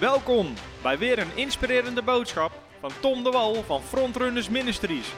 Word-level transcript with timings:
Welkom 0.00 0.54
bij 0.82 0.98
weer 0.98 1.18
een 1.18 1.36
inspirerende 1.36 2.02
boodschap 2.02 2.52
van 2.80 2.90
Tom 3.00 3.24
de 3.24 3.30
Wal 3.30 3.54
van 3.54 3.82
Frontrunners 3.82 4.48
Ministries. 4.48 5.14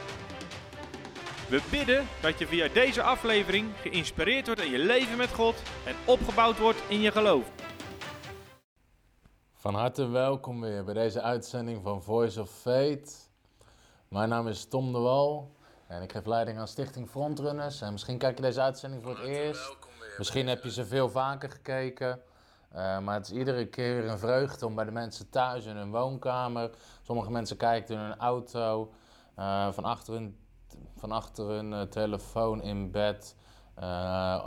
We 1.49 1.61
bidden 1.71 2.07
dat 2.21 2.39
je 2.39 2.47
via 2.47 2.67
deze 2.67 3.01
aflevering 3.01 3.69
geïnspireerd 3.81 4.45
wordt 4.45 4.61
in 4.61 4.71
je 4.71 4.77
leven 4.77 5.17
met 5.17 5.33
God 5.33 5.55
en 5.85 5.95
opgebouwd 6.05 6.59
wordt 6.59 6.83
in 6.87 7.01
je 7.01 7.11
geloof. 7.11 7.51
Van 9.53 9.75
harte 9.75 10.07
welkom 10.07 10.61
weer 10.61 10.83
bij 10.83 10.93
deze 10.93 11.21
uitzending 11.21 11.83
van 11.83 12.03
Voice 12.03 12.41
of 12.41 12.49
Faith. 12.49 13.29
Mijn 14.07 14.29
naam 14.29 14.47
is 14.47 14.65
Tom 14.65 14.91
de 14.91 14.99
Wal 14.99 15.55
en 15.87 16.01
ik 16.01 16.11
geef 16.11 16.25
leiding 16.25 16.57
aan 16.57 16.67
Stichting 16.67 17.09
Frontrunners. 17.09 17.81
En 17.81 17.91
misschien 17.91 18.17
kijk 18.17 18.35
je 18.35 18.43
deze 18.43 18.61
uitzending 18.61 19.03
voor 19.03 19.17
het 19.17 19.27
eerst. 19.27 19.75
Misschien 20.17 20.47
heb 20.47 20.63
je 20.63 20.71
ze 20.71 20.85
veel 20.85 21.09
vaker 21.09 21.49
gekeken. 21.49 22.21
Uh, 22.75 22.99
maar 22.99 23.15
het 23.15 23.25
is 23.25 23.37
iedere 23.37 23.65
keer 23.65 24.07
een 24.07 24.19
vreugde 24.19 24.65
om 24.65 24.75
bij 24.75 24.85
de 24.85 24.91
mensen 24.91 25.29
thuis 25.29 25.65
in 25.65 25.75
hun 25.75 25.91
woonkamer. 25.91 26.69
Sommige 27.01 27.31
mensen 27.31 27.57
kijken 27.57 27.95
in 27.95 28.01
hun 28.01 28.17
auto, 28.17 28.91
uh, 29.39 29.71
van 29.71 29.83
achter 29.83 30.13
hun, 30.13 30.37
van 30.95 31.11
achter 31.11 31.45
hun 31.45 31.71
uh, 31.71 31.81
telefoon 31.81 32.61
in 32.61 32.91
bed, 32.91 33.35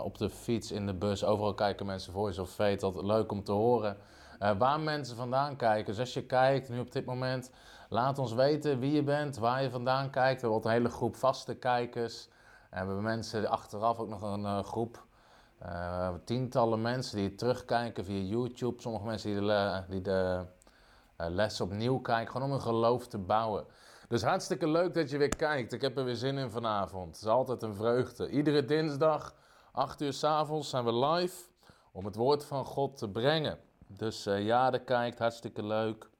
op 0.04 0.18
de 0.18 0.30
fiets, 0.30 0.70
in 0.70 0.86
de 0.86 0.94
bus. 0.94 1.24
Overal 1.24 1.54
kijken 1.54 1.86
mensen 1.86 2.12
Voice 2.12 2.40
of 2.40 2.50
Faith. 2.50 2.82
Altijd 2.82 3.04
leuk 3.04 3.32
om 3.32 3.44
te 3.44 3.52
horen 3.52 3.96
waar 4.58 4.80
mensen 4.80 5.16
vandaan 5.16 5.56
kijken. 5.56 5.84
Dus 5.84 5.98
als 5.98 6.14
je 6.14 6.26
kijkt 6.26 6.68
nu 6.68 6.80
op 6.80 6.92
dit 6.92 7.04
moment, 7.04 7.50
laat 7.88 8.18
ons 8.18 8.32
weten 8.32 8.78
wie 8.78 8.92
je 8.92 9.02
bent, 9.02 9.36
waar 9.36 9.62
je 9.62 9.70
vandaan 9.70 10.10
kijkt. 10.10 10.42
We 10.42 10.48
hebben 10.48 10.70
een 10.70 10.76
hele 10.76 10.90
groep 10.90 11.16
vaste 11.16 11.54
kijkers. 11.54 12.28
We 12.70 12.76
hebben 12.76 13.02
mensen 13.02 13.48
achteraf 13.48 13.98
ook 13.98 14.08
nog 14.08 14.22
een 14.22 14.64
groep 14.64 15.03
uh, 15.66 16.08
tientallen 16.24 16.82
mensen 16.82 17.16
die 17.16 17.34
terugkijken 17.34 18.04
via 18.04 18.20
YouTube. 18.20 18.82
Sommige 18.82 19.04
mensen 19.04 19.30
die 19.30 19.40
de, 19.40 19.82
die 19.88 20.00
de 20.00 20.44
uh, 21.20 21.26
les 21.28 21.60
opnieuw 21.60 21.98
kijken. 21.98 22.32
Gewoon 22.32 22.48
om 22.48 22.54
een 22.54 22.60
geloof 22.60 23.06
te 23.06 23.18
bouwen. 23.18 23.64
Dus 24.08 24.22
hartstikke 24.22 24.68
leuk 24.68 24.94
dat 24.94 25.10
je 25.10 25.18
weer 25.18 25.36
kijkt. 25.36 25.72
Ik 25.72 25.80
heb 25.80 25.98
er 25.98 26.04
weer 26.04 26.14
zin 26.14 26.38
in 26.38 26.50
vanavond. 26.50 27.06
Het 27.06 27.24
is 27.24 27.30
altijd 27.30 27.62
een 27.62 27.74
vreugde. 27.74 28.28
Iedere 28.28 28.64
dinsdag, 28.64 29.34
8 29.72 30.00
uur 30.00 30.12
s 30.12 30.24
avonds, 30.24 30.70
zijn 30.70 30.84
we 30.84 30.94
live 30.94 31.44
om 31.92 32.04
het 32.04 32.14
woord 32.14 32.44
van 32.44 32.64
God 32.64 32.96
te 32.96 33.08
brengen. 33.08 33.58
Dus 33.86 34.26
uh, 34.26 34.44
ja, 34.46 34.70
de 34.70 34.78
kijkt, 34.78 35.18
hartstikke 35.18 35.66
leuk. 35.66 36.10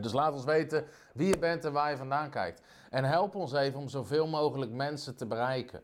dus 0.00 0.12
laat 0.12 0.32
ons 0.32 0.44
weten 0.44 0.84
wie 1.14 1.28
je 1.28 1.38
bent 1.38 1.64
en 1.64 1.72
waar 1.72 1.90
je 1.90 1.96
vandaan 1.96 2.30
kijkt. 2.30 2.62
En 2.90 3.04
help 3.04 3.34
ons 3.34 3.52
even 3.52 3.80
om 3.80 3.88
zoveel 3.88 4.26
mogelijk 4.26 4.70
mensen 4.70 5.16
te 5.16 5.26
bereiken. 5.26 5.82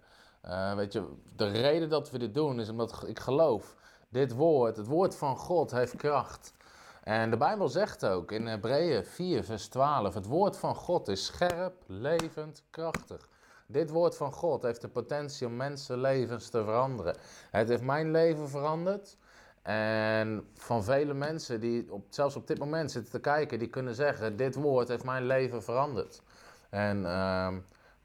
Uh, 0.48 0.74
weet 0.74 0.92
je, 0.92 1.08
de 1.36 1.46
reden 1.50 1.88
dat 1.88 2.10
we 2.10 2.18
dit 2.18 2.34
doen 2.34 2.60
is 2.60 2.68
omdat 2.68 3.04
ik 3.06 3.20
geloof, 3.20 3.74
dit 4.08 4.32
woord, 4.32 4.76
het 4.76 4.86
woord 4.86 5.16
van 5.16 5.36
God 5.36 5.70
heeft 5.70 5.96
kracht. 5.96 6.54
En 7.02 7.30
de 7.30 7.36
Bijbel 7.36 7.68
zegt 7.68 8.06
ook 8.06 8.32
in 8.32 8.46
Hebreeën 8.46 9.04
4, 9.04 9.44
vers 9.44 9.68
12, 9.68 10.14
het 10.14 10.26
woord 10.26 10.56
van 10.56 10.74
God 10.74 11.08
is 11.08 11.24
scherp, 11.24 11.74
levend, 11.86 12.62
krachtig. 12.70 13.28
Dit 13.66 13.90
woord 13.90 14.16
van 14.16 14.32
God 14.32 14.62
heeft 14.62 14.80
de 14.80 14.88
potentie 14.88 15.46
om 15.46 15.56
mensenlevens 15.56 16.48
te 16.48 16.64
veranderen. 16.64 17.16
Het 17.50 17.68
heeft 17.68 17.82
mijn 17.82 18.10
leven 18.10 18.48
veranderd. 18.48 19.16
En 19.62 20.48
van 20.54 20.84
vele 20.84 21.14
mensen 21.14 21.60
die 21.60 21.92
op, 21.92 22.04
zelfs 22.08 22.36
op 22.36 22.46
dit 22.46 22.58
moment 22.58 22.90
zitten 22.90 23.10
te 23.10 23.20
kijken, 23.20 23.58
die 23.58 23.68
kunnen 23.68 23.94
zeggen, 23.94 24.36
dit 24.36 24.54
woord 24.54 24.88
heeft 24.88 25.04
mijn 25.04 25.26
leven 25.26 25.62
veranderd. 25.62 26.22
En 26.70 27.02
uh, 27.02 27.48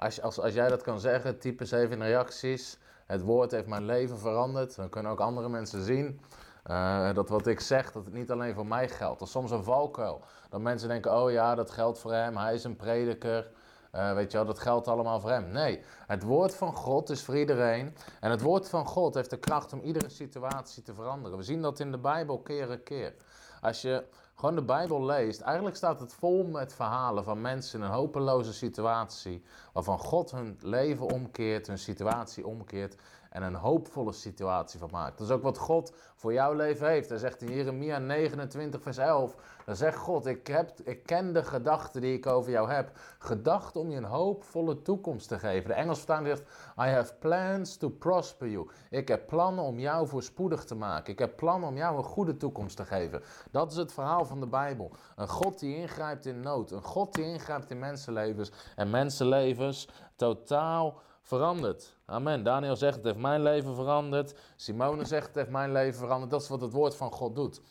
als, 0.02 0.22
als, 0.22 0.40
als 0.40 0.54
jij 0.54 0.70
dat 0.70 0.82
kan 0.82 1.00
zeggen, 1.00 1.40
typ 1.40 1.60
eens 1.60 1.72
even 1.72 1.92
in 1.92 2.02
reacties. 2.02 2.78
Het 3.06 3.22
woord 3.22 3.52
heeft 3.52 3.68
mijn 3.68 3.86
leven 3.86 4.18
veranderd. 4.18 4.76
Dan 4.76 4.90
kunnen 4.90 5.12
ook 5.12 5.20
andere 5.20 5.50
mensen 5.50 5.84
zien 5.84 6.22
uh, 6.70 7.14
dat 7.14 7.30
wat 7.30 7.48
ik 7.48 7.60
zeg, 7.60 7.92
dat 7.92 8.06
het 8.06 8.14
niet 8.14 8.32
alleen 8.32 8.54
voor 8.54 8.66
mij 8.66 8.90
geldt. 8.90 9.20
Dat 9.20 9.28
is 9.28 9.34
soms 9.34 9.52
een 9.52 9.64
valkuil. 9.64 10.22
Dat 10.50 10.62
mensen 10.62 10.88
denken, 10.90 11.16
oh 11.16 11.32
ja, 11.32 11.56
dat 11.56 11.72
geldt 11.72 12.00
voor 12.00 12.14
hem. 12.14 12.38
Hij 12.38 12.54
is 12.54 12.64
een 12.64 12.76
prediker. 12.76 13.52
Uh, 13.96 14.14
weet 14.14 14.32
je 14.32 14.38
wel, 14.38 14.46
dat 14.46 14.60
geldt 14.60 14.88
allemaal 14.88 15.20
voor 15.20 15.30
hem. 15.30 15.52
Nee, 15.52 15.82
het 16.08 16.24
woord 16.24 16.56
van 16.56 16.74
God 16.74 17.10
is 17.10 17.24
voor 17.24 17.38
iedereen. 17.38 17.96
En 18.20 18.32
het 18.32 18.42
woord 18.42 18.70
van 18.70 18.86
God 18.86 19.14
heeft 19.14 19.30
de 19.30 19.40
kracht 19.40 19.74
om 19.74 19.82
iedere 19.82 20.10
situatie 20.10 20.84
te 20.84 20.94
veranderen. 20.94 21.38
We 21.38 21.44
zien 21.44 21.62
dat 21.62 21.80
in 21.80 21.92
de 21.92 21.98
Bijbel 21.98 22.40
keer 22.40 22.72
en 22.72 22.84
keer. 22.84 23.14
Als 23.62 23.82
je 23.82 24.04
gewoon 24.42 24.56
de 24.56 24.62
Bijbel 24.62 25.06
leest, 25.06 25.42
eigenlijk 25.42 25.76
staat 25.76 26.00
het 26.00 26.14
vol 26.14 26.44
met 26.44 26.74
verhalen 26.74 27.24
van 27.24 27.42
mensen 27.42 27.80
in 27.80 27.86
een 27.86 27.92
hopeloze 27.92 28.54
situatie, 28.54 29.44
waarvan 29.74 30.00
God 30.00 30.32
hun 30.32 30.58
leven 30.62 31.06
omkeert, 31.06 31.68
hun 31.68 31.78
situatie 31.78 32.48
omkeert 32.48 32.96
en 33.32 33.44
een 33.44 33.56
hoopvolle 33.56 34.12
situatie 34.12 34.80
van 34.80 34.90
maakt. 34.92 35.18
Dat 35.18 35.28
is 35.28 35.34
ook 35.34 35.44
wat 35.44 35.58
God 35.58 35.94
voor 36.16 36.34
jouw 36.34 36.54
leven 36.54 36.88
heeft. 36.88 37.10
Hij 37.10 37.18
zegt 37.18 37.42
in 37.42 37.54
Jeremia 37.54 37.98
29, 37.98 38.82
vers 38.82 38.98
11, 38.98 39.36
dan 39.66 39.76
zegt 39.76 39.98
God, 39.98 40.26
ik, 40.26 40.48
heb, 40.48 40.72
ik 40.84 41.06
ken 41.06 41.34
de 41.34 41.44
gedachten 41.44 42.02
die 42.02 42.14
ik 42.14 42.26
over 42.26 42.52
jou 42.52 42.72
heb. 42.72 42.92
Gedachten 43.20 43.82
om 43.82 43.90
je 43.90 43.98
een 43.98 44.04
hoopvolle 44.04 44.82
toekomst 44.82 45.28
te 45.28 45.40
geven. 45.40 45.70
De 45.70 45.76
Engels 45.76 45.98
vertaling 45.98 46.28
zegt, 46.28 46.42
I 46.78 46.90
have 46.90 47.14
plans 47.20 47.78
to 47.78 47.90
prosper 47.90 48.48
you. 48.48 48.70
Ik 48.90 49.08
heb 49.08 49.28
plannen 49.28 49.64
om 49.64 49.80
jou 49.80 50.08
voorspoedig 50.08 50.64
te 50.64 50.76
maken. 50.76 51.14
Ik 51.14 51.20
heb 51.20 51.36
plannen 51.36 51.70
om 51.70 51.78
jou 51.78 51.98
een 51.98 52.04
goede 52.04 52.38
toekomst 52.38 52.78
te 52.78 52.86
geven. 52.86 53.24
Dat 53.52 53.72
is 53.72 53.78
het 53.78 53.94
verhaal 53.94 54.26
van 54.26 54.40
de 54.40 54.48
Bijbel. 54.48 54.92
Een 55.16 55.28
God 55.28 55.60
die 55.60 55.76
ingrijpt 55.76 56.26
in 56.26 56.40
nood. 56.40 56.72
Een 56.72 56.84
God 56.84 57.14
die 57.14 57.26
ingrijpt 57.26 57.70
in 57.70 57.80
mensenlevens. 57.80 58.52
En 58.76 58.90
mensenlevens 58.90 59.88
totaal 60.16 61.02
veranderd. 61.22 62.00
Amen. 62.12 62.44
Daniel 62.44 62.76
zegt, 62.76 62.96
het 62.96 63.06
heeft 63.06 63.18
mijn 63.18 63.42
leven 63.42 63.76
veranderd. 63.76 64.36
Simone 64.56 65.06
zegt, 65.06 65.28
het 65.28 65.36
heeft 65.36 65.50
mijn 65.50 65.72
leven 65.72 66.00
veranderd. 66.00 66.32
Dat 66.32 66.42
is 66.42 66.48
wat 66.48 66.62
het 66.62 66.74
woord 66.74 66.96
van 66.96 67.12
God 67.12 67.36
doet. 67.36 67.62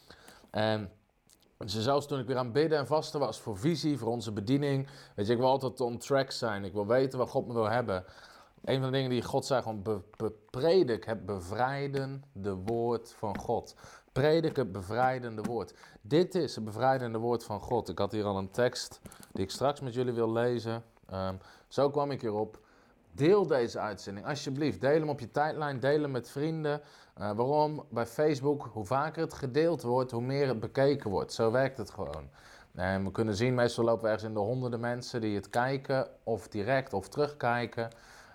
En 0.51 0.93
zelfs 1.59 2.07
toen 2.07 2.19
ik 2.19 2.27
weer 2.27 2.37
aan 2.37 2.53
bidden 2.53 2.79
en 2.79 2.87
vasten 2.87 3.21
was 3.21 3.41
voor 3.41 3.59
visie, 3.59 3.99
voor 3.99 4.09
onze 4.09 4.33
bediening. 4.33 4.89
Weet 5.15 5.27
je, 5.27 5.33
ik 5.33 5.39
wil 5.39 5.49
altijd 5.49 5.81
on 5.81 5.99
track 5.99 6.31
zijn. 6.31 6.65
Ik 6.65 6.73
wil 6.73 6.87
weten 6.87 7.19
wat 7.19 7.29
God 7.29 7.47
me 7.47 7.53
wil 7.53 7.69
hebben. 7.71 8.05
Een 8.65 8.81
van 8.81 8.91
de 8.91 8.97
dingen 8.97 9.11
die 9.11 9.23
God 9.23 9.47
zei, 9.47 9.63
gewoon 9.63 9.83
be, 9.83 10.33
predik 10.51 11.05
het 11.05 11.27
bevrijdende 11.27 12.55
woord 12.55 13.13
van 13.13 13.39
God. 13.39 13.75
Predik 14.13 14.57
het 14.57 14.73
bevrijdende 14.73 15.43
woord. 15.43 15.75
Dit 16.01 16.35
is 16.35 16.55
het 16.55 16.65
bevrijdende 16.65 17.19
woord 17.19 17.45
van 17.45 17.61
God. 17.61 17.89
Ik 17.89 17.99
had 17.99 18.13
hier 18.13 18.25
al 18.25 18.39
een 18.39 18.51
tekst 18.51 19.01
die 19.33 19.45
ik 19.45 19.51
straks 19.51 19.81
met 19.81 19.95
jullie 19.95 20.13
wil 20.13 20.33
lezen. 20.33 20.85
Um, 21.13 21.39
zo 21.69 21.91
kwam 21.91 22.11
ik 22.11 22.21
hierop. 22.21 22.69
Deel 23.13 23.47
deze 23.47 23.79
uitzending, 23.79 24.27
alsjeblieft. 24.27 24.81
Deel 24.81 24.99
hem 24.99 25.09
op 25.09 25.21
je 25.21 25.31
tijdlijn, 25.31 25.81
deel 25.81 26.03
hem 26.03 26.11
met 26.11 26.31
vrienden. 26.31 26.81
Uh, 27.19 27.31
waarom? 27.33 27.85
Bij 27.91 28.07
Facebook, 28.07 28.69
hoe 28.73 28.85
vaker 28.85 29.23
het 29.23 29.35
gedeeld 29.35 29.83
wordt, 29.83 30.11
hoe 30.11 30.23
meer 30.23 30.49
het 30.49 30.61
bekeken 30.61 31.11
wordt. 31.11 31.33
Zo 31.33 31.51
werkt 31.51 31.79
het 31.79 31.91
gewoon. 31.91 32.29
En 32.75 33.05
we 33.05 33.11
kunnen 33.11 33.35
zien, 33.35 33.55
meestal 33.55 33.85
lopen 33.85 34.03
we 34.03 34.09
ergens 34.09 34.29
in 34.29 34.35
de 34.35 34.41
honderden 34.41 34.81
mensen 34.81 35.21
die 35.21 35.35
het 35.35 35.51
kijken, 35.51 36.09
of 36.25 36.49
direct 36.49 36.93
of 36.93 37.09
terugkijken. 37.09 37.89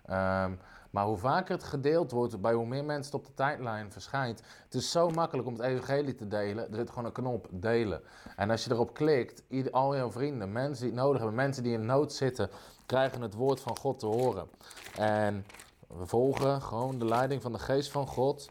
Um, 0.10 0.60
maar 0.96 1.06
hoe 1.06 1.18
vaker 1.18 1.56
het 1.56 1.64
gedeeld 1.64 2.12
wordt, 2.12 2.42
bij 2.42 2.54
hoe 2.54 2.66
meer 2.66 2.86
mensen 2.86 3.12
het 3.12 3.22
op 3.22 3.26
de 3.26 3.34
tijdlijn 3.34 3.92
verschijnt. 3.92 4.42
Het 4.64 4.74
is 4.74 4.92
zo 4.92 5.10
makkelijk 5.10 5.48
om 5.48 5.54
het 5.54 5.64
evangelie 5.64 6.16
te 6.16 6.28
delen. 6.28 6.70
Er 6.70 6.76
zit 6.76 6.90
gewoon 6.90 7.06
een 7.06 7.12
knop 7.12 7.48
delen. 7.52 8.02
En 8.36 8.50
als 8.50 8.64
je 8.64 8.72
erop 8.72 8.94
klikt, 8.94 9.44
al 9.72 9.96
jouw 9.96 10.12
vrienden, 10.12 10.52
mensen 10.52 10.86
die 10.86 10.94
het 10.94 11.04
nodig 11.04 11.18
hebben, 11.18 11.36
mensen 11.36 11.64
die 11.64 11.74
in 11.74 11.86
nood 11.86 12.14
zitten, 12.14 12.50
krijgen 12.86 13.22
het 13.22 13.34
woord 13.34 13.60
van 13.60 13.78
God 13.78 14.00
te 14.00 14.06
horen. 14.06 14.50
En 14.98 15.46
we 15.88 16.06
volgen 16.06 16.62
gewoon 16.62 17.00
de 17.00 17.06
leiding 17.06 17.42
van 17.42 17.52
de 17.52 17.60
geest 17.60 17.92
van 17.92 18.08
God. 18.08 18.50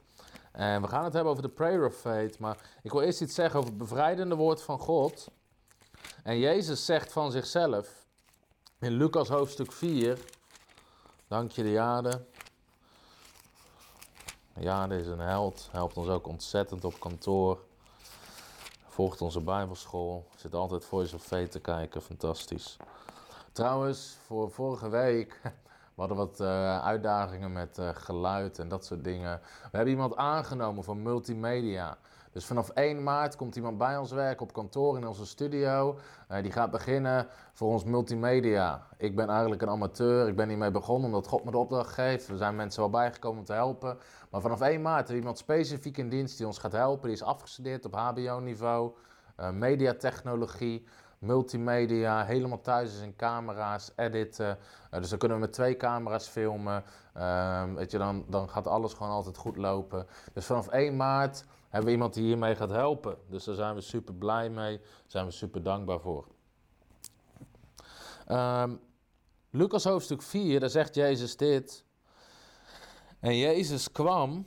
En 0.53 0.83
we 0.83 0.89
gaan 0.89 1.05
het 1.05 1.13
hebben 1.13 1.33
over 1.33 1.45
de 1.45 1.55
prayer 1.55 1.87
of 1.87 1.95
faith. 1.95 2.39
Maar 2.39 2.59
ik 2.83 2.93
wil 2.93 3.01
eerst 3.01 3.21
iets 3.21 3.35
zeggen 3.35 3.59
over 3.59 3.71
het 3.71 3.79
bevrijdende 3.79 4.35
woord 4.35 4.63
van 4.63 4.79
God. 4.79 5.29
En 6.23 6.39
Jezus 6.39 6.85
zegt 6.85 7.13
van 7.13 7.33
zichzelf 7.33 8.07
in 8.79 8.93
Lucas 8.93 9.29
hoofdstuk 9.29 9.73
4. 9.73 10.19
Dank 11.29 11.51
je 11.51 11.63
de 11.63 11.71
jade. 11.71 12.25
Jade 14.61 14.99
is 14.99 15.07
een 15.07 15.19
held, 15.19 15.69
helpt 15.71 15.97
ons 15.97 16.09
ook 16.09 16.27
ontzettend 16.27 16.85
op 16.85 17.01
kantoor. 17.01 17.59
Volgt 18.89 19.21
onze 19.21 19.41
bijbelschool, 19.41 20.27
zit 20.37 20.55
altijd 20.55 20.85
voor 20.85 21.09
of 21.15 21.27
te 21.27 21.61
kijken, 21.61 22.03
fantastisch. 22.03 22.77
Trouwens, 23.55 24.19
voor 24.27 24.51
vorige 24.51 24.89
week, 24.89 25.41
we 25.95 26.01
hadden 26.01 26.17
wat 26.17 26.41
uh, 26.41 26.79
uitdagingen 26.85 27.53
met 27.53 27.79
uh, 27.79 27.89
geluid 27.93 28.59
en 28.59 28.69
dat 28.69 28.85
soort 28.85 29.05
dingen. 29.05 29.41
We 29.43 29.77
hebben 29.77 29.93
iemand 29.93 30.17
aangenomen 30.17 30.85
voor 30.85 30.97
multimedia. 30.97 31.97
Dus 32.33 32.47
vanaf 32.47 32.69
1 32.69 33.03
maart 33.03 33.37
komt 33.37 33.57
iemand 33.57 33.79
bij 33.79 33.99
ons 33.99 34.13
werken 34.13 34.43
op 34.43 34.53
kantoor 34.53 34.97
in 34.97 35.07
onze 35.07 35.27
studio. 35.27 35.99
Uh, 36.31 36.43
die 36.43 36.53
gaat 36.53 36.71
beginnen 36.71 37.27
voor 37.53 37.69
ons 37.69 37.85
multimedia. 37.85 38.87
Ik 38.97 39.17
ben 39.17 39.29
eigenlijk 39.29 39.63
een 39.63 39.69
amateur. 39.69 40.29
Ik 40.29 40.37
ben 40.37 40.49
hiermee 40.49 40.71
begonnen 40.71 41.07
omdat 41.07 41.27
God 41.27 41.45
me 41.45 41.51
de 41.51 41.59
opdracht 41.59 41.93
geeft. 41.93 42.29
Er 42.29 42.37
zijn 42.37 42.57
mensen 42.57 42.81
wel 42.81 42.91
bijgekomen 42.91 43.39
om 43.39 43.45
te 43.45 43.53
helpen. 43.53 43.99
Maar 44.31 44.41
vanaf 44.41 44.61
1 44.61 44.83
maart 44.83 45.09
is 45.09 45.17
iemand 45.17 45.39
specifiek 45.39 45.99
in 45.99 46.09
dienst 46.09 46.37
die 46.37 46.47
ons 46.47 46.59
gaat 46.59 46.73
helpen. 46.73 47.09
Die 47.09 47.17
is 47.17 47.23
afgestudeerd 47.23 47.85
op 47.85 47.95
HBO-niveau, 47.95 48.93
mediatechnologie. 49.53 50.87
Multimedia, 51.25 52.25
helemaal 52.25 52.61
thuis 52.61 52.95
is 52.95 53.01
in 53.01 53.17
camera's, 53.17 53.93
editen. 53.97 54.59
Uh, 54.91 55.01
dus 55.01 55.09
dan 55.09 55.19
kunnen 55.19 55.37
we 55.37 55.45
met 55.45 55.53
twee 55.53 55.77
camera's 55.77 56.27
filmen. 56.27 56.85
Ehm, 57.15 57.75
weet 57.75 57.91
je, 57.91 57.99
dan, 57.99 58.25
dan 58.29 58.49
gaat 58.49 58.67
alles 58.67 58.93
gewoon 58.93 59.13
altijd 59.13 59.37
goed 59.37 59.57
lopen. 59.57 60.07
Dus 60.33 60.47
vanaf 60.47 60.69
1 60.69 60.97
maart 60.97 61.45
hebben 61.69 61.85
we 61.85 61.91
iemand 61.91 62.15
die 62.15 62.25
hiermee 62.25 62.57
gaat 62.57 62.71
helpen. 62.71 63.17
Dus 63.29 63.45
daar 63.45 63.55
zijn 63.55 63.75
we 63.75 63.81
super 63.81 64.15
blij 64.15 64.51
mee, 64.51 64.79
daar 64.79 64.89
zijn 65.07 65.25
we 65.25 65.31
super 65.31 65.63
dankbaar 65.63 66.01
voor. 66.01 66.27
Um, 68.29 68.81
Lucas 69.51 69.85
hoofdstuk 69.85 70.23
4, 70.23 70.61
daar 70.61 70.71
zegt 70.71 70.95
Jezus 70.95 71.37
dit. 71.37 71.85
En 73.21 73.37
Jezus 73.37 73.93
kwam 73.93 74.47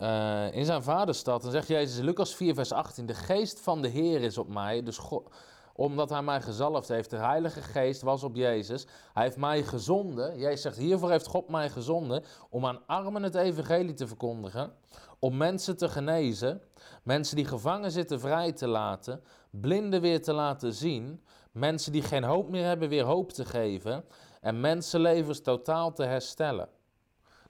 uh, 0.00 0.52
in 0.52 0.64
zijn 0.64 0.82
vaderstad. 0.82 1.44
En 1.44 1.50
zegt 1.50 1.68
Jezus 1.68 1.98
Lucas 1.98 2.34
4, 2.34 2.54
vers 2.54 2.72
18: 2.72 3.06
De 3.06 3.14
geest 3.14 3.60
van 3.60 3.82
de 3.82 3.88
Heer 3.88 4.22
is 4.22 4.38
op 4.38 4.48
mij. 4.48 4.82
Dus 4.82 4.98
God, 4.98 5.34
omdat 5.76 6.10
hij 6.10 6.22
mij 6.22 6.40
gezalfd 6.40 6.88
heeft. 6.88 7.10
De 7.10 7.16
Heilige 7.16 7.62
Geest 7.62 8.02
was 8.02 8.22
op 8.22 8.36
Jezus. 8.36 8.86
Hij 9.12 9.22
heeft 9.22 9.36
mij 9.36 9.62
gezonden. 9.62 10.38
Jezus 10.38 10.62
zegt: 10.62 10.76
Hiervoor 10.76 11.10
heeft 11.10 11.26
God 11.26 11.48
mij 11.48 11.70
gezonden. 11.70 12.24
Om 12.50 12.66
aan 12.66 12.86
armen 12.86 13.22
het 13.22 13.34
evangelie 13.34 13.94
te 13.94 14.06
verkondigen. 14.06 14.72
Om 15.18 15.36
mensen 15.36 15.76
te 15.76 15.88
genezen. 15.88 16.62
Mensen 17.02 17.36
die 17.36 17.44
gevangen 17.44 17.90
zitten 17.90 18.20
vrij 18.20 18.52
te 18.52 18.68
laten. 18.68 19.22
Blinden 19.50 20.00
weer 20.00 20.22
te 20.22 20.32
laten 20.32 20.72
zien. 20.72 21.24
Mensen 21.52 21.92
die 21.92 22.02
geen 22.02 22.24
hoop 22.24 22.48
meer 22.48 22.64
hebben, 22.64 22.88
weer 22.88 23.04
hoop 23.04 23.32
te 23.32 23.44
geven. 23.44 24.04
En 24.40 24.60
mensenlevens 24.60 25.40
totaal 25.40 25.92
te 25.92 26.04
herstellen. 26.04 26.68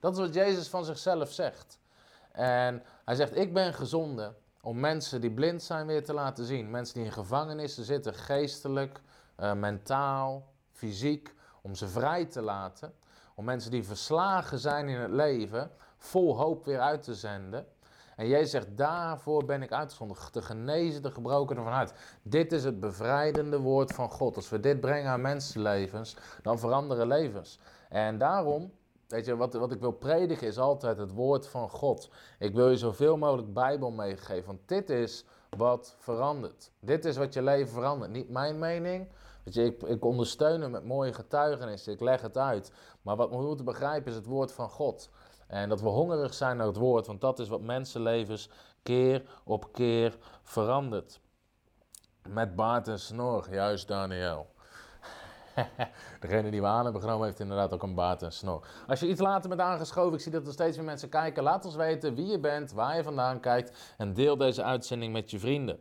Dat 0.01 0.13
is 0.13 0.19
wat 0.19 0.35
Jezus 0.35 0.69
van 0.69 0.85
zichzelf 0.85 1.33
zegt. 1.33 1.79
En 2.33 2.83
hij 3.05 3.15
zegt: 3.15 3.37
Ik 3.37 3.55
ben 3.55 3.75
gezonden 3.75 4.37
om 4.67 4.81
mensen 4.81 5.21
die 5.21 5.31
blind 5.31 5.63
zijn 5.63 5.87
weer 5.87 6.05
te 6.05 6.13
laten 6.13 6.45
zien. 6.45 6.71
Mensen 6.71 6.95
die 6.95 7.05
in 7.05 7.13
gevangenissen 7.13 7.85
zitten, 7.85 8.15
geestelijk, 8.15 9.01
uh, 9.41 9.53
mentaal, 9.53 10.53
fysiek, 10.73 11.35
om 11.63 11.75
ze 11.75 11.89
vrij 11.89 12.25
te 12.25 12.43
laten. 12.43 12.95
Om 13.35 13.45
mensen 13.45 13.71
die 13.71 13.85
verslagen 13.85 14.59
zijn 14.59 14.89
in 14.89 14.99
het 14.99 15.11
leven, 15.11 15.71
vol 15.99 16.37
hoop 16.37 16.65
weer 16.65 16.81
uit 16.81 17.03
te 17.03 17.15
zenden. 17.15 17.67
En 18.17 18.29
jij 18.29 18.45
zegt, 18.45 18.77
daarvoor 18.77 19.45
ben 19.45 19.63
ik 19.63 19.73
uitgezonden, 19.73 20.17
te 20.33 20.43
genezen 20.43 21.03
de 21.03 21.11
gebrokenen 21.11 21.65
vanuit. 21.65 21.95
Dit 22.23 22.53
is 22.53 22.65
het 22.65 22.81
bevrijdende 22.81 23.59
woord 23.59 23.93
van 23.93 24.11
God. 24.11 24.37
Als 24.37 24.49
we 24.49 24.61
dit 24.61 24.81
brengen 24.81 25.11
aan 25.11 25.21
mensenlevens, 25.21 26.17
dan 26.43 26.59
veranderen 26.59 27.07
levens. 27.07 27.59
En 27.89 28.19
daarom 28.19 28.73
Weet 29.09 29.27
je, 29.27 29.37
wat, 29.37 29.55
wat 29.55 29.73
ik 29.73 29.81
wil 29.81 29.93
predigen 29.93 30.47
is 30.47 30.59
altijd 30.59 30.99
het 30.99 31.13
woord 31.13 31.47
van 31.49 31.71
God. 31.71 32.11
Ik 32.39 32.55
wil 32.55 32.71
je 32.71 32.77
zoveel 32.77 33.17
mogelijk 33.17 33.53
Bijbel 33.53 33.91
meegeven, 33.91 34.47
want 34.47 34.69
dit 34.69 34.91
is 34.91 35.25
wat 35.57 35.95
verandert. 35.99 36.71
Dit 36.81 37.05
is 37.05 37.17
wat 37.17 37.35
je 37.35 37.43
leven 37.43 37.73
verandert. 37.73 38.11
Niet 38.11 38.29
mijn 38.29 38.59
mening. 38.59 39.09
Weet 39.45 39.55
je, 39.55 39.65
ik, 39.65 39.83
ik 39.83 40.05
ondersteun 40.05 40.61
hem 40.61 40.71
met 40.71 40.85
mooie 40.85 41.13
getuigenissen, 41.13 41.93
ik 41.93 42.01
leg 42.01 42.21
het 42.21 42.39
uit. 42.39 42.73
Maar 43.03 43.17
wat 43.17 43.31
we 43.31 43.37
moeten 43.37 43.65
begrijpen 43.65 44.11
is 44.11 44.17
het 44.17 44.27
woord 44.27 44.53
van 44.53 44.69
God. 44.69 45.11
En 45.47 45.69
dat 45.69 45.81
we 45.81 45.89
hongerig 45.89 46.35
zijn 46.35 46.57
naar 46.57 46.67
het 46.67 46.77
woord, 46.77 47.07
want 47.07 47.21
dat 47.21 47.39
is 47.39 47.49
wat 47.49 47.61
mensenlevens 47.61 48.51
keer 48.83 49.23
op 49.45 49.73
keer 49.73 50.17
verandert. 50.43 51.21
Met 52.29 52.57
baard 52.57 52.89
en 52.89 52.99
snor, 52.99 53.47
juist 53.51 53.89
Daniel. 53.89 54.47
Degene 56.21 56.51
die 56.51 56.61
we 56.61 56.67
aan 56.67 56.85
hebben 56.85 57.03
genomen 57.03 57.27
heeft 57.27 57.41
inderdaad 57.41 57.73
ook 57.73 57.83
een 57.83 57.95
baard 57.95 58.23
en 58.23 58.33
snor. 58.33 58.67
Als 58.87 59.01
je 59.01 59.09
iets 59.09 59.21
later 59.21 59.49
bent 59.49 59.61
aangeschoven, 59.61 60.15
ik 60.15 60.21
zie 60.21 60.33
dat 60.33 60.47
er 60.47 60.53
steeds 60.53 60.77
meer 60.77 60.87
mensen 60.87 61.09
kijken. 61.09 61.43
Laat 61.43 61.65
ons 61.65 61.75
weten 61.75 62.15
wie 62.15 62.27
je 62.27 62.39
bent, 62.39 62.73
waar 62.73 62.97
je 62.97 63.03
vandaan 63.03 63.41
kijkt. 63.41 63.95
En 63.97 64.15
deel 64.15 64.37
deze 64.37 64.63
uitzending 64.63 65.13
met 65.13 65.31
je 65.31 65.39
vrienden. 65.39 65.81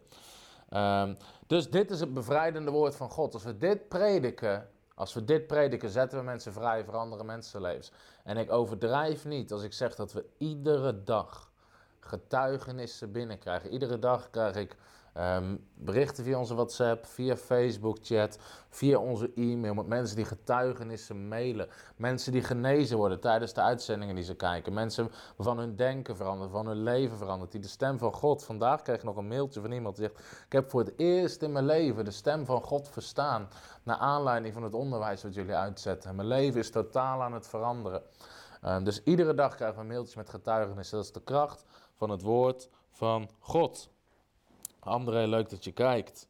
Ehm, 0.70 1.14
dus 1.48 1.70
dit 1.70 1.92
is 1.92 2.00
het 2.00 2.14
bevrijdende 2.14 2.72
woord 2.72 2.96
van 2.96 3.10
God. 3.10 3.34
Als 3.34 3.44
we 3.44 3.58
dit 3.58 3.88
prediken, 3.88 4.70
als 4.96 5.14
we 5.14 5.24
dit 5.24 5.48
prediken, 5.48 5.90
zetten 5.90 6.18
we 6.18 6.24
mensen 6.24 6.54
vrij, 6.54 6.84
veranderen 6.84 7.26
mensenlevens. 7.26 7.92
En 8.24 8.38
ik 8.38 8.52
overdrijf 8.52 9.26
niet 9.26 9.52
als 9.52 9.64
ik 9.64 9.74
zeg 9.74 9.96
dat 9.96 10.14
we 10.14 10.26
iedere 10.38 11.04
dag 11.04 11.52
getuigenissen 12.00 13.12
binnenkrijgen. 13.12 13.70
Iedere 13.70 14.00
dag 14.00 14.30
krijg 14.30 14.56
ik 14.56 14.76
Um, 15.18 15.68
berichten 15.74 16.24
via 16.24 16.40
onze 16.40 16.56
WhatsApp, 16.56 17.06
via 17.06 17.36
Facebook 17.38 17.98
chat, 18.02 18.40
via 18.70 18.98
onze 18.98 19.32
e-mail 19.36 19.74
met 19.74 19.88
mensen 19.88 20.16
die 20.16 20.26
getuigenissen 20.26 21.28
mailen. 21.28 21.68
Mensen 21.96 22.32
die 22.32 22.44
genezen 22.44 22.98
worden 22.98 23.20
tijdens 23.20 23.54
de 23.54 23.62
uitzendingen 23.62 24.16
die 24.16 24.24
ze 24.24 24.36
kijken. 24.36 24.74
Mensen 24.74 25.12
van 25.38 25.58
hun 25.58 25.76
denken 25.76 26.16
veranderen, 26.16 26.52
van 26.52 26.68
hun 26.68 26.84
leven 26.84 27.18
verandert. 27.18 27.52
Die 27.52 27.62
de 27.62 27.68
stem 27.68 27.98
van 27.98 28.14
God. 28.14 28.44
Vandaag 28.44 28.82
kreeg 28.82 28.96
ik 28.96 29.04
nog 29.04 29.16
een 29.16 29.28
mailtje 29.28 29.62
van 29.62 29.72
iemand 29.72 29.96
die 29.96 30.06
zegt: 30.06 30.20
Ik 30.46 30.52
heb 30.52 30.70
voor 30.70 30.80
het 30.80 30.94
eerst 30.98 31.42
in 31.42 31.52
mijn 31.52 31.66
leven 31.66 32.06
de 32.06 32.12
stem 32.12 32.46
van 32.46 32.62
God 32.62 32.90
verstaan. 32.90 33.48
Naar 33.84 33.98
aanleiding 33.98 34.54
van 34.54 34.64
het 34.64 34.74
onderwijs 34.74 35.24
wat 35.24 35.34
jullie 35.34 35.56
uitzetten. 35.56 36.16
mijn 36.16 36.28
leven 36.28 36.60
is 36.60 36.70
totaal 36.70 37.24
aan 37.24 37.34
het 37.34 37.48
veranderen. 37.48 38.02
Um, 38.66 38.84
dus 38.84 39.04
iedere 39.04 39.34
dag 39.34 39.56
krijgen 39.56 39.78
we 39.78 39.82
een 39.82 39.88
mailtje 39.88 40.18
met 40.18 40.30
getuigenissen. 40.30 40.98
Dat 40.98 41.06
is 41.06 41.12
de 41.12 41.22
kracht 41.22 41.66
van 41.94 42.10
het 42.10 42.22
woord 42.22 42.70
van 42.90 43.30
God. 43.40 43.94
André, 44.86 45.28
leuk 45.28 45.50
dat 45.50 45.64
je 45.64 45.72
kijkt. 45.72 46.30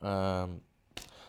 Ehm, 0.00 0.50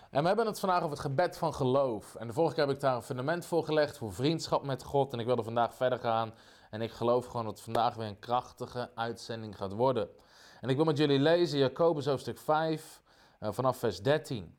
en 0.10 0.22
we 0.22 0.28
hebben 0.28 0.46
het 0.46 0.60
vandaag 0.60 0.78
over 0.78 0.90
het 0.90 1.00
gebed 1.00 1.38
van 1.38 1.54
geloof. 1.54 2.16
En 2.16 2.28
de 2.28 2.34
vorige 2.34 2.56
keer 2.56 2.66
heb 2.66 2.76
ik 2.76 2.82
daar 2.82 2.96
een 2.96 3.02
fundament 3.02 3.46
voor 3.46 3.64
gelegd, 3.64 3.98
voor 3.98 4.14
vriendschap 4.14 4.64
met 4.64 4.84
God. 4.84 5.14
En 5.14 5.20
ik 5.20 5.26
wilde 5.26 5.44
vandaag 5.44 5.74
verder 5.74 6.00
gaan. 6.00 6.34
En 6.70 6.82
ik 6.82 6.92
geloof 6.92 7.26
gewoon 7.26 7.46
dat 7.46 7.62
vandaag 7.62 7.96
weer 7.96 8.08
een 8.08 8.20
krachtige 8.20 8.90
uitzending 8.96 9.58
gaat 9.58 9.74
worden. 9.74 10.10
En 10.62 10.70
ik 10.70 10.76
wil 10.76 10.86
met 10.86 10.98
jullie 10.98 11.20
lezen 11.20 11.60
Jacobus 11.60 12.06
hoofdstuk 12.06 12.38
5, 12.38 13.02
uh, 13.40 13.50
vanaf 13.52 13.78
vers 13.78 14.02
13. 14.02 14.56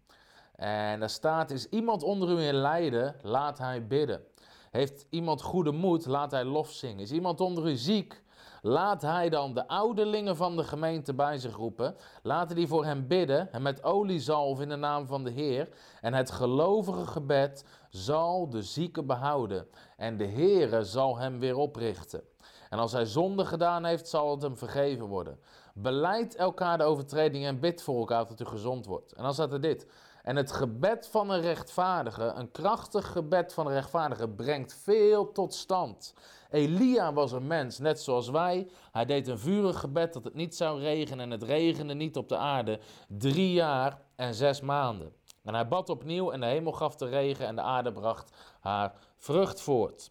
En 0.55 1.01
daar 1.01 1.11
staat, 1.11 1.51
is 1.51 1.69
iemand 1.69 2.03
onder 2.03 2.31
u 2.31 2.41
in 2.41 2.55
lijden, 2.55 3.17
laat 3.23 3.59
hij 3.59 3.87
bidden. 3.87 4.25
Heeft 4.71 5.07
iemand 5.11 5.43
goede 5.43 5.73
moed, 5.73 6.07
laat 6.07 6.31
hij 6.31 6.45
lof 6.45 6.71
zingen. 6.71 6.99
Is 6.99 7.11
iemand 7.11 7.41
onder 7.41 7.69
u 7.69 7.77
ziek, 7.77 8.23
Laat 8.63 9.03
hij 9.03 9.29
dan 9.29 9.55
de 9.55 9.69
ouderlingen 9.69 10.37
van 10.37 10.57
de 10.57 10.65
gemeente 10.65 11.15
bij 11.15 11.39
zich 11.39 11.57
roepen. 11.57 11.97
Laten 12.23 12.57
die 12.57 12.69
voor 12.69 12.85
hem 12.85 13.07
bidden 13.07 13.53
en 13.53 13.63
met 13.63 13.85
olie 13.85 14.21
zalven 14.21 14.63
in 14.63 14.69
de 14.69 14.77
naam 14.77 15.07
van 15.07 15.25
de 15.25 15.31
Heer. 15.31 15.69
En 16.01 16.15
het 16.15 16.31
gelovige 16.31 17.07
gebed 17.07 17.65
zal 17.91 18.51
de 18.51 18.63
zieke 18.63 19.03
behouden. 19.03 19.69
En 19.97 20.17
de 20.17 20.27
Heere 20.27 20.85
zal 20.85 21.19
hem 21.19 21.39
weer 21.39 21.57
oprichten. 21.57 22.23
En 22.71 22.79
als 22.79 22.93
hij 22.93 23.05
zonde 23.05 23.45
gedaan 23.45 23.85
heeft, 23.85 24.09
zal 24.09 24.31
het 24.31 24.43
hem 24.43 24.57
vergeven 24.57 25.07
worden. 25.07 25.39
Beleid 25.75 26.37
elkaar 26.37 26.79
de 26.79 26.85
overtreding 26.85 27.45
en 27.45 27.61
bid 27.61 27.83
voor 27.83 27.99
elkaar 27.99 28.27
tot 28.27 28.41
u 28.41 28.45
gezond 28.45 28.87
wordt. 28.87 29.13
En 29.13 29.23
dan 29.23 29.33
staat 29.35 29.53
er 29.53 29.61
dit. 29.61 29.87
En 30.23 30.37
het 30.37 30.53
gebed 30.53 31.09
van 31.11 31.31
een 31.31 31.41
rechtvaardige, 31.41 32.23
een 32.23 32.51
krachtig 32.51 33.07
gebed 33.07 33.55
van 33.55 33.67
een 33.67 33.73
rechtvaardige, 33.73 34.29
brengt 34.29 34.75
veel 34.75 35.33
tot 35.33 35.55
stand. 35.55 36.15
Elia 36.51 37.13
was 37.13 37.33
een 37.33 37.47
mens, 37.47 37.79
net 37.79 38.01
zoals 38.01 38.29
wij. 38.29 38.69
Hij 38.93 39.05
deed 39.05 39.29
een 39.29 39.39
vurig 39.39 39.81
gebed 39.81 40.13
dat 40.13 40.25
het 40.25 40.35
niet 40.35 40.55
zou 40.57 40.81
regenen 40.81 41.21
en 41.21 41.31
het 41.31 41.43
regende 41.43 41.95
niet 41.95 42.17
op 42.17 42.29
de 42.29 42.37
aarde. 42.37 42.81
Drie 43.09 43.53
jaar 43.53 44.01
en 44.17 44.35
zes 44.35 44.61
maanden. 44.61 45.13
En 45.45 45.55
hij 45.55 45.69
bad 45.69 45.89
opnieuw 45.89 46.31
en 46.31 46.41
de 46.41 46.47
hemel 46.47 46.73
gaf 46.73 46.97
de 46.97 47.09
regen 47.09 47.47
en 47.47 47.57
de 47.57 47.63
aarde 47.63 47.93
bracht 47.93 48.31
haar 48.61 48.93
vrucht 49.17 49.61
voort. 49.61 50.11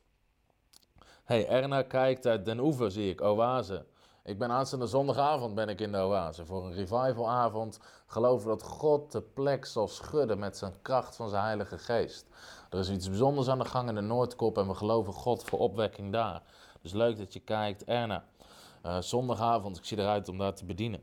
hey, 1.24 1.48
Erna 1.48 1.82
kijkt 1.82 2.26
uit 2.26 2.46
Den 2.46 2.60
Oever, 2.60 2.92
zie 2.92 3.10
ik, 3.10 3.22
oase. 3.22 3.86
Ik 4.24 4.38
ben 4.38 4.52
aanstaande 4.52 4.88
zondagavond 4.88 5.56
ben 5.56 5.70
ik 5.70 5.82
in 5.82 5.92
de 5.92 5.98
oase 5.98 6.46
voor 6.46 6.66
een 6.66 6.74
revivalavond. 6.74 7.80
Geloven 8.06 8.48
dat 8.48 8.64
God 8.64 9.12
de 9.12 9.22
plek 9.22 9.66
zal 9.66 9.88
schudden 9.88 10.40
met 10.40 10.58
zijn 10.58 10.82
kracht 10.82 11.16
van 11.16 11.30
zijn 11.30 11.44
Heilige 11.44 11.78
Geest. 11.78 12.28
Er 12.70 12.80
is 12.80 12.90
iets 12.90 13.08
bijzonders 13.08 13.48
aan 13.48 13.60
de 13.60 13.66
gang 13.66 13.90
in 13.90 13.96
de 13.96 14.02
Noordkop 14.02 14.58
en 14.58 14.68
we 14.68 14.74
geloven 14.74 15.14
God 15.14 15.44
voor 15.44 15.60
opwekking 15.60 16.12
daar. 16.12 16.42
Dus 16.82 16.94
leuk 16.94 17.18
dat 17.18 17.34
je 17.34 17.40
kijkt. 17.40 17.84
Erna, 17.84 18.24
uh, 18.86 19.02
zondagavond, 19.02 19.78
ik 19.78 19.86
zie 19.86 19.98
eruit 19.98 20.30
om 20.30 20.38
daar 20.38 20.54
te 20.54 20.66
bedienen. 20.66 21.02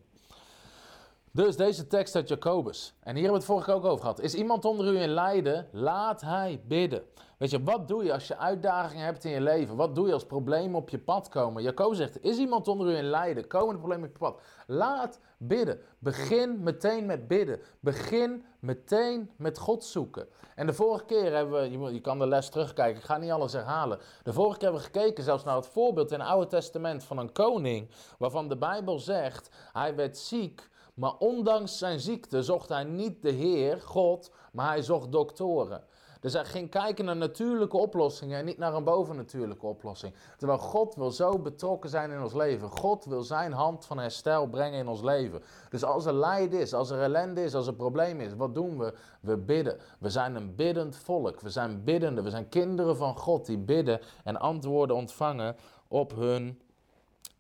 Dus 1.37 1.57
deze 1.57 1.87
tekst 1.87 2.15
uit 2.15 2.29
Jacobus. 2.29 2.95
En 3.01 3.15
hier 3.15 3.25
hebben 3.25 3.31
we 3.33 3.37
het 3.37 3.45
vorige 3.45 3.67
keer 3.67 3.75
ook 3.75 3.85
over 3.85 4.01
gehad. 4.01 4.21
Is 4.21 4.35
iemand 4.35 4.65
onder 4.65 4.87
u 4.87 5.01
in 5.01 5.09
lijden? 5.09 5.69
Laat 5.73 6.21
hij 6.21 6.63
bidden. 6.67 7.03
Weet 7.39 7.51
je, 7.51 7.63
wat 7.63 7.89
doe 7.89 8.05
je 8.05 8.13
als 8.13 8.27
je 8.27 8.37
uitdagingen 8.37 9.05
hebt 9.05 9.25
in 9.25 9.31
je 9.31 9.41
leven? 9.41 9.77
Wat 9.77 9.95
doe 9.95 10.07
je 10.07 10.13
als 10.13 10.27
problemen 10.27 10.75
op 10.75 10.89
je 10.89 10.99
pad 10.99 11.29
komen? 11.29 11.63
Jacobus 11.63 11.97
zegt, 11.97 12.23
is 12.23 12.39
iemand 12.39 12.69
onder 12.69 12.91
u 12.91 12.97
in 12.97 13.05
lijden? 13.05 13.47
Komen 13.47 13.73
de 13.73 13.79
problemen 13.79 14.09
op 14.09 14.13
je 14.13 14.19
pad? 14.19 14.41
Laat 14.67 15.21
bidden. 15.37 15.81
Begin 15.99 16.63
meteen 16.63 17.07
met 17.07 17.29
bidden. 17.29 17.61
Begin 17.81 18.45
meteen 18.59 19.31
met 19.37 19.59
God 19.59 19.85
zoeken. 19.85 20.27
En 20.55 20.67
de 20.67 20.75
vorige 20.75 21.05
keer 21.05 21.35
hebben 21.35 21.81
we, 21.81 21.93
je 21.93 22.01
kan 22.01 22.19
de 22.19 22.27
les 22.27 22.49
terugkijken, 22.49 23.01
ik 23.01 23.07
ga 23.07 23.19
niet 23.19 23.31
alles 23.31 23.53
herhalen. 23.53 23.99
De 24.23 24.33
vorige 24.33 24.59
keer 24.59 24.69
hebben 24.69 24.93
we 24.93 24.99
gekeken 24.99 25.25
zelfs 25.25 25.45
naar 25.45 25.57
het 25.57 25.67
voorbeeld 25.67 26.13
in 26.13 26.21
het 26.21 26.29
Oude 26.29 26.47
Testament 26.47 27.05
van 27.05 27.19
een 27.19 27.33
koning, 27.33 27.91
waarvan 28.19 28.49
de 28.49 28.57
Bijbel 28.57 28.99
zegt, 28.99 29.51
hij 29.73 29.95
werd 29.95 30.19
ziek, 30.19 30.73
maar 30.95 31.17
ondanks 31.19 31.79
zijn 31.79 32.01
ziekte 32.01 32.43
zocht 32.43 32.69
hij 32.69 32.85
niet 32.85 33.23
de 33.23 33.31
Heer, 33.31 33.81
God, 33.81 34.31
maar 34.53 34.69
hij 34.69 34.83
zocht 34.83 35.13
doktoren. 35.13 35.85
Dus 36.25 36.33
hij 36.33 36.45
ging 36.45 36.71
kijken 36.71 37.05
naar 37.05 37.17
natuurlijke 37.17 37.77
oplossingen 37.77 38.39
en 38.39 38.45
niet 38.45 38.59
naar 38.59 38.75
een 38.75 38.85
bovennatuurlijke 38.85 39.67
oplossing. 39.67 40.15
Terwijl 40.37 40.59
God 40.59 40.95
wil 40.95 41.11
zo 41.11 41.39
betrokken 41.39 41.91
zijn 41.91 42.11
in 42.11 42.23
ons 42.23 42.33
leven. 42.33 42.69
God 42.69 43.05
wil 43.05 43.23
zijn 43.23 43.53
hand 43.53 43.87
van 43.87 43.99
herstel 43.99 44.47
brengen 44.47 44.79
in 44.79 44.89
ons 44.89 45.03
leven. 45.03 45.43
Dus 45.71 45.85
als 45.85 46.07
er 46.07 46.13
lijden 46.13 46.61
is, 46.61 46.75
als 46.75 46.91
er 46.91 47.01
ellende 47.01 47.43
is, 47.43 47.55
als 47.55 47.67
er 47.67 47.75
probleem 47.75 48.21
is, 48.21 48.35
wat 48.35 48.55
doen 48.55 48.79
we? 48.79 48.95
We 49.21 49.37
bidden. 49.37 49.79
We 49.99 50.11
zijn 50.11 50.35
een 50.35 50.55
biddend 50.55 50.97
volk. 50.97 51.41
We 51.41 51.51
zijn 51.51 51.85
biddende. 51.85 52.23
We 52.23 52.31
zijn 52.31 52.49
kinderen 52.49 52.97
van 52.97 53.17
God 53.17 53.47
die 53.47 53.59
bidden 53.59 54.01
en 54.25 54.37
antwoorden 54.37 54.97
ontvangen 54.97 55.57
op 55.89 56.15
hun 56.15 56.61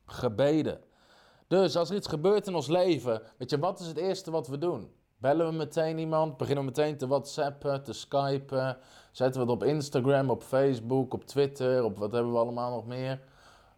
gebeden. 0.06 0.80
Dus 1.54 1.76
als 1.76 1.90
er 1.90 1.96
iets 1.96 2.08
gebeurt 2.08 2.46
in 2.46 2.54
ons 2.54 2.66
leven, 2.66 3.22
weet 3.38 3.50
je, 3.50 3.58
wat 3.58 3.80
is 3.80 3.86
het 3.86 3.96
eerste 3.96 4.30
wat 4.30 4.46
we 4.46 4.58
doen? 4.58 4.90
Bellen 5.18 5.46
we 5.46 5.52
meteen 5.52 5.98
iemand? 5.98 6.36
Beginnen 6.36 6.64
we 6.64 6.70
meteen 6.70 6.96
te 6.96 7.06
whatsappen, 7.06 7.82
te 7.82 7.92
skypen? 7.92 8.76
Zetten 9.12 9.40
we 9.40 9.52
het 9.52 9.62
op 9.62 9.68
Instagram, 9.68 10.30
op 10.30 10.42
Facebook, 10.42 11.14
op 11.14 11.24
Twitter, 11.24 11.84
op 11.84 11.98
wat 11.98 12.12
hebben 12.12 12.32
we 12.32 12.38
allemaal 12.38 12.70
nog 12.70 12.86
meer? 12.86 13.20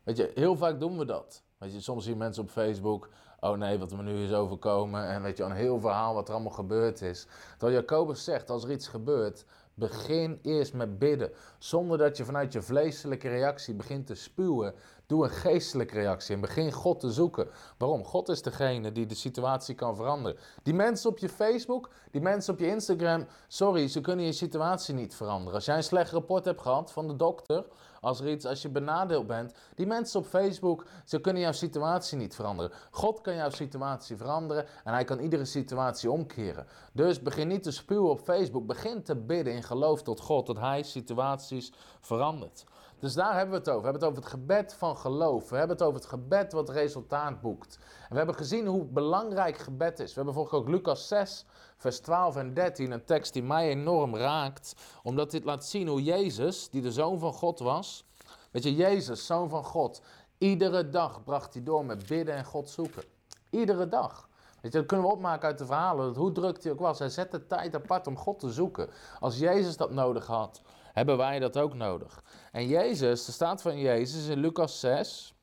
Weet 0.02 0.16
je, 0.16 0.30
heel 0.34 0.56
vaak 0.56 0.80
doen 0.80 0.98
we 0.98 1.04
dat. 1.04 1.42
Weet 1.58 1.72
je, 1.72 1.80
soms 1.80 2.04
zien 2.04 2.16
mensen 2.16 2.42
op 2.42 2.50
Facebook, 2.50 3.08
oh 3.40 3.56
nee, 3.56 3.78
wat 3.78 3.92
me 3.92 4.02
nu 4.02 4.24
is 4.24 4.32
overkomen. 4.32 5.08
En 5.08 5.22
weet 5.22 5.36
je, 5.36 5.42
een 5.42 5.52
heel 5.52 5.80
verhaal 5.80 6.14
wat 6.14 6.28
er 6.28 6.34
allemaal 6.34 6.52
gebeurd 6.52 7.02
is. 7.02 7.26
Terwijl 7.58 7.80
Jacobus 7.80 8.24
zegt, 8.24 8.50
als 8.50 8.64
er 8.64 8.70
iets 8.70 8.88
gebeurt, 8.88 9.44
begin 9.74 10.38
eerst 10.42 10.74
met 10.74 10.98
bidden. 10.98 11.30
Zonder 11.58 11.98
dat 11.98 12.16
je 12.16 12.24
vanuit 12.24 12.52
je 12.52 12.62
vleeselijke 12.62 13.28
reactie 13.28 13.74
begint 13.74 14.06
te 14.06 14.14
spuwen. 14.14 14.74
Doe 15.06 15.24
een 15.24 15.30
geestelijke 15.30 15.94
reactie 15.94 16.34
en 16.34 16.40
begin 16.40 16.72
God 16.72 17.00
te 17.00 17.12
zoeken. 17.12 17.48
Waarom? 17.78 18.04
God 18.04 18.28
is 18.28 18.42
degene 18.42 18.92
die 18.92 19.06
de 19.06 19.14
situatie 19.14 19.74
kan 19.74 19.96
veranderen. 19.96 20.38
Die 20.62 20.74
mensen 20.74 21.10
op 21.10 21.18
je 21.18 21.28
Facebook, 21.28 21.90
die 22.10 22.20
mensen 22.20 22.52
op 22.52 22.58
je 22.58 22.66
Instagram, 22.66 23.26
sorry, 23.48 23.88
ze 23.88 24.00
kunnen 24.00 24.24
je 24.24 24.32
situatie 24.32 24.94
niet 24.94 25.14
veranderen. 25.14 25.54
Als 25.54 25.64
jij 25.64 25.76
een 25.76 25.82
slecht 25.82 26.10
rapport 26.10 26.44
hebt 26.44 26.60
gehad 26.60 26.92
van 26.92 27.06
de 27.08 27.16
dokter, 27.16 27.64
als 28.00 28.20
er 28.20 28.28
iets, 28.28 28.46
als 28.46 28.62
je 28.62 28.68
benadeeld 28.68 29.26
bent, 29.26 29.54
die 29.74 29.86
mensen 29.86 30.20
op 30.20 30.26
Facebook, 30.26 30.86
ze 31.04 31.20
kunnen 31.20 31.42
jouw 31.42 31.52
situatie 31.52 32.18
niet 32.18 32.34
veranderen. 32.34 32.72
God 32.90 33.20
kan 33.20 33.34
jouw 33.34 33.50
situatie 33.50 34.16
veranderen 34.16 34.66
en 34.84 34.92
hij 34.92 35.04
kan 35.04 35.18
iedere 35.18 35.44
situatie 35.44 36.10
omkeren. 36.10 36.66
Dus 36.92 37.22
begin 37.22 37.48
niet 37.48 37.62
te 37.62 37.70
spuwen 37.70 38.10
op 38.10 38.20
Facebook, 38.20 38.66
begin 38.66 39.02
te 39.02 39.16
bidden 39.16 39.52
in 39.52 39.62
geloof 39.62 40.02
tot 40.02 40.20
God 40.20 40.46
dat 40.46 40.58
hij 40.58 40.82
situaties 40.82 41.72
verandert. 42.00 42.64
Dus 42.98 43.14
daar 43.14 43.34
hebben 43.34 43.50
we 43.50 43.58
het 43.58 43.68
over. 43.68 43.82
We 43.82 43.88
hebben 43.88 44.02
het 44.02 44.10
over 44.10 44.22
het 44.22 44.32
gebed 44.32 44.74
van 44.74 44.96
geloof. 44.96 45.50
We 45.50 45.56
hebben 45.56 45.76
het 45.76 45.86
over 45.86 46.00
het 46.00 46.08
gebed 46.08 46.52
wat 46.52 46.68
resultaat 46.68 47.40
boekt. 47.40 47.78
En 47.80 48.10
we 48.10 48.16
hebben 48.16 48.34
gezien 48.34 48.66
hoe 48.66 48.84
belangrijk 48.84 49.58
gebed 49.58 49.98
is. 49.98 50.08
We 50.08 50.14
hebben 50.14 50.34
volgens 50.34 50.60
ook 50.60 50.68
Lucas 50.68 51.08
6, 51.08 51.44
vers 51.76 52.00
12 52.00 52.36
en 52.36 52.54
13, 52.54 52.90
een 52.90 53.04
tekst 53.04 53.32
die 53.32 53.42
mij 53.42 53.68
enorm 53.68 54.16
raakt. 54.16 54.74
Omdat 55.02 55.30
dit 55.30 55.44
laat 55.44 55.64
zien 55.64 55.88
hoe 55.88 56.02
Jezus, 56.02 56.70
die 56.70 56.82
de 56.82 56.92
Zoon 56.92 57.18
van 57.18 57.32
God 57.32 57.58
was. 57.58 58.04
Weet 58.50 58.62
je, 58.62 58.74
Jezus, 58.74 59.26
Zoon 59.26 59.48
van 59.48 59.64
God. 59.64 60.02
Iedere 60.38 60.88
dag 60.88 61.24
bracht 61.24 61.54
hij 61.54 61.62
door 61.62 61.84
met 61.84 62.06
bidden 62.06 62.34
en 62.34 62.44
God 62.44 62.70
zoeken. 62.70 63.02
Iedere 63.50 63.88
dag. 63.88 64.28
Weet 64.60 64.72
je, 64.72 64.78
dat 64.78 64.86
kunnen 64.86 65.06
we 65.06 65.12
opmaken 65.12 65.48
uit 65.48 65.58
de 65.58 65.66
verhalen. 65.66 66.06
Dat 66.06 66.16
hoe 66.16 66.32
druk 66.32 66.62
hij 66.62 66.72
ook 66.72 66.80
was. 66.80 66.98
Hij 66.98 67.08
zette 67.08 67.46
tijd 67.46 67.74
apart 67.74 68.06
om 68.06 68.16
God 68.16 68.38
te 68.38 68.52
zoeken. 68.52 68.88
Als 69.20 69.38
Jezus 69.38 69.76
dat 69.76 69.90
nodig 69.90 70.26
had, 70.26 70.62
hebben 70.96 71.16
wij 71.16 71.38
dat 71.38 71.58
ook 71.58 71.74
nodig. 71.74 72.22
En 72.52 72.66
Jezus, 72.66 73.24
de 73.24 73.32
staat 73.32 73.62
van 73.62 73.78
Jezus 73.78 74.26
in 74.26 74.38
Lucas 74.38 74.80
6, 74.80 75.34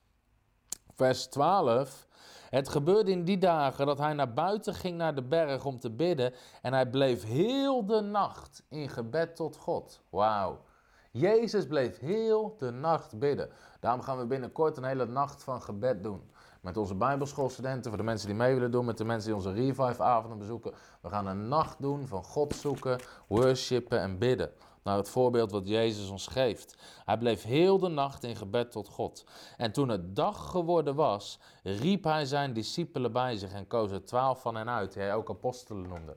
vers 0.95 1.25
12. 1.25 2.07
Het 2.49 2.69
gebeurde 2.69 3.11
in 3.11 3.23
die 3.23 3.37
dagen 3.37 3.85
dat 3.85 3.97
hij 3.97 4.13
naar 4.13 4.33
buiten 4.33 4.73
ging 4.73 4.97
naar 4.97 5.15
de 5.15 5.23
berg 5.23 5.65
om 5.65 5.79
te 5.79 5.91
bidden. 5.91 6.33
En 6.61 6.73
hij 6.73 6.89
bleef 6.89 7.23
heel 7.23 7.85
de 7.85 8.01
nacht 8.01 8.63
in 8.69 8.89
gebed 8.89 9.35
tot 9.35 9.57
God. 9.57 10.01
Wauw. 10.09 10.61
Jezus 11.11 11.67
bleef 11.67 11.99
heel 11.99 12.55
de 12.57 12.71
nacht 12.71 13.19
bidden. 13.19 13.49
Daarom 13.79 14.01
gaan 14.01 14.17
we 14.17 14.25
binnenkort 14.25 14.77
een 14.77 14.83
hele 14.83 15.05
nacht 15.05 15.43
van 15.43 15.61
gebed 15.61 16.03
doen. 16.03 16.31
Met 16.61 16.77
onze 16.77 16.95
Bijbelschoolstudenten, 16.95 17.89
voor 17.89 17.99
de 17.99 18.05
mensen 18.05 18.27
die 18.27 18.37
mee 18.37 18.53
willen 18.53 18.71
doen, 18.71 18.85
met 18.85 18.97
de 18.97 19.05
mensen 19.05 19.27
die 19.27 19.35
onze 19.35 19.51
Revive-avonden 19.51 20.37
bezoeken. 20.37 20.73
We 21.01 21.09
gaan 21.09 21.27
een 21.27 21.47
nacht 21.47 21.81
doen 21.81 22.07
van 22.07 22.23
God 22.23 22.55
zoeken, 22.55 22.99
worshipen 23.27 23.99
en 23.99 24.17
bidden 24.17 24.51
naar 24.83 24.97
het 24.97 25.09
voorbeeld 25.09 25.51
wat 25.51 25.67
Jezus 25.67 26.09
ons 26.09 26.27
geeft. 26.27 26.75
Hij 27.05 27.17
bleef 27.17 27.43
heel 27.43 27.79
de 27.79 27.87
nacht 27.89 28.23
in 28.23 28.35
gebed 28.35 28.71
tot 28.71 28.87
God. 28.87 29.25
En 29.57 29.71
toen 29.71 29.89
het 29.89 30.15
dag 30.15 30.49
geworden 30.49 30.95
was, 30.95 31.39
riep 31.63 32.03
hij 32.03 32.25
zijn 32.25 32.53
discipelen 32.53 33.11
bij 33.11 33.37
zich 33.37 33.51
en 33.51 33.67
koos 33.67 33.91
er 33.91 34.05
twaalf 34.05 34.41
van 34.41 34.55
hen 34.55 34.69
uit, 34.69 34.93
die 34.93 35.01
hij 35.01 35.15
ook 35.15 35.29
apostelen 35.29 35.87
noemde. 35.87 36.15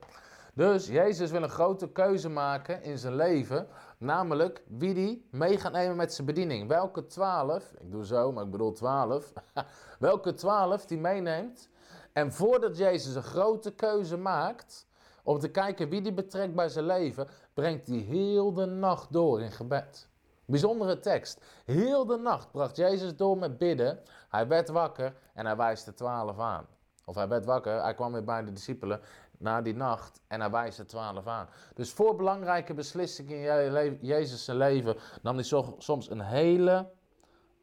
Dus 0.53 0.87
Jezus 0.87 1.31
wil 1.31 1.43
een 1.43 1.49
grote 1.49 1.89
keuze 1.89 2.29
maken 2.29 2.83
in 2.83 2.97
zijn 2.97 3.15
leven, 3.15 3.67
namelijk 3.97 4.63
wie 4.67 4.93
die 4.93 5.27
mee 5.31 5.57
gaat 5.57 5.71
nemen 5.71 5.95
met 5.95 6.13
zijn 6.13 6.27
bediening. 6.27 6.67
Welke 6.67 7.05
twaalf, 7.05 7.73
ik 7.79 7.91
doe 7.91 8.05
zo, 8.05 8.31
maar 8.31 8.43
ik 8.43 8.51
bedoel 8.51 8.71
twaalf, 8.71 9.33
welke 9.99 10.33
twaalf 10.33 10.85
die 10.85 10.97
meeneemt. 10.97 11.69
En 12.13 12.33
voordat 12.33 12.77
Jezus 12.77 13.15
een 13.15 13.23
grote 13.23 13.71
keuze 13.71 14.17
maakt, 14.17 14.86
om 15.27 15.39
te 15.39 15.51
kijken 15.51 15.89
wie 15.89 16.01
die 16.01 16.13
betrekt 16.13 16.55
bij 16.55 16.69
zijn 16.69 16.85
leven, 16.85 17.27
brengt 17.53 17.87
hij 17.87 17.97
heel 17.97 18.53
de 18.53 18.65
nacht 18.65 19.13
door 19.13 19.41
in 19.41 19.51
gebed. 19.51 20.09
Bijzondere 20.45 20.99
tekst. 20.99 21.41
Heel 21.65 22.05
de 22.05 22.17
nacht 22.17 22.51
bracht 22.51 22.75
Jezus 22.75 23.15
door 23.15 23.37
met 23.37 23.57
bidden. 23.57 23.99
Hij 24.29 24.47
werd 24.47 24.69
wakker 24.69 25.13
en 25.33 25.45
hij 25.45 25.55
wijst 25.55 25.85
de 25.85 25.93
twaalf 25.93 26.39
aan. 26.39 26.65
Of 27.05 27.15
hij 27.15 27.27
werd 27.27 27.45
wakker, 27.45 27.83
hij 27.83 27.93
kwam 27.93 28.11
weer 28.11 28.23
bij 28.23 28.43
de 28.43 28.51
discipelen 28.51 29.01
na 29.37 29.61
die 29.61 29.75
nacht 29.75 30.21
en 30.27 30.39
hij 30.39 30.49
wijst 30.49 30.77
de 30.77 30.85
twaalf 30.85 31.27
aan. 31.27 31.49
Dus 31.73 31.91
voor 31.91 32.15
belangrijke 32.15 32.73
beslissingen 32.73 33.73
in 33.75 33.97
Jezus 34.01 34.45
leven 34.45 34.95
nam 35.21 35.35
hij 35.35 35.43
soms 35.77 36.09
een 36.09 36.21
hele, 36.21 36.89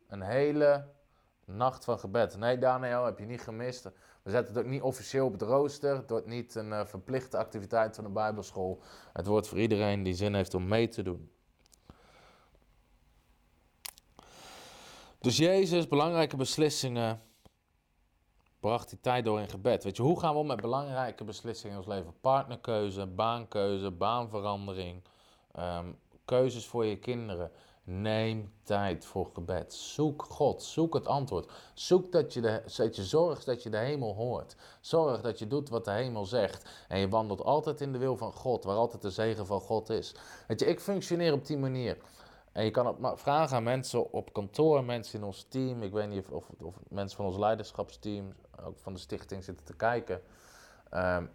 een 0.09 0.23
hele 0.23 0.87
nacht 1.45 1.85
van 1.85 1.99
gebed. 1.99 2.37
Nee 2.37 2.59
Daniel, 2.59 3.05
heb 3.05 3.19
je 3.19 3.27
niet 3.27 3.43
gemist. 3.43 3.91
We 4.25 4.31
zetten 4.31 4.55
het 4.55 4.65
ook 4.65 4.71
niet 4.71 4.83
officieel 4.83 5.27
op 5.27 5.33
het 5.33 5.43
rooster. 5.43 5.97
Het 5.97 6.11
wordt 6.11 6.27
niet 6.27 6.55
een 6.55 6.69
uh, 6.69 6.85
verplichte 6.85 7.37
activiteit 7.37 7.95
van 7.95 8.05
de 8.05 8.11
Bijbelschool. 8.11 8.83
Het 9.13 9.27
wordt 9.27 9.49
voor 9.49 9.59
iedereen 9.59 10.03
die 10.03 10.15
zin 10.15 10.35
heeft 10.35 10.55
om 10.55 10.69
mee 10.69 10.89
te 10.89 11.03
doen. 11.03 11.31
Dus 15.21 15.37
Jezus, 15.37 15.89
belangrijke 15.89 16.37
beslissingen, 16.37 17.23
bracht 18.61 18.89
die 18.89 19.01
tijd 19.01 19.25
door 19.25 19.41
in 19.41 19.49
gebed. 19.49 19.85
Weet 19.85 19.97
je, 19.97 20.03
hoe 20.03 20.21
gaan 20.21 20.33
we 20.33 20.41
om 20.41 20.47
met 20.47 20.61
belangrijke 20.61 21.25
beslissingen 21.25 21.73
in 21.73 21.83
ons 21.83 21.93
leven? 21.95 22.21
Partnerkeuze, 22.21 23.07
baankeuze, 23.07 23.91
baanverandering, 23.91 25.03
ehm, 25.53 25.93
keuzes 26.25 26.67
voor 26.67 26.85
je 26.85 26.99
kinderen. 26.99 27.51
Neem 27.87 28.53
tijd 28.63 29.05
voor 29.05 29.31
gebed. 29.33 29.75
Zoek 29.75 30.23
God. 30.23 30.63
Zoek 30.63 30.95
het 30.95 31.07
antwoord. 31.07 31.53
Zoek 31.75 32.13
dat 32.13 32.33
je, 32.35 32.41
de, 32.41 32.63
je 32.93 33.05
zorgt 33.05 33.47
dat 33.47 33.63
je 33.63 33.71
de 33.71 33.79
hemel 33.79 34.15
hoort. 34.15 34.57
Zorg 34.81 35.21
dat 35.21 35.39
je 35.39 35.47
doet 35.47 35.69
wat 35.69 35.85
de 35.85 35.91
hemel 35.91 36.25
zegt. 36.25 36.69
En 36.89 36.99
je 36.99 37.09
wandelt 37.09 37.43
altijd 37.43 37.81
in 37.81 37.93
de 37.93 37.99
wil 37.99 38.17
van 38.17 38.33
God, 38.33 38.65
waar 38.65 38.77
altijd 38.77 39.03
de 39.03 39.11
zegen 39.11 39.47
van 39.47 39.61
God 39.61 39.91
is. 39.91 40.15
Weet 40.47 40.61
je, 40.61 40.67
ik 40.67 40.81
functioneer 40.81 41.33
op 41.33 41.47
die 41.47 41.59
manier. 41.59 41.99
En 42.53 42.65
je 42.65 42.71
kan 42.71 42.87
het 42.87 43.21
vragen 43.21 43.57
aan 43.57 43.63
mensen 43.63 44.13
op 44.13 44.33
kantoor, 44.33 44.85
mensen 44.85 45.19
in 45.19 45.25
ons 45.25 45.47
team. 45.49 45.83
Ik 45.83 45.93
weet 45.93 46.09
niet 46.09 46.29
of, 46.29 46.49
of, 46.61 46.75
mensen 46.89 47.17
van 47.17 47.27
ons 47.27 47.37
leiderschapsteam, 47.37 48.35
ook 48.65 48.79
van 48.79 48.93
de 48.93 48.99
stichting, 48.99 49.45
zitten 49.45 49.65
te 49.65 49.77
kijken. 49.77 50.21
Um, 50.95 51.31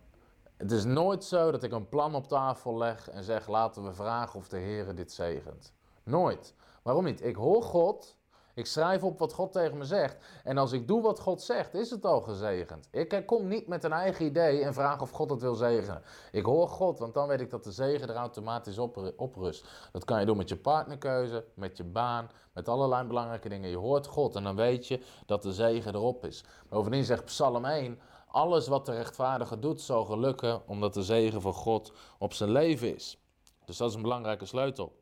het 0.58 0.72
is 0.72 0.84
nooit 0.84 1.24
zo 1.24 1.52
dat 1.52 1.64
ik 1.64 1.72
een 1.72 1.90
plan 1.90 2.16
op 2.16 2.28
tafel 2.28 2.78
leg 2.78 3.10
en 3.10 3.24
zeg: 3.24 3.48
laten 3.48 3.84
we 3.84 3.94
vragen 3.94 4.40
of 4.40 4.48
de 4.48 4.58
Heer 4.58 4.96
dit 4.96 5.12
zegent. 5.12 5.74
Nooit. 6.10 6.54
Waarom 6.84 7.04
niet? 7.04 7.24
Ik 7.24 7.36
hoor 7.36 7.64
God. 7.64 8.18
Ik 8.54 8.66
schrijf 8.66 9.04
op 9.04 9.20
wat 9.20 9.34
God 9.34 9.52
tegen 9.52 9.78
me 9.78 9.86
zegt. 9.86 10.18
En 10.44 10.58
als 10.58 10.72
ik 10.72 10.88
doe 10.88 11.02
wat 11.02 11.20
God 11.20 11.42
zegt, 11.42 11.74
is 11.74 11.90
het 11.90 12.06
al 12.06 12.22
gezegend. 12.22 12.88
Ik 12.92 13.24
kom 13.26 13.48
niet 13.48 13.68
met 13.68 13.84
een 13.84 13.92
eigen 13.92 14.26
idee 14.26 14.64
en 14.64 14.74
vraag 14.74 15.02
of 15.02 15.12
God 15.12 15.30
het 15.30 15.42
wil 15.42 15.56
zegenen. 15.56 16.02
Ik 16.32 16.46
hoor 16.46 16.68
God, 16.68 17.00
want 17.00 17.14
dan 17.14 17.28
weet 17.28 17.42
ik 17.42 17.50
dat 17.50 17.64
de 17.64 17.72
zegen 17.72 18.10
er 18.10 18.16
automatisch 18.16 18.78
op, 18.78 19.14
oprust. 19.18 19.68
Dat 19.92 20.06
kan 20.06 20.20
je 20.20 20.26
doen 20.26 20.38
met 20.38 20.50
je 20.50 20.58
partnerkeuze, 20.58 21.46
met 21.54 21.78
je 21.78 21.84
baan, 21.84 22.30
met 22.54 22.68
allerlei 22.68 23.08
belangrijke 23.08 23.50
dingen. 23.50 23.70
Je 23.70 23.78
hoort 23.78 24.08
God 24.08 24.36
en 24.36 24.44
dan 24.44 24.56
weet 24.56 24.88
je 24.88 25.04
dat 25.26 25.42
de 25.42 25.54
zegen 25.54 25.96
erop 25.96 26.26
is. 26.26 26.44
Bovendien 26.70 27.04
zegt 27.04 27.26
Psalm 27.26 27.66
1: 27.66 28.00
Alles 28.28 28.68
wat 28.68 28.86
de 28.86 28.96
rechtvaardige 28.96 29.60
doet, 29.60 29.82
zal 29.82 30.06
gelukken, 30.06 30.62
omdat 30.68 30.94
de 30.94 31.04
zegen 31.04 31.42
van 31.42 31.54
God 31.54 31.92
op 32.18 32.34
zijn 32.34 32.52
leven 32.52 32.96
is. 32.96 33.24
Dus 33.66 33.78
dat 33.78 33.90
is 33.90 33.96
een 33.96 34.02
belangrijke 34.02 34.46
sleutel. 34.46 34.99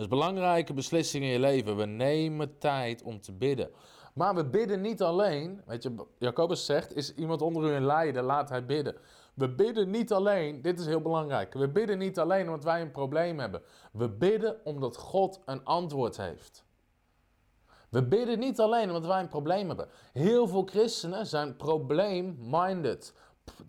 Dus 0.00 0.08
belangrijke 0.08 0.72
beslissingen 0.72 1.28
in 1.28 1.32
je 1.32 1.40
leven. 1.40 1.76
We 1.76 1.84
nemen 1.84 2.58
tijd 2.58 3.02
om 3.02 3.20
te 3.20 3.32
bidden. 3.32 3.70
Maar 4.14 4.34
we 4.34 4.44
bidden 4.44 4.80
niet 4.80 5.02
alleen. 5.02 5.62
Weet 5.66 5.82
je, 5.82 5.94
Jacobus 6.18 6.64
zegt: 6.64 6.96
Is 6.96 7.14
iemand 7.14 7.42
onder 7.42 7.70
u 7.70 7.74
in 7.74 7.84
lijden, 7.84 8.24
laat 8.24 8.48
hij 8.48 8.66
bidden. 8.66 8.96
We 9.34 9.54
bidden 9.54 9.90
niet 9.90 10.12
alleen, 10.12 10.62
dit 10.62 10.80
is 10.80 10.86
heel 10.86 11.00
belangrijk. 11.00 11.54
We 11.54 11.68
bidden 11.68 11.98
niet 11.98 12.18
alleen 12.18 12.46
omdat 12.48 12.64
wij 12.64 12.80
een 12.80 12.90
probleem 12.90 13.38
hebben. 13.38 13.62
We 13.92 14.08
bidden 14.08 14.56
omdat 14.64 14.96
God 14.96 15.40
een 15.44 15.64
antwoord 15.64 16.16
heeft. 16.16 16.64
We 17.88 18.02
bidden 18.02 18.38
niet 18.38 18.60
alleen 18.60 18.86
omdat 18.86 19.06
wij 19.06 19.20
een 19.20 19.28
probleem 19.28 19.68
hebben. 19.68 19.88
Heel 20.12 20.48
veel 20.48 20.64
christenen 20.64 21.26
zijn 21.26 21.56
probleem-minded, 21.56 23.14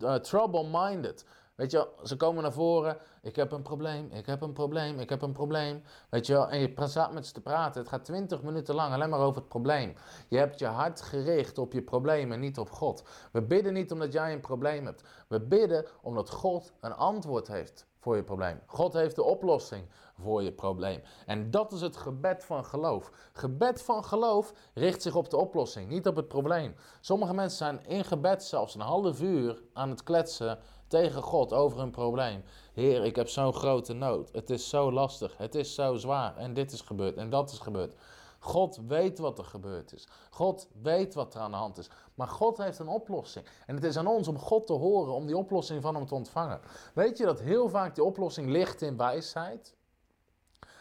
uh, 0.02 0.14
trouble-minded. 0.14 1.26
Weet 1.54 1.70
je 1.70 1.88
ze 2.02 2.16
komen 2.16 2.42
naar 2.42 2.52
voren. 2.52 2.96
Ik 3.22 3.36
heb 3.36 3.52
een 3.52 3.62
probleem, 3.62 4.10
ik 4.10 4.26
heb 4.26 4.40
een 4.40 4.52
probleem, 4.52 4.98
ik 4.98 5.08
heb 5.08 5.22
een 5.22 5.32
probleem. 5.32 5.82
Weet 6.10 6.26
je 6.26 6.36
en 6.36 6.60
je 6.60 6.72
staat 6.76 7.12
met 7.12 7.26
ze 7.26 7.32
te 7.32 7.40
praten. 7.40 7.80
Het 7.80 7.90
gaat 7.90 8.04
twintig 8.04 8.42
minuten 8.42 8.74
lang 8.74 8.94
alleen 8.94 9.10
maar 9.10 9.20
over 9.20 9.40
het 9.40 9.48
probleem. 9.48 9.94
Je 10.28 10.38
hebt 10.38 10.58
je 10.58 10.66
hart 10.66 11.00
gericht 11.00 11.58
op 11.58 11.72
je 11.72 11.82
probleem 11.82 12.32
en 12.32 12.40
niet 12.40 12.58
op 12.58 12.70
God. 12.70 13.04
We 13.32 13.42
bidden 13.42 13.72
niet 13.72 13.92
omdat 13.92 14.12
jij 14.12 14.32
een 14.32 14.40
probleem 14.40 14.84
hebt. 14.84 15.02
We 15.28 15.40
bidden 15.40 15.86
omdat 16.02 16.30
God 16.30 16.72
een 16.80 16.94
antwoord 16.94 17.48
heeft 17.48 17.86
voor 18.02 18.16
je 18.16 18.24
probleem. 18.24 18.60
God 18.66 18.92
heeft 18.92 19.14
de 19.14 19.22
oplossing 19.22 19.86
voor 20.20 20.42
je 20.42 20.52
probleem. 20.52 21.02
En 21.26 21.50
dat 21.50 21.72
is 21.72 21.80
het 21.80 21.96
gebed 21.96 22.44
van 22.44 22.64
geloof. 22.64 23.10
Gebed 23.32 23.82
van 23.82 24.04
geloof 24.04 24.52
richt 24.74 25.02
zich 25.02 25.14
op 25.14 25.30
de 25.30 25.36
oplossing, 25.36 25.88
niet 25.88 26.06
op 26.06 26.16
het 26.16 26.28
probleem. 26.28 26.74
Sommige 27.00 27.34
mensen 27.34 27.58
zijn 27.58 27.86
in 27.86 28.04
gebed 28.04 28.44
zelfs 28.44 28.74
een 28.74 28.80
half 28.80 29.20
uur 29.20 29.62
aan 29.72 29.90
het 29.90 30.02
kletsen 30.02 30.58
tegen 30.92 31.22
God 31.22 31.52
over 31.52 31.80
een 31.80 31.90
probleem. 31.90 32.44
Heer, 32.72 33.04
ik 33.04 33.16
heb 33.16 33.28
zo'n 33.28 33.52
grote 33.52 33.92
nood. 33.92 34.32
Het 34.32 34.50
is 34.50 34.68
zo 34.68 34.92
lastig. 34.92 35.36
Het 35.36 35.54
is 35.54 35.74
zo 35.74 35.96
zwaar. 35.96 36.36
En 36.36 36.54
dit 36.54 36.72
is 36.72 36.80
gebeurd 36.80 37.16
en 37.16 37.30
dat 37.30 37.50
is 37.50 37.58
gebeurd. 37.58 37.94
God 38.38 38.80
weet 38.86 39.18
wat 39.18 39.38
er 39.38 39.44
gebeurd 39.44 39.92
is. 39.92 40.08
God 40.30 40.68
weet 40.82 41.14
wat 41.14 41.34
er 41.34 41.40
aan 41.40 41.50
de 41.50 41.56
hand 41.56 41.78
is. 41.78 41.90
Maar 42.14 42.28
God 42.28 42.58
heeft 42.58 42.78
een 42.78 42.88
oplossing. 42.88 43.46
En 43.66 43.74
het 43.74 43.84
is 43.84 43.96
aan 43.96 44.06
ons 44.06 44.28
om 44.28 44.38
God 44.38 44.66
te 44.66 44.72
horen, 44.72 45.12
om 45.12 45.26
die 45.26 45.36
oplossing 45.36 45.82
van 45.82 45.94
Hem 45.94 46.06
te 46.06 46.14
ontvangen. 46.14 46.60
Weet 46.94 47.18
je 47.18 47.24
dat 47.24 47.40
heel 47.40 47.68
vaak 47.68 47.94
die 47.94 48.04
oplossing 48.04 48.50
ligt 48.50 48.82
in 48.82 48.96
wijsheid? 48.96 49.74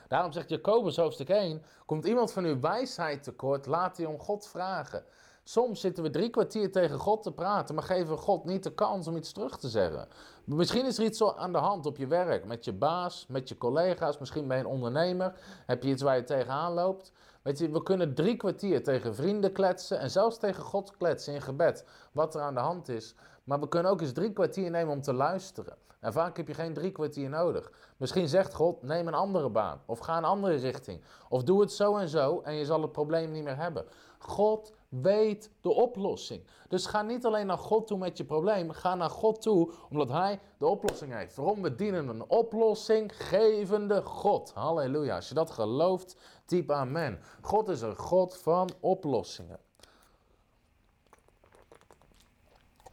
Daarom 0.08 0.32
zegt 0.32 0.50
Jacobus 0.50 0.98
hoofdstuk 0.98 1.30
1: 1.30 1.63
Komt 1.86 2.06
iemand 2.06 2.32
van 2.32 2.44
uw 2.44 2.60
wijsheid 2.60 3.24
tekort, 3.24 3.65
laat 3.65 3.98
hij 3.98 4.06
om 4.06 4.20
God 4.20 4.48
vragen. 4.48 5.03
Soms 5.51 5.79
zitten 5.79 6.03
we 6.03 6.10
drie 6.10 6.29
kwartier 6.29 6.72
tegen 6.72 7.00
God 7.00 7.24
te 7.24 7.31
praten, 7.31 7.75
maar 7.75 7.84
geven 7.84 8.08
we 8.08 8.17
God 8.17 8.46
niet 8.46 8.63
de 8.63 8.74
kans 8.74 9.08
om 9.08 9.15
iets 9.15 9.31
terug 9.31 9.58
te 9.58 9.70
zeggen. 9.70 10.08
Misschien 10.43 10.86
is 10.86 10.98
er 10.98 11.03
iets 11.03 11.24
aan 11.24 11.51
de 11.51 11.58
hand 11.58 11.86
op 11.86 11.98
je 11.98 12.08
werk, 12.08 12.46
met 12.46 12.65
je 12.65 12.74
baas, 12.74 13.25
met 13.27 13.50
je 13.50 13.58
collega's, 13.58 14.17
misschien 14.17 14.48
ben 14.48 14.58
je 14.58 14.63
een 14.63 14.70
ondernemer, 14.70 15.34
heb 15.65 15.84
je 15.84 15.89
iets 15.89 16.01
waar 16.01 16.15
je 16.15 16.24
tegenaan 16.24 16.74
loopt. 16.74 17.12
Weet 17.41 17.60
je, 17.60 17.70
we 17.70 17.84
kunnen 17.84 18.13
drie 18.13 18.36
kwartier 18.36 18.84
tegen 18.84 19.15
vrienden 19.15 19.51
kletsen 19.51 20.00
en 20.00 20.12
zelfs 20.12 20.38
tegen 20.38 20.63
God 20.63 20.98
kletsen 20.98 21.34
in 21.34 21.41
gebed, 21.41 21.86
wat 22.12 22.36
er 22.36 22.41
aan 22.41 22.53
de 22.53 22.60
hand 22.60 22.89
is. 22.89 23.15
Maar 23.43 23.60
we 23.60 23.67
kunnen 23.67 23.91
ook 23.91 24.01
eens 24.01 24.13
drie 24.13 24.34
kwartier 24.34 24.70
nemen 24.70 24.93
om 24.93 25.01
te 25.01 25.13
luisteren. 25.13 25.75
En 26.00 26.13
vaak 26.13 26.38
heb 26.38 26.48
je 26.48 26.53
geen 26.53 26.74
drie 26.74 26.91
kwartier 26.91 27.29
nodig. 27.29 27.72
Misschien 27.98 28.27
zegt 28.27 28.53
God, 28.53 28.81
neem 28.81 29.08
een 29.08 29.13
andere 29.13 29.50
baan. 29.50 29.81
Of 29.86 30.00
ga 30.00 30.17
een 30.17 30.24
andere 30.24 30.55
richting. 30.55 31.01
Of 31.29 31.43
doe 31.43 31.62
het 31.62 31.72
zo 31.72 31.98
en 31.98 32.10
zo 32.10 32.41
en 32.43 32.53
je 32.53 32.65
zal 32.65 32.81
het 32.81 32.91
probleem 32.91 33.31
niet 33.31 33.43
meer 33.43 33.58
hebben. 33.58 33.86
God 34.20 34.74
weet 34.92 35.50
de 35.62 35.70
oplossing. 35.70 36.44
Dus 36.68 36.86
ga 36.86 37.02
niet 37.02 37.26
alleen 37.26 37.46
naar 37.46 37.58
God 37.58 37.88
toe 37.88 37.98
met 37.98 38.18
je 38.18 38.24
probleem. 38.24 38.72
Ga 38.72 38.96
naar 38.96 39.10
God 39.10 39.42
toe 39.42 39.72
omdat 39.90 40.10
Hij 40.10 40.40
de 40.58 40.66
oplossing 40.66 41.14
heeft. 41.14 41.36
Waarom? 41.36 41.62
We 41.62 41.76
dienen 41.76 42.08
een 42.08 42.30
oplossinggevende 42.30 44.02
God. 44.02 44.52
Halleluja. 44.54 45.16
Als 45.16 45.28
je 45.28 45.34
dat 45.34 45.52
gelooft, 45.52 46.16
typ 46.46 46.72
amen. 46.72 47.20
God 47.42 47.70
is 47.70 47.82
een 47.82 47.96
God 47.96 48.38
van 48.38 48.70
oplossingen. 48.80 49.60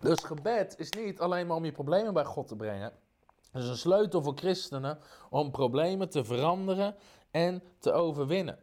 Dus 0.00 0.19
gebed 0.25 0.78
is 0.78 0.90
niet 0.90 1.21
alleen 1.21 1.47
maar 1.47 1.57
om 1.57 1.64
je 1.64 1.73
problemen 1.73 2.14
bij 2.14 2.25
God 2.25 2.49
te 2.49 2.57
brengen. 2.57 2.93
Het 3.50 3.62
is 3.62 3.69
een 3.69 3.76
sleutel 3.76 4.23
voor 4.23 4.37
christenen 4.37 4.99
om 5.31 5.50
problemen 5.50 6.09
te 6.09 6.25
veranderen 6.25 6.97
en 7.31 7.62
te 7.78 7.93
overwinnen. 7.93 8.59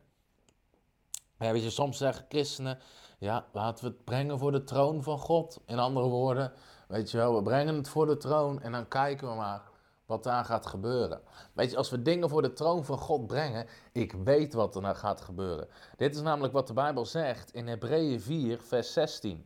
Weet 1.38 1.64
je, 1.64 1.70
soms 1.70 1.98
zeggen 1.98 2.26
christenen, 2.30 2.80
ja, 3.20 3.46
laten 3.52 3.86
we 3.86 3.90
het 3.92 4.04
brengen 4.04 4.40
voor 4.40 4.52
de 4.52 4.64
troon 4.64 5.04
van 5.04 5.20
God. 5.20 5.60
In 5.66 5.80
andere 5.80 6.08
woorden, 6.08 6.54
weet 6.88 7.12
je 7.12 7.18
wel, 7.18 7.36
we 7.36 7.44
brengen 7.44 7.76
het 7.76 7.90
voor 7.90 8.06
de 8.06 8.18
troon 8.18 8.62
en 8.62 8.72
dan 8.72 8.88
kijken 8.88 9.28
we 9.28 9.36
maar 9.36 9.62
wat 10.06 10.24
daar 10.24 10.46
gaat 10.46 10.66
gebeuren. 10.66 11.22
Weet 11.54 11.72
je, 11.72 11.78
als 11.78 11.90
we 11.90 12.02
dingen 12.02 12.30
voor 12.30 12.42
de 12.42 12.54
troon 12.54 12.86
van 12.86 12.98
God 12.98 13.28
brengen, 13.28 13.68
ik 13.92 14.12
weet 14.12 14.54
wat 14.54 14.76
er 14.76 14.82
nou 14.82 14.96
gaat 14.96 15.22
gebeuren. 15.22 15.68
Dit 15.98 16.16
is 16.16 16.22
namelijk 16.22 16.54
wat 16.54 16.68
de 16.68 16.74
Bijbel 16.74 17.06
zegt 17.06 17.54
in 17.54 17.68
Hebreeën 17.68 18.22
4, 18.22 18.62
vers 18.62 18.94
16. 18.94 19.46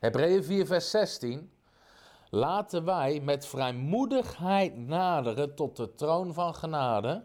Hebreeën 0.00 0.44
4, 0.44 0.66
vers 0.66 0.90
16. 0.90 1.52
Laten 2.30 2.84
wij 2.84 3.20
met 3.20 3.46
vrijmoedigheid 3.46 4.76
naderen 4.76 5.54
tot 5.54 5.76
de 5.76 5.94
troon 5.94 6.34
van 6.34 6.54
genade, 6.54 7.24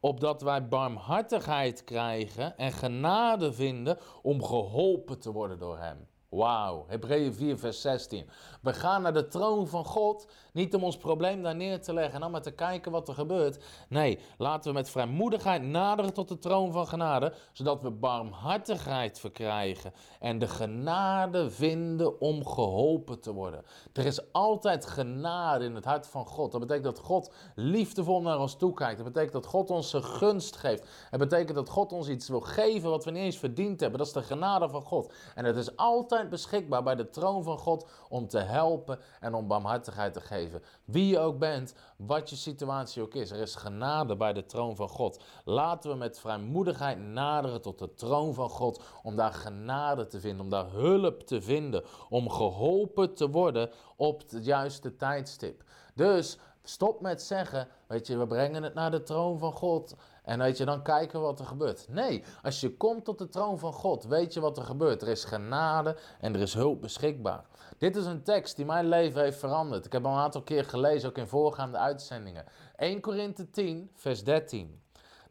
opdat 0.00 0.42
wij 0.42 0.68
barmhartigheid 0.68 1.84
krijgen 1.84 2.56
en 2.56 2.72
genade 2.72 3.52
vinden 3.52 3.98
om 4.22 4.44
geholpen 4.44 5.18
te 5.20 5.32
worden 5.32 5.58
door 5.58 5.78
Hem. 5.78 6.06
Wauw, 6.28 6.84
Hebreeën 6.88 7.34
4, 7.34 7.58
vers 7.58 7.80
16. 7.80 8.28
We 8.62 8.72
gaan 8.72 9.02
naar 9.02 9.12
de 9.12 9.28
troon 9.28 9.68
van 9.68 9.84
God, 9.84 10.26
niet 10.52 10.74
om 10.74 10.84
ons 10.84 10.96
probleem 10.96 11.42
daar 11.42 11.56
neer 11.56 11.80
te 11.80 11.92
leggen 11.92 12.14
en 12.14 12.20
dan 12.20 12.30
maar 12.30 12.42
te 12.42 12.50
kijken 12.50 12.92
wat 12.92 13.08
er 13.08 13.14
gebeurt. 13.14 13.64
Nee, 13.88 14.18
laten 14.38 14.70
we 14.70 14.76
met 14.76 14.90
vrijmoedigheid 14.90 15.62
naderen 15.62 16.12
tot 16.12 16.28
de 16.28 16.38
troon 16.38 16.72
van 16.72 16.86
genade, 16.86 17.32
zodat 17.52 17.82
we 17.82 17.90
barmhartigheid 17.90 19.18
verkrijgen 19.18 19.92
en 20.20 20.38
de 20.38 20.48
genade 20.48 21.50
vinden 21.50 22.20
om 22.20 22.46
geholpen 22.46 23.20
te 23.20 23.32
worden. 23.32 23.64
Er 23.92 24.06
is 24.06 24.32
altijd 24.32 24.86
genade 24.86 25.64
in 25.64 25.74
het 25.74 25.84
hart 25.84 26.06
van 26.06 26.26
God. 26.26 26.52
Dat 26.52 26.60
betekent 26.60 26.84
dat 26.84 26.98
God 26.98 27.32
liefdevol 27.54 28.22
naar 28.22 28.40
ons 28.40 28.56
toekijkt. 28.56 28.96
Dat 28.96 29.12
betekent 29.12 29.32
dat 29.32 29.46
God 29.46 29.70
ons 29.70 29.92
een 29.92 30.04
gunst 30.04 30.56
geeft. 30.56 30.88
Het 31.10 31.20
betekent 31.20 31.56
dat 31.56 31.68
God 31.68 31.92
ons 31.92 32.08
iets 32.08 32.28
wil 32.28 32.40
geven 32.40 32.90
wat 32.90 33.04
we 33.04 33.10
niet 33.10 33.22
eens 33.22 33.38
verdiend 33.38 33.80
hebben. 33.80 33.98
Dat 33.98 34.06
is 34.06 34.12
de 34.12 34.22
genade 34.22 34.68
van 34.68 34.82
God. 34.82 35.12
En 35.34 35.44
het 35.44 35.56
is 35.56 35.76
altijd 35.76 36.15
beschikbaar 36.24 36.82
bij 36.82 36.94
de 36.94 37.10
troon 37.10 37.42
van 37.42 37.58
God 37.58 37.86
om 38.08 38.28
te 38.28 38.38
helpen 38.38 38.98
en 39.20 39.34
om 39.34 39.46
barmhartigheid 39.46 40.12
te 40.12 40.20
geven. 40.20 40.62
Wie 40.84 41.06
je 41.06 41.18
ook 41.18 41.38
bent, 41.38 41.74
wat 41.96 42.30
je 42.30 42.36
situatie 42.36 43.02
ook 43.02 43.14
is, 43.14 43.30
er 43.30 43.40
is 43.40 43.54
genade 43.54 44.16
bij 44.16 44.32
de 44.32 44.46
troon 44.46 44.76
van 44.76 44.88
God. 44.88 45.22
Laten 45.44 45.90
we 45.90 45.96
met 45.96 46.18
vrijmoedigheid 46.18 46.98
naderen 46.98 47.62
tot 47.62 47.78
de 47.78 47.94
troon 47.94 48.34
van 48.34 48.50
God 48.50 48.82
om 49.02 49.16
daar 49.16 49.32
genade 49.32 50.06
te 50.06 50.20
vinden, 50.20 50.44
om 50.44 50.50
daar 50.50 50.70
hulp 50.70 51.20
te 51.22 51.42
vinden, 51.42 51.84
om 52.08 52.30
geholpen 52.30 53.14
te 53.14 53.30
worden 53.30 53.70
op 53.96 54.20
het 54.30 54.44
juiste 54.44 54.96
tijdstip. 54.96 55.62
Dus 55.94 56.38
stop 56.62 57.00
met 57.00 57.22
zeggen, 57.22 57.68
weet 57.86 58.06
je, 58.06 58.16
we 58.16 58.26
brengen 58.26 58.62
het 58.62 58.74
naar 58.74 58.90
de 58.90 59.02
troon 59.02 59.38
van 59.38 59.52
God 59.52 59.94
en 60.26 60.38
weet 60.38 60.56
je, 60.56 60.64
dan 60.64 60.82
kijken 60.82 61.20
wat 61.20 61.40
er 61.40 61.46
gebeurt. 61.46 61.86
Nee, 61.88 62.24
als 62.42 62.60
je 62.60 62.76
komt 62.76 63.04
tot 63.04 63.18
de 63.18 63.28
troon 63.28 63.58
van 63.58 63.72
God, 63.72 64.04
weet 64.04 64.34
je 64.34 64.40
wat 64.40 64.56
er 64.56 64.64
gebeurt. 64.64 65.02
Er 65.02 65.08
is 65.08 65.24
genade 65.24 65.96
en 66.20 66.34
er 66.34 66.40
is 66.40 66.54
hulp 66.54 66.80
beschikbaar. 66.80 67.44
Dit 67.78 67.96
is 67.96 68.06
een 68.06 68.22
tekst 68.22 68.56
die 68.56 68.64
mijn 68.64 68.88
leven 68.88 69.22
heeft 69.22 69.38
veranderd. 69.38 69.86
Ik 69.86 69.92
heb 69.92 70.06
al 70.06 70.12
een 70.12 70.18
aantal 70.18 70.42
keer 70.42 70.64
gelezen, 70.64 71.08
ook 71.08 71.18
in 71.18 71.26
voorgaande 71.26 71.78
uitzendingen. 71.78 72.44
1 72.76 73.00
Korinthe 73.00 73.50
10, 73.50 73.90
vers 73.94 74.24
13. 74.24 74.80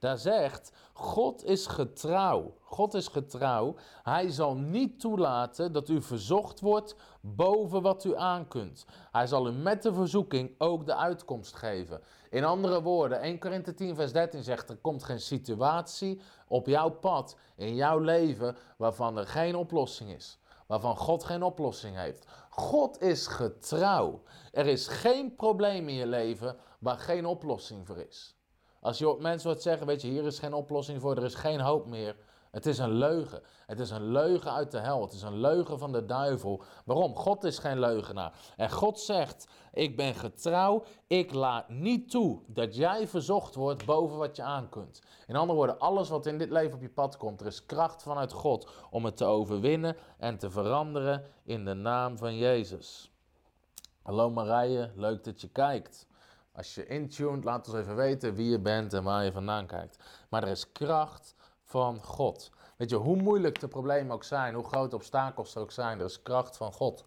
Daar 0.05 0.17
zegt, 0.17 0.71
God 0.93 1.43
is 1.43 1.67
getrouw. 1.67 2.57
God 2.61 2.93
is 2.93 3.07
getrouw. 3.07 3.75
Hij 4.03 4.29
zal 4.29 4.55
niet 4.55 4.99
toelaten 4.99 5.71
dat 5.71 5.89
u 5.89 6.01
verzocht 6.01 6.59
wordt 6.59 6.95
boven 7.21 7.81
wat 7.81 8.03
u 8.03 8.17
aankunt. 8.17 8.85
Hij 9.11 9.27
zal 9.27 9.47
u 9.47 9.51
met 9.51 9.83
de 9.83 9.93
verzoeking 9.93 10.55
ook 10.57 10.85
de 10.85 10.95
uitkomst 10.95 11.55
geven. 11.55 12.01
In 12.29 12.43
andere 12.43 12.81
woorden, 12.81 13.21
1 13.21 13.39
Korinthe 13.39 13.73
10 13.73 13.95
vers 13.95 14.11
13 14.11 14.43
zegt, 14.43 14.69
er 14.69 14.77
komt 14.77 15.03
geen 15.03 15.19
situatie 15.19 16.21
op 16.47 16.67
jouw 16.67 16.89
pad, 16.89 17.37
in 17.55 17.75
jouw 17.75 17.99
leven, 17.99 18.57
waarvan 18.77 19.17
er 19.17 19.27
geen 19.27 19.55
oplossing 19.55 20.09
is. 20.09 20.39
Waarvan 20.67 20.97
God 20.97 21.23
geen 21.23 21.43
oplossing 21.43 21.95
heeft. 21.95 22.25
God 22.49 23.01
is 23.01 23.27
getrouw. 23.27 24.21
Er 24.51 24.67
is 24.67 24.87
geen 24.87 25.35
probleem 25.35 25.89
in 25.89 25.95
je 25.95 26.07
leven 26.07 26.57
waar 26.79 26.97
geen 26.97 27.25
oplossing 27.25 27.87
voor 27.87 27.97
is. 27.97 28.34
Als 28.85 28.97
je 28.97 29.15
mensen 29.19 29.49
hoort 29.49 29.61
zeggen, 29.61 29.87
weet 29.87 30.01
je, 30.01 30.07
hier 30.07 30.25
is 30.25 30.39
geen 30.39 30.53
oplossing 30.53 31.01
voor, 31.01 31.17
er 31.17 31.23
is 31.23 31.35
geen 31.35 31.59
hoop 31.59 31.85
meer. 31.85 32.15
Het 32.51 32.65
is 32.65 32.77
een 32.77 32.91
leugen. 32.91 33.41
Het 33.65 33.79
is 33.79 33.89
een 33.89 34.11
leugen 34.11 34.51
uit 34.51 34.71
de 34.71 34.79
hel. 34.79 35.01
Het 35.01 35.13
is 35.13 35.21
een 35.21 35.39
leugen 35.39 35.79
van 35.79 35.91
de 35.91 36.05
duivel. 36.05 36.63
Waarom? 36.85 37.15
God 37.15 37.43
is 37.43 37.59
geen 37.59 37.79
leugenaar. 37.79 38.33
En 38.57 38.71
God 38.71 38.99
zegt: 38.99 39.47
Ik 39.73 39.95
ben 39.95 40.15
getrouw. 40.15 40.83
Ik 41.07 41.33
laat 41.33 41.69
niet 41.69 42.11
toe 42.11 42.39
dat 42.47 42.75
jij 42.75 43.07
verzocht 43.07 43.55
wordt 43.55 43.85
boven 43.85 44.17
wat 44.17 44.35
je 44.35 44.43
aan 44.43 44.69
kunt. 44.69 45.01
In 45.27 45.35
andere 45.35 45.57
woorden, 45.57 45.79
alles 45.79 46.09
wat 46.09 46.25
in 46.25 46.37
dit 46.37 46.49
leven 46.49 46.75
op 46.75 46.81
je 46.81 46.89
pad 46.89 47.17
komt, 47.17 47.41
er 47.41 47.47
is 47.47 47.65
kracht 47.65 48.03
vanuit 48.03 48.31
God 48.31 48.69
om 48.89 49.05
het 49.05 49.17
te 49.17 49.25
overwinnen 49.25 49.97
en 50.17 50.37
te 50.37 50.49
veranderen 50.49 51.25
in 51.43 51.65
de 51.65 51.73
naam 51.73 52.17
van 52.17 52.37
Jezus. 52.37 53.11
Hallo 54.01 54.29
Marije, 54.29 54.91
leuk 54.95 55.23
dat 55.23 55.41
je 55.41 55.49
kijkt. 55.49 56.07
Als 56.55 56.75
je 56.75 56.87
intuned, 56.87 57.43
laat 57.43 57.67
ons 57.67 57.77
even 57.77 57.95
weten 57.95 58.35
wie 58.35 58.49
je 58.49 58.59
bent 58.59 58.93
en 58.93 59.03
waar 59.03 59.23
je 59.23 59.31
vandaan 59.31 59.65
kijkt. 59.65 59.97
Maar 60.29 60.43
er 60.43 60.49
is 60.49 60.71
kracht 60.71 61.35
van 61.63 62.03
God. 62.03 62.51
Weet 62.77 62.89
je, 62.89 62.95
hoe 62.95 63.15
moeilijk 63.15 63.59
de 63.59 63.67
problemen 63.67 64.13
ook 64.13 64.23
zijn, 64.23 64.53
hoe 64.53 64.63
grote 64.63 64.95
obstakels 64.95 65.55
er 65.55 65.61
ook 65.61 65.71
zijn, 65.71 65.99
er 65.99 66.05
is 66.05 66.21
kracht 66.21 66.57
van 66.57 66.71
God. 66.71 67.05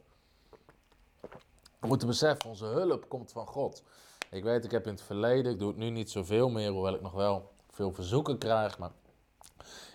We 1.78 1.86
moeten 1.86 2.08
beseffen, 2.08 2.50
onze 2.50 2.64
hulp 2.64 3.08
komt 3.08 3.32
van 3.32 3.46
God. 3.46 3.82
Ik 4.30 4.42
weet, 4.42 4.64
ik 4.64 4.70
heb 4.70 4.86
in 4.86 4.92
het 4.92 5.02
verleden, 5.02 5.52
ik 5.52 5.58
doe 5.58 5.68
het 5.68 5.76
nu 5.76 5.90
niet 5.90 6.10
zoveel 6.10 6.48
meer, 6.48 6.70
hoewel 6.70 6.94
ik 6.94 7.00
nog 7.00 7.12
wel 7.12 7.52
veel 7.70 7.92
verzoeken 7.92 8.38
krijg, 8.38 8.78
maar 8.78 8.90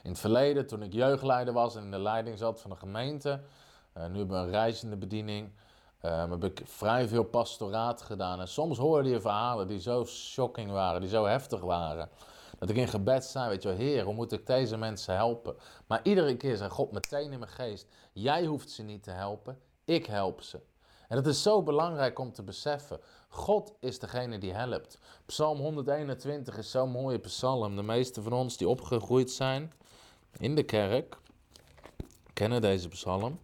in 0.03 0.09
het 0.09 0.19
verleden, 0.19 0.67
toen 0.67 0.83
ik 0.83 0.93
jeugdleider 0.93 1.53
was 1.53 1.75
en 1.75 1.83
in 1.83 1.91
de 1.91 1.99
leiding 1.99 2.37
zat 2.37 2.61
van 2.61 2.69
de 2.69 2.75
gemeente, 2.75 3.41
uh, 3.97 4.05
nu 4.05 4.17
hebben 4.17 4.39
we 4.39 4.45
een 4.45 4.51
reizende 4.51 4.95
bediening, 4.95 5.51
Um, 6.05 6.31
heb 6.31 6.43
ik 6.43 6.61
vrij 6.65 7.07
veel 7.07 7.23
pastoraat 7.23 8.01
gedaan. 8.01 8.39
En 8.39 8.47
soms 8.47 8.77
hoorde 8.77 9.09
je 9.09 9.21
verhalen 9.21 9.67
die 9.67 9.79
zo 9.79 10.05
shocking 10.05 10.71
waren, 10.71 11.01
die 11.01 11.09
zo 11.09 11.25
heftig 11.25 11.61
waren. 11.61 12.09
Dat 12.59 12.69
ik 12.69 12.75
in 12.75 12.87
gebed 12.87 13.25
zei, 13.25 13.49
weet 13.49 13.63
je 13.63 13.67
wel, 13.67 13.77
Heer, 13.77 14.03
hoe 14.03 14.13
moet 14.13 14.31
ik 14.31 14.45
deze 14.45 14.77
mensen 14.77 15.15
helpen? 15.15 15.55
Maar 15.87 15.99
iedere 16.03 16.37
keer 16.37 16.57
zei 16.57 16.69
God 16.69 16.91
meteen 16.91 17.31
in 17.31 17.39
mijn 17.39 17.51
geest, 17.51 17.87
jij 18.13 18.45
hoeft 18.45 18.71
ze 18.71 18.83
niet 18.83 19.03
te 19.03 19.11
helpen, 19.11 19.59
ik 19.85 20.05
help 20.05 20.41
ze. 20.41 20.59
En 21.07 21.17
het 21.17 21.27
is 21.27 21.41
zo 21.41 21.63
belangrijk 21.63 22.19
om 22.19 22.33
te 22.33 22.43
beseffen, 22.43 22.99
God 23.29 23.73
is 23.79 23.99
degene 23.99 24.37
die 24.37 24.53
helpt. 24.53 24.97
Psalm 25.25 25.59
121 25.59 26.57
is 26.57 26.71
zo'n 26.71 26.89
mooie 26.89 27.19
psalm. 27.19 27.75
De 27.75 27.83
meeste 27.83 28.21
van 28.21 28.33
ons 28.33 28.57
die 28.57 28.67
opgegroeid 28.67 29.31
zijn 29.31 29.73
in 30.37 30.55
de 30.55 30.63
kerk, 30.63 31.17
kennen 32.33 32.61
deze 32.61 32.87
psalm. 32.87 33.39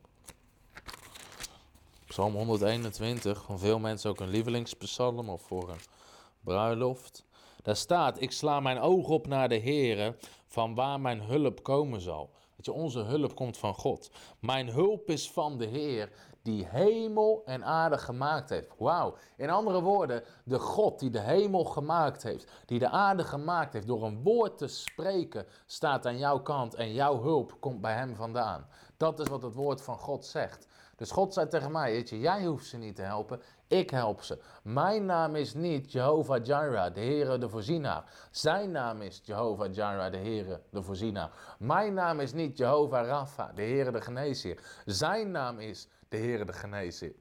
Psalm 2.09 2.35
121, 2.35 3.43
van 3.43 3.59
veel 3.59 3.79
mensen 3.79 4.09
ook 4.09 4.19
een 4.19 4.29
lievelingspsalm 4.29 5.29
of 5.29 5.41
voor 5.41 5.69
een 5.69 5.79
bruiloft. 6.39 7.25
Daar 7.63 7.75
staat, 7.75 8.21
ik 8.21 8.31
sla 8.31 8.59
mijn 8.59 8.79
oog 8.79 9.07
op 9.07 9.27
naar 9.27 9.49
de 9.49 9.59
Heere, 9.59 10.15
van 10.45 10.75
waar 10.75 10.99
mijn 10.99 11.21
hulp 11.21 11.63
komen 11.63 12.01
zal. 12.01 12.29
Weet 12.55 12.65
je, 12.65 12.71
onze 12.71 12.99
hulp 12.99 13.35
komt 13.35 13.57
van 13.57 13.73
God. 13.73 14.11
Mijn 14.39 14.69
hulp 14.69 15.09
is 15.09 15.31
van 15.31 15.57
de 15.57 15.65
Heer, 15.65 16.11
die 16.41 16.65
hemel 16.65 17.41
en 17.45 17.65
aarde 17.65 17.97
gemaakt 17.97 18.49
heeft. 18.49 18.73
Wauw. 18.77 19.15
In 19.37 19.49
andere 19.49 19.81
woorden, 19.81 20.23
de 20.43 20.59
God 20.59 20.99
die 20.99 21.09
de 21.09 21.21
hemel 21.21 21.63
gemaakt 21.63 22.23
heeft, 22.23 22.51
die 22.65 22.79
de 22.79 22.89
aarde 22.89 23.23
gemaakt 23.23 23.73
heeft, 23.73 23.87
door 23.87 24.03
een 24.03 24.23
woord 24.23 24.57
te 24.57 24.67
spreken, 24.67 25.45
staat 25.65 26.05
aan 26.05 26.17
jouw 26.17 26.41
kant 26.41 26.73
en 26.73 26.93
jouw 26.93 27.21
hulp 27.21 27.55
komt 27.59 27.81
bij 27.81 27.93
hem 27.93 28.15
vandaan. 28.15 28.67
Dat 28.97 29.19
is 29.19 29.27
wat 29.27 29.41
het 29.41 29.53
woord 29.53 29.81
van 29.81 29.97
God 29.97 30.25
zegt. 30.25 30.67
Dus 30.99 31.11
God 31.11 31.33
zei 31.33 31.47
tegen 31.47 31.71
mij, 31.71 31.91
weet 31.91 32.09
je, 32.09 32.19
jij 32.19 32.45
hoeft 32.45 32.65
ze 32.65 32.77
niet 32.77 32.95
te 32.95 33.01
helpen, 33.01 33.41
ik 33.67 33.89
help 33.89 34.21
ze. 34.21 34.39
Mijn 34.63 35.05
naam 35.05 35.35
is 35.35 35.53
niet 35.53 35.91
Jehovah 35.91 36.45
Jireh, 36.45 36.93
de 36.93 36.99
Heere 36.99 37.37
de 37.37 37.49
voorzienaar. 37.49 38.03
Zijn 38.31 38.71
naam 38.71 39.01
is 39.01 39.21
Jehovah 39.23 39.73
Jireh, 39.73 40.11
de 40.11 40.17
Heere 40.17 40.61
de 40.69 40.83
voorzienaar. 40.83 41.31
Mijn 41.59 41.93
naam 41.93 42.19
is 42.19 42.33
niet 42.33 42.57
Jehovah 42.57 43.07
Rapha, 43.07 43.51
de 43.55 43.61
Heere 43.61 43.91
de 43.91 44.01
geneesheer. 44.01 44.81
Zijn 44.85 45.31
naam 45.31 45.59
is 45.59 45.87
de 46.09 46.17
Heere 46.17 46.45
de 46.45 46.53
geneesheer. 46.53 47.13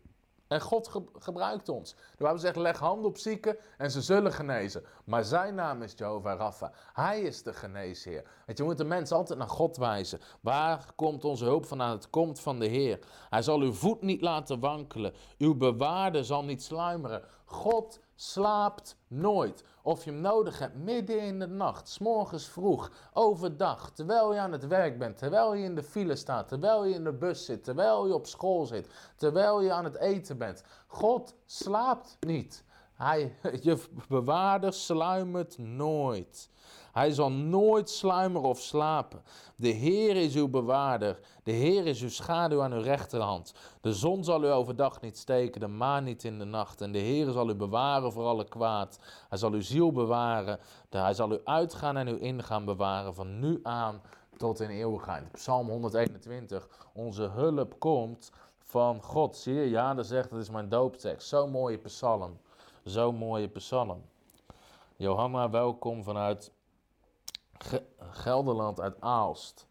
En 0.49 0.61
God 0.61 0.91
gebruikt 1.19 1.69
ons. 1.69 1.95
De 1.95 2.23
Bijbel 2.23 2.39
zegt, 2.39 2.57
leg 2.57 2.79
hand 2.79 3.05
op 3.05 3.19
zieken 3.19 3.57
en 3.77 3.91
ze 3.91 4.03
zullen 4.03 4.33
genezen. 4.33 4.83
Maar 5.05 5.25
zijn 5.25 5.55
naam 5.55 5.83
is 5.83 5.93
Jehovah 5.97 6.39
Rapha. 6.39 6.73
Hij 6.93 7.21
is 7.21 7.43
de 7.43 7.53
geneesheer. 7.53 8.25
Want 8.47 8.59
je 8.59 8.65
moet 8.65 8.79
de 8.79 8.85
mensen 8.85 9.17
altijd 9.17 9.39
naar 9.39 9.49
God 9.49 9.77
wijzen. 9.77 10.21
Waar 10.41 10.93
komt 10.95 11.25
onze 11.25 11.45
hulp 11.45 11.67
vandaan? 11.67 11.91
Het 11.91 12.11
komt 12.11 12.41
van 12.41 12.59
de 12.59 12.67
Heer. 12.67 12.99
Hij 13.31 13.43
zal 13.43 13.61
uw 13.61 13.73
voet 13.73 14.03
niet 14.03 14.21
laten 14.21 14.61
wankelen. 14.61 15.15
Uw 15.39 15.57
bewaarde 15.57 16.25
zal 16.25 16.45
niet 16.45 16.63
sluimeren. 16.63 17.23
God 17.45 18.01
slaapt 18.15 18.97
nooit. 19.09 19.65
Of 19.89 20.05
je 20.05 20.11
hem 20.11 20.21
nodig 20.21 20.59
hebt 20.59 20.77
midden 20.77 21.21
in 21.21 21.39
de 21.39 21.47
nacht, 21.47 21.89
s 21.89 21.99
morgens 21.99 22.49
vroeg, 22.49 22.91
overdag, 23.13 23.91
terwijl 23.91 24.35
je 24.35 24.41
aan 24.41 24.53
het 24.53 24.67
werk 24.67 24.99
bent, 24.99 25.19
terwijl 25.19 25.55
je 25.55 25.65
in 25.65 25.75
de 25.75 25.83
file 25.83 26.17
staat, 26.17 26.49
terwijl 26.49 26.85
je 26.85 26.95
in 26.95 27.05
de 27.05 27.13
bus 27.13 27.45
zit, 27.45 27.65
terwijl 27.65 28.07
je 28.07 28.15
op 28.15 28.27
school 28.27 28.67
zit, 28.67 28.89
terwijl 29.17 29.61
je 29.61 29.73
aan 29.73 29.85
het 29.85 29.97
eten 29.97 30.39
bent. 30.39 30.63
God 30.87 31.35
slaapt 31.47 32.17
niet. 32.21 32.65
Hij, 32.99 33.35
je 33.63 33.79
bewaarder 34.09 34.73
sluimert 34.73 35.59
nooit. 35.59 36.51
Hij 36.93 37.11
zal 37.11 37.31
nooit 37.31 37.91
sluimeren 37.91 38.49
of 38.49 38.59
slapen. 38.59 39.23
De 39.57 39.69
Heer 39.69 40.17
is 40.17 40.35
uw 40.35 40.49
bewaarder. 40.49 41.21
De 41.43 41.53
Heer 41.53 41.87
is 41.87 42.03
uw 42.03 42.09
schaduw 42.09 42.63
aan 42.63 42.73
uw 42.73 42.81
rechterhand. 42.81 43.55
De 43.81 43.93
zon 43.93 44.25
zal 44.25 44.45
u 44.45 44.47
overdag 44.47 45.01
niet 45.01 45.19
steken, 45.19 45.61
de 45.61 45.67
maan 45.67 46.05
niet 46.05 46.25
in 46.25 46.39
de 46.39 46.45
nacht. 46.45 46.81
En 46.81 46.93
de 46.93 46.99
Heer 46.99 47.31
zal 47.31 47.49
u 47.49 47.55
bewaren 47.55 48.13
voor 48.13 48.25
alle 48.25 48.49
kwaad. 48.49 48.99
Hij 49.29 49.39
zal 49.39 49.53
uw 49.53 49.61
ziel 49.61 49.93
bewaren. 49.93 50.59
Hij 50.91 51.15
zal 51.15 51.33
u 51.33 51.41
uitgaan 51.45 51.97
en 51.97 52.09
uw 52.09 52.19
ingaan 52.19 52.65
bewaren 52.65 53.15
van 53.15 53.39
nu 53.39 53.61
aan 53.63 54.03
tot 54.37 54.61
in 54.61 54.71
eeuwigheid. 54.71 55.33
Psalm 55.33 55.69
121. 55.69 56.69
Onze 56.93 57.23
hulp 57.23 57.79
komt 57.79 58.33
van 58.65 59.03
God. 59.03 59.37
Zie 59.37 59.55
je? 59.55 59.71
Ja, 59.71 59.95
dat 59.95 60.07
zegt, 60.07 60.31
dat 60.31 60.39
is 60.41 60.51
mijn 60.51 60.69
dooptekst. 60.69 61.29
Zo'n 61.29 61.51
mooie 61.51 61.79
psalm. 61.79 62.39
Zo'n 62.85 63.17
mooie 63.17 63.49
psalm. 63.49 64.05
Johanna, 64.97 65.51
welkom 65.51 66.03
vanuit 66.03 66.53
Gelderland 68.11 68.81
uit 68.81 69.01
Aalst. 69.01 69.67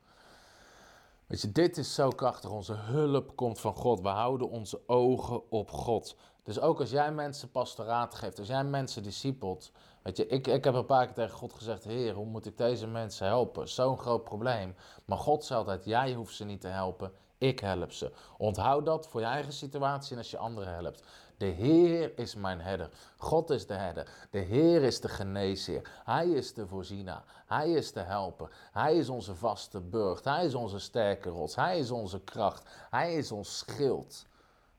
Weet 1.28 1.41
je, 1.41 1.52
dit 1.52 1.78
is 1.78 1.93
zo 1.93 2.10
krachtig. 2.10 2.50
Onze 2.50 2.74
hulp 2.74 3.36
komt 3.36 3.60
van 3.60 3.74
God. 3.74 4.02
We 4.02 4.08
houden 4.08 4.50
onze 4.50 4.82
ogen 4.88 5.52
op 5.52 5.72
God. 5.72 6.15
Dus 6.43 6.60
ook 6.60 6.80
als 6.80 6.89
jij 6.89 7.12
mensen 7.12 7.52
pastoraat 7.52 8.15
geeft, 8.15 8.39
als 8.39 8.48
jij 8.48 8.63
mensen 8.63 9.04
discipelt. 9.04 9.72
Weet 10.02 10.17
je, 10.17 10.28
ik, 10.28 10.48
ik 10.48 10.63
heb 10.63 10.74
een 10.74 10.86
paar 10.86 11.06
keer 11.06 11.15
tegen 11.15 11.38
God 11.38 11.54
gezegd: 11.54 11.84
Heer, 11.84 12.13
hoe 12.13 12.26
moet 12.26 12.46
ik 12.46 12.58
deze 12.58 12.88
mensen 12.88 13.28
helpen? 13.28 13.70
Zo'n 13.70 13.98
groot 13.98 14.24
probleem. 14.24 14.76
Maar 15.06 15.17
God 15.17 15.46
zei 15.46 15.60
altijd: 15.60 15.86
Jij 15.86 16.13
hoeft 16.13 16.36
ze 16.36 16.46
niet 16.46 16.62
te 16.62 16.67
helpen. 16.67 17.12
Ik 17.38 17.60
help 17.60 17.91
ze. 17.91 18.12
Onthoud 18.38 18.86
dat 18.86 19.08
voor 19.08 19.20
je 19.20 19.26
eigen 19.26 19.54
situatie 19.54 20.12
en 20.12 20.17
als 20.17 20.32
je 20.32 20.38
anderen 20.38 20.74
helpt. 20.74 21.04
De 21.38 21.45
Heer 21.45 22.17
is 22.17 22.36
mijn 22.36 22.62
herder. 22.62 22.89
God 23.17 23.50
is 23.50 23.67
de 23.67 23.73
herder. 23.73 24.28
De 24.30 24.39
Heer 24.39 24.82
is 24.84 25.02
de 25.02 25.10
geneesheer. 25.10 26.02
Hij 26.04 26.28
is 26.28 26.54
de 26.54 26.67
voorzienaar. 26.67 27.23
Hij 27.45 27.71
is 27.71 27.91
de 27.91 28.00
helper. 28.00 28.50
Hij 28.71 28.95
is 28.95 29.10
onze 29.10 29.36
vaste 29.36 29.82
burcht. 29.82 30.26
Hij 30.26 30.45
is 30.45 30.54
onze 30.54 30.80
sterke 30.80 31.30
rots. 31.30 31.56
Hij 31.56 31.80
is 31.80 31.91
onze 31.91 32.19
kracht. 32.19 32.69
Hij 32.89 33.15
is 33.15 33.32
ons 33.32 33.58
schild. 33.58 34.26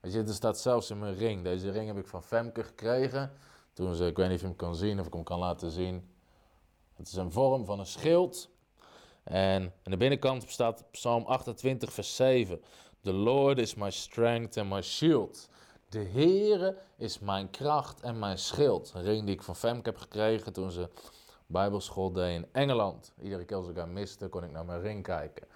Weet 0.00 0.12
je, 0.12 0.22
er 0.22 0.34
staat 0.34 0.58
zelfs 0.58 0.90
in 0.90 0.98
mijn 0.98 1.14
ring. 1.14 1.44
Deze 1.44 1.70
ring 1.70 1.86
heb 1.86 1.98
ik 1.98 2.06
van 2.06 2.22
Femke 2.22 2.64
gekregen. 2.64 3.32
Toen 3.72 3.94
ze, 3.94 4.06
ik 4.06 4.16
weet 4.16 4.26
niet 4.26 4.36
of 4.36 4.40
je 4.40 4.46
hem 4.46 4.56
kan 4.56 4.74
zien 4.74 5.00
of 5.00 5.06
ik 5.06 5.12
hem 5.12 5.22
kan 5.22 5.38
laten 5.38 5.70
zien. 5.70 6.10
Het 6.94 7.08
is 7.08 7.14
een 7.14 7.32
vorm 7.32 7.64
van 7.64 7.78
een 7.78 7.86
schild. 7.86 8.50
En 9.24 9.62
aan 9.62 9.92
de 9.92 9.96
binnenkant 9.96 10.50
staat 10.50 10.84
Psalm 10.90 11.24
28, 11.24 11.92
vers 11.92 12.16
7. 12.16 12.60
The 13.02 13.12
Lord 13.12 13.58
is 13.58 13.74
my 13.74 13.90
strength 13.90 14.56
and 14.56 14.68
my 14.68 14.82
shield. 14.82 15.48
De 15.88 16.04
Heere 16.04 16.76
is 16.96 17.18
mijn 17.18 17.50
kracht 17.50 18.00
en 18.00 18.18
mijn 18.18 18.38
schild. 18.38 18.92
Een 18.94 19.02
ring 19.02 19.24
die 19.24 19.34
ik 19.34 19.42
van 19.42 19.56
Femke 19.56 19.90
heb 19.90 19.98
gekregen 19.98 20.52
toen 20.52 20.70
ze 20.70 20.88
bijbelschool 21.46 22.12
deed 22.12 22.34
in 22.34 22.46
Engeland. 22.52 23.12
Iedere 23.22 23.44
keer 23.44 23.56
als 23.56 23.68
ik 23.68 23.76
haar 23.76 23.88
miste, 23.88 24.28
kon 24.28 24.44
ik 24.44 24.50
naar 24.50 24.64
mijn 24.64 24.80
ring 24.80 25.02
kijken. 25.02 25.46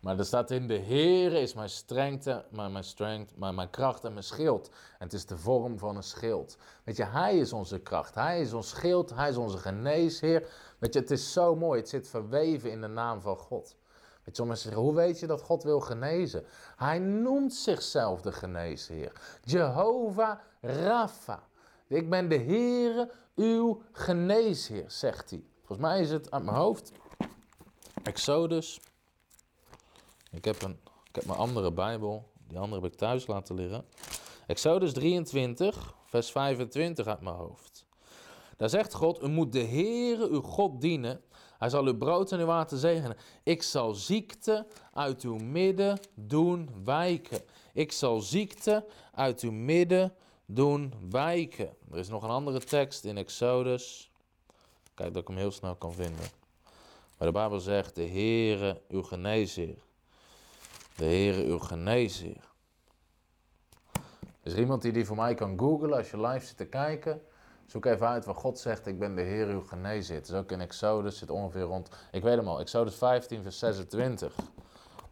Maar 0.00 0.18
er 0.18 0.24
staat 0.24 0.50
in, 0.50 0.66
de 0.66 0.78
Heere 0.78 1.40
is 1.40 1.54
mijn 1.54 1.68
strength, 1.68 2.24
mijn, 2.50 2.72
mijn, 2.72 2.84
strength, 2.84 3.36
mijn, 3.36 3.54
mijn 3.54 3.70
kracht 3.70 4.04
en 4.04 4.12
mijn 4.12 4.24
schild. 4.24 4.68
En 4.68 5.04
het 5.04 5.12
is 5.12 5.26
de 5.26 5.38
vorm 5.38 5.78
van 5.78 5.96
een 5.96 6.02
schild. 6.02 6.56
Weet 6.84 6.96
je, 6.96 7.04
Hij 7.04 7.38
is 7.38 7.52
onze 7.52 7.78
kracht, 7.78 8.14
Hij 8.14 8.40
is 8.40 8.52
ons 8.52 8.68
schild, 8.68 9.14
Hij 9.14 9.28
is 9.28 9.36
onze 9.36 9.58
geneesheer. 9.58 10.48
Weet 10.78 10.94
je, 10.94 11.00
het 11.00 11.10
is 11.10 11.32
zo 11.32 11.56
mooi, 11.56 11.80
het 11.80 11.88
zit 11.88 12.08
verweven 12.08 12.70
in 12.70 12.80
de 12.80 12.86
naam 12.86 13.20
van 13.20 13.36
God. 13.36 13.76
Weet 14.26 14.36
sommigen 14.36 14.62
zeggen, 14.62 14.82
hoe 14.82 14.94
weet 14.94 15.18
je 15.20 15.26
dat 15.26 15.42
God 15.42 15.62
wil 15.62 15.80
genezen? 15.80 16.44
Hij 16.76 16.98
noemt 16.98 17.54
zichzelf 17.54 18.20
de 18.20 18.32
geneesheer. 18.32 19.12
Jehovah 19.44 20.38
Rapha. 20.60 21.42
Ik 21.86 22.10
ben 22.10 22.28
de 22.28 22.38
Heere, 22.38 23.10
uw 23.34 23.82
geneesheer, 23.92 24.84
zegt 24.90 25.30
hij. 25.30 25.44
Volgens 25.64 25.88
mij 25.88 26.00
is 26.00 26.10
het 26.10 26.30
uit 26.30 26.44
mijn 26.44 26.56
hoofd. 26.56 26.92
Exodus. 28.02 28.80
Ik 30.30 30.44
heb, 30.44 30.62
een, 30.62 30.78
ik 31.08 31.14
heb 31.14 31.24
mijn 31.24 31.38
andere 31.38 31.72
Bijbel. 31.72 32.30
Die 32.48 32.58
andere 32.58 32.82
heb 32.82 32.92
ik 32.92 32.98
thuis 32.98 33.26
laten 33.26 33.54
liggen. 33.54 33.84
Exodus 34.46 34.92
23, 34.92 35.94
vers 36.04 36.30
25 36.30 37.06
uit 37.06 37.20
mijn 37.20 37.36
hoofd. 37.36 37.86
Daar 38.56 38.70
zegt 38.70 38.94
God, 38.94 39.22
u 39.22 39.28
moet 39.28 39.52
de 39.52 39.64
Heere, 39.64 40.28
uw 40.28 40.40
God 40.40 40.80
dienen 40.80 41.20
hij 41.58 41.68
zal 41.68 41.86
uw 41.86 41.96
brood 41.96 42.32
en 42.32 42.40
uw 42.40 42.46
water 42.46 42.78
zegenen. 42.78 43.16
Ik 43.42 43.62
zal 43.62 43.94
ziekte 43.94 44.66
uit 44.92 45.22
uw 45.22 45.36
midden 45.36 45.98
doen 46.14 46.70
wijken. 46.84 47.40
Ik 47.72 47.92
zal 47.92 48.20
ziekte 48.20 48.86
uit 49.14 49.40
uw 49.40 49.52
midden 49.52 50.14
doen 50.46 50.94
wijken. 51.10 51.76
Er 51.90 51.98
is 51.98 52.08
nog 52.08 52.22
een 52.22 52.30
andere 52.30 52.60
tekst 52.60 53.04
in 53.04 53.16
Exodus. 53.16 54.10
Kijk 54.94 55.12
dat 55.12 55.22
ik 55.22 55.28
hem 55.28 55.36
heel 55.36 55.50
snel 55.50 55.74
kan 55.74 55.94
vinden. 55.94 56.26
Maar 57.18 57.28
de 57.28 57.32
Bijbel 57.32 57.60
zegt, 57.60 57.94
de 57.94 58.06
Heere 58.06 58.82
uw 58.88 59.02
geneesheer. 59.02 59.78
De 60.96 61.04
Heere 61.04 61.44
uw 61.44 61.58
geneesheer. 61.58 62.44
Is 64.42 64.52
er 64.52 64.58
iemand 64.58 64.82
die 64.82 64.92
die 64.92 65.04
voor 65.04 65.16
mij 65.16 65.34
kan 65.34 65.58
googlen 65.58 65.92
als 65.92 66.10
je 66.10 66.20
live 66.20 66.46
zit 66.46 66.56
te 66.56 66.66
kijken? 66.66 67.22
Zoek 67.66 67.84
even 67.84 68.08
uit 68.08 68.24
wat 68.24 68.36
God 68.36 68.58
zegt, 68.58 68.86
ik 68.86 68.98
ben 68.98 69.14
de 69.14 69.22
Heer 69.22 69.46
uw 69.46 69.62
genezer. 69.62 70.14
Het 70.14 70.28
is 70.28 70.34
ook 70.34 70.52
in 70.52 70.60
Exodus, 70.60 71.18
zit 71.18 71.30
ongeveer 71.30 71.62
rond, 71.62 71.88
ik 72.12 72.22
weet 72.22 72.36
hem 72.36 72.48
al, 72.48 72.60
Exodus 72.60 72.94
15 72.94 73.42
vers 73.42 73.58
26. 73.58 74.34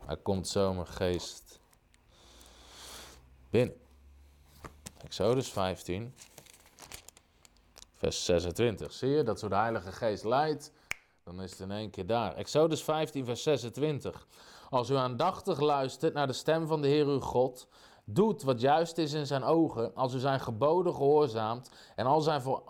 Hij 0.07 0.17
komt 0.17 0.49
zo 0.49 0.75
mijn 0.75 0.87
geest 0.87 1.61
binnen. 3.51 3.77
Exodus 5.05 5.53
15 5.53 6.15
vers 7.95 8.25
26. 8.25 8.93
Zie 8.93 9.09
je, 9.09 9.23
dat 9.23 9.39
zo 9.39 9.49
de 9.49 9.55
Heilige 9.55 9.93
Geest 9.93 10.25
leidt, 10.25 10.73
dan 11.25 11.43
is 11.43 11.51
het 11.51 11.61
in 11.61 11.71
één 11.71 11.91
keer 11.91 12.07
daar. 12.07 12.35
Exodus 12.35 12.83
15 12.83 13.25
vers 13.25 13.43
26. 13.43 14.27
Als 14.71 14.91
u 14.91 14.95
aandachtig 14.95 15.61
luistert 15.61 16.15
naar 16.15 16.27
de 16.27 16.33
stem 16.33 16.67
van 16.67 16.83
de 16.83 16.89
Heer 16.89 17.07
uw 17.07 17.21
God 17.21 17.69
doet 18.05 18.43
wat 18.43 18.61
juist 18.61 18.99
is 18.99 19.13
in 19.13 19.27
zijn 19.27 19.43
ogen, 19.43 19.95
als 19.95 20.15
u 20.15 20.19
zijn 20.19 20.41
geboden 20.41 20.95
gehoorzaamt 20.95 21.71
en 21.97 22.07
al 22.07 22.21
zijn 22.21 22.43
ver 22.43 22.63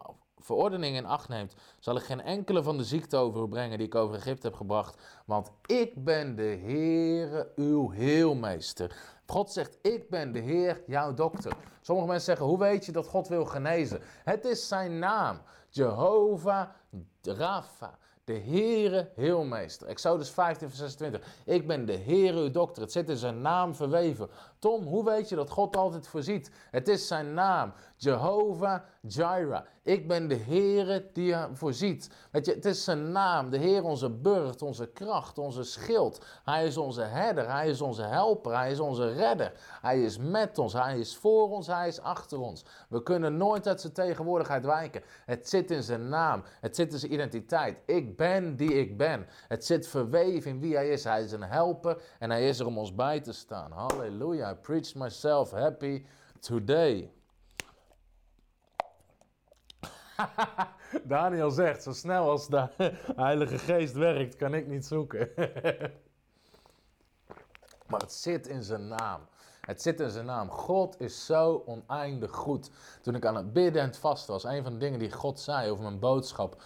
verordeningen 0.44 1.02
in 1.02 1.08
acht 1.08 1.28
neemt, 1.28 1.54
zal 1.78 1.96
ik 1.96 2.02
geen 2.02 2.20
enkele 2.20 2.62
van 2.62 2.76
de 2.76 2.84
ziekte 2.84 3.16
over 3.16 3.42
u 3.42 3.48
brengen 3.48 3.78
die 3.78 3.86
ik 3.86 3.94
over 3.94 4.16
Egypte 4.16 4.46
heb 4.46 4.56
gebracht, 4.56 5.22
want 5.26 5.52
ik 5.66 6.04
ben 6.04 6.36
de 6.36 6.58
Heere, 6.62 7.52
uw 7.56 7.90
heelmeester. 7.90 8.96
God 9.26 9.52
zegt, 9.52 9.78
ik 9.82 10.10
ben 10.10 10.32
de 10.32 10.38
Heer, 10.38 10.82
jouw 10.86 11.14
dokter. 11.14 11.56
Sommige 11.80 12.08
mensen 12.08 12.26
zeggen, 12.26 12.46
hoe 12.46 12.58
weet 12.58 12.84
je 12.84 12.92
dat 12.92 13.06
God 13.06 13.28
wil 13.28 13.44
genezen? 13.44 14.00
Het 14.24 14.44
is 14.44 14.68
zijn 14.68 14.98
naam, 14.98 15.40
Jehovah 15.68 16.68
Rapha. 17.22 17.98
De 18.24 18.38
Heere 18.38 19.10
Heelmeester. 19.14 19.86
Exodus 19.86 20.30
15, 20.30 20.68
vers 20.68 20.80
26. 20.80 21.28
Ik 21.44 21.66
ben 21.66 21.86
de 21.86 21.96
Heere 21.96 22.40
uw 22.40 22.50
dokter. 22.50 22.82
Het 22.82 22.92
zit 22.92 23.08
in 23.08 23.16
zijn 23.16 23.40
naam 23.40 23.74
verweven. 23.74 24.28
Tom, 24.64 24.86
hoe 24.86 25.04
weet 25.04 25.28
je 25.28 25.36
dat 25.36 25.50
God 25.50 25.76
altijd 25.76 26.06
voorziet? 26.06 26.50
Het 26.70 26.88
is 26.88 27.06
zijn 27.06 27.34
naam. 27.34 27.72
Jehovah 27.96 28.80
Jireh. 29.00 29.60
Ik 29.82 30.08
ben 30.08 30.28
de 30.28 30.36
Heere 30.36 31.10
die 31.12 31.34
voorziet. 31.52 32.10
Weet 32.30 32.46
je, 32.46 32.52
het 32.52 32.64
is 32.64 32.84
zijn 32.84 33.12
naam. 33.12 33.50
De 33.50 33.58
Heer 33.58 33.84
onze 33.84 34.10
burcht, 34.10 34.62
onze 34.62 34.86
kracht, 34.86 35.38
onze 35.38 35.62
schild. 35.62 36.24
Hij 36.44 36.66
is 36.66 36.76
onze 36.76 37.02
herder. 37.02 37.50
Hij 37.50 37.68
is 37.68 37.80
onze 37.80 38.02
helper. 38.02 38.56
Hij 38.56 38.70
is 38.70 38.80
onze 38.80 39.12
redder. 39.12 39.52
Hij 39.80 40.02
is 40.02 40.18
met 40.18 40.58
ons. 40.58 40.72
Hij 40.72 40.98
is 40.98 41.16
voor 41.16 41.50
ons. 41.50 41.66
Hij 41.66 41.88
is 41.88 42.00
achter 42.00 42.40
ons. 42.40 42.64
We 42.88 43.02
kunnen 43.02 43.36
nooit 43.36 43.66
uit 43.66 43.80
zijn 43.80 43.92
tegenwoordigheid 43.92 44.64
wijken. 44.64 45.02
Het 45.24 45.48
zit 45.48 45.70
in 45.70 45.82
zijn 45.82 46.08
naam. 46.08 46.42
Het 46.60 46.76
zit 46.76 46.92
in 46.92 46.98
zijn 46.98 47.12
identiteit. 47.12 47.78
Ik 47.86 48.16
ben 48.16 48.56
die 48.56 48.74
ik 48.74 48.96
ben. 48.96 49.26
Het 49.48 49.64
zit 49.64 49.88
verweven 49.88 50.50
in 50.50 50.60
wie 50.60 50.74
hij 50.74 50.88
is. 50.88 51.04
Hij 51.04 51.22
is 51.22 51.32
een 51.32 51.42
helper 51.42 52.02
en 52.18 52.30
hij 52.30 52.48
is 52.48 52.58
er 52.58 52.66
om 52.66 52.78
ons 52.78 52.94
bij 52.94 53.20
te 53.20 53.32
staan. 53.32 53.72
Halleluja. 53.72 54.53
I 54.54 54.56
preach 54.56 54.94
myself 54.94 55.50
happy 55.50 56.06
today. 56.40 57.10
Daniel 61.04 61.50
zegt, 61.50 61.82
zo 61.82 61.92
snel 61.92 62.30
als 62.30 62.48
de 62.48 62.68
Heilige 63.16 63.58
Geest 63.58 63.94
werkt, 63.94 64.36
kan 64.36 64.54
ik 64.54 64.66
niet 64.66 64.86
zoeken. 64.86 65.28
maar 67.88 68.00
het 68.00 68.12
zit 68.12 68.46
in 68.46 68.62
zijn 68.62 68.88
naam. 68.88 69.20
Het 69.60 69.82
zit 69.82 70.00
in 70.00 70.10
zijn 70.10 70.26
naam. 70.26 70.50
God 70.50 71.00
is 71.00 71.26
zo 71.26 71.62
oneindig 71.66 72.30
goed. 72.30 72.70
Toen 73.02 73.14
ik 73.14 73.26
aan 73.26 73.36
het 73.36 73.52
bidden 73.52 73.82
en 73.82 73.88
het 73.88 73.96
vasten 73.96 74.32
was, 74.32 74.44
een 74.44 74.62
van 74.62 74.72
de 74.72 74.78
dingen 74.78 74.98
die 74.98 75.12
God 75.12 75.40
zei 75.40 75.70
over 75.70 75.84
mijn 75.84 75.98
boodschap. 75.98 76.62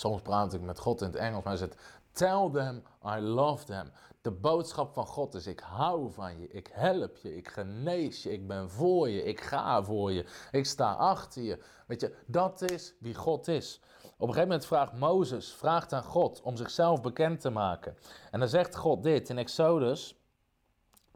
Soms 0.00 0.22
praat 0.22 0.54
ik 0.54 0.60
met 0.60 0.78
God 0.78 1.00
in 1.00 1.06
het 1.06 1.16
Engels, 1.16 1.44
maar 1.44 1.58
hij 1.58 1.66
zegt: 1.66 1.80
Tell 2.12 2.50
them 2.52 2.82
I 3.04 3.20
love 3.20 3.64
them. 3.64 3.92
De 4.22 4.30
boodschap 4.30 4.92
van 4.92 5.06
God 5.06 5.34
is: 5.34 5.46
ik 5.46 5.60
hou 5.60 6.12
van 6.12 6.40
je, 6.40 6.48
ik 6.48 6.70
help 6.72 7.16
je, 7.16 7.36
ik 7.36 7.48
genees 7.48 8.22
je, 8.22 8.32
ik 8.32 8.46
ben 8.46 8.70
voor 8.70 9.08
je, 9.08 9.22
ik 9.22 9.40
ga 9.40 9.82
voor 9.82 10.12
je, 10.12 10.24
ik 10.50 10.66
sta 10.66 10.92
achter 10.92 11.42
je. 11.42 11.58
Weet 11.86 12.00
je, 12.00 12.14
dat 12.26 12.70
is 12.70 12.94
wie 13.00 13.14
God 13.14 13.48
is. 13.48 13.80
Op 14.02 14.28
een 14.28 14.34
gegeven 14.34 14.48
moment 14.48 14.66
vraagt 14.66 14.92
Mozes, 14.92 15.52
vraagt 15.52 15.92
aan 15.92 16.02
God 16.02 16.40
om 16.42 16.56
zichzelf 16.56 17.00
bekend 17.00 17.40
te 17.40 17.50
maken. 17.50 17.96
En 18.30 18.40
dan 18.40 18.48
zegt 18.48 18.76
God 18.76 19.02
dit 19.02 19.28
in 19.28 19.38
Exodus 19.38 20.16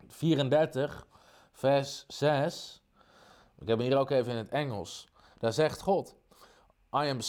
34, 0.07 1.07
vers 1.53 2.05
6. 2.09 2.83
Ik 3.59 3.69
heb 3.69 3.79
hem 3.79 3.87
hier 3.87 3.99
ook 3.99 4.11
even 4.11 4.33
in 4.33 4.39
het 4.39 4.51
Engels. 4.51 5.09
Daar 5.39 5.53
zegt 5.53 5.81
God: 5.81 6.15
I 6.95 7.09
am 7.09 7.21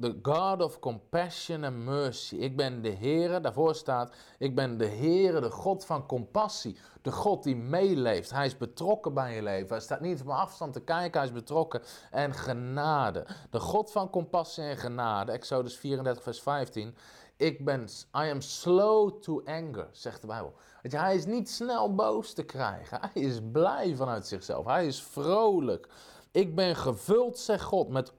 the 0.00 0.18
God 0.22 0.62
of 0.62 0.78
compassion 0.78 1.64
and 1.64 1.84
mercy. 1.84 2.36
Ik 2.36 2.56
ben 2.56 2.82
de 2.82 2.90
Heere, 2.90 3.40
daarvoor 3.40 3.74
staat, 3.74 4.14
ik 4.38 4.54
ben 4.54 4.78
de 4.78 4.86
Heere, 4.86 5.40
de 5.40 5.50
God 5.50 5.84
van 5.84 6.06
compassie. 6.06 6.76
De 7.02 7.12
God 7.12 7.42
die 7.42 7.56
meeleeft. 7.56 8.30
Hij 8.30 8.46
is 8.46 8.56
betrokken 8.56 9.14
bij 9.14 9.34
je 9.34 9.42
leven. 9.42 9.68
Hij 9.68 9.80
staat 9.80 10.00
niet 10.00 10.20
op 10.20 10.28
afstand 10.28 10.72
te 10.72 10.80
kijken, 10.80 11.20
hij 11.20 11.28
is 11.28 11.34
betrokken. 11.34 11.82
En 12.10 12.34
genade. 12.34 13.26
De 13.50 13.60
God 13.60 13.90
van 13.90 14.10
compassie 14.10 14.64
en 14.64 14.76
genade. 14.76 15.32
Exodus 15.32 15.76
34, 15.76 16.22
vers 16.22 16.42
15. 16.42 16.94
Ik 17.36 17.64
ben, 17.64 17.88
I 18.16 18.30
am 18.30 18.40
slow 18.40 19.20
to 19.20 19.42
anger, 19.44 19.88
zegt 19.90 20.20
de 20.20 20.26
Bijbel. 20.26 20.54
Hij 20.82 21.14
is 21.14 21.26
niet 21.26 21.50
snel 21.50 21.94
boos 21.94 22.32
te 22.32 22.42
krijgen. 22.42 23.00
Hij 23.00 23.22
is 23.22 23.38
blij 23.52 23.96
vanuit 23.96 24.26
zichzelf. 24.26 24.66
Hij 24.66 24.86
is 24.86 25.02
vrolijk. 25.02 25.88
Ik 26.30 26.54
ben 26.54 26.76
gevuld, 26.76 27.38
zegt 27.38 27.64
God, 27.64 27.88
met 27.88 28.12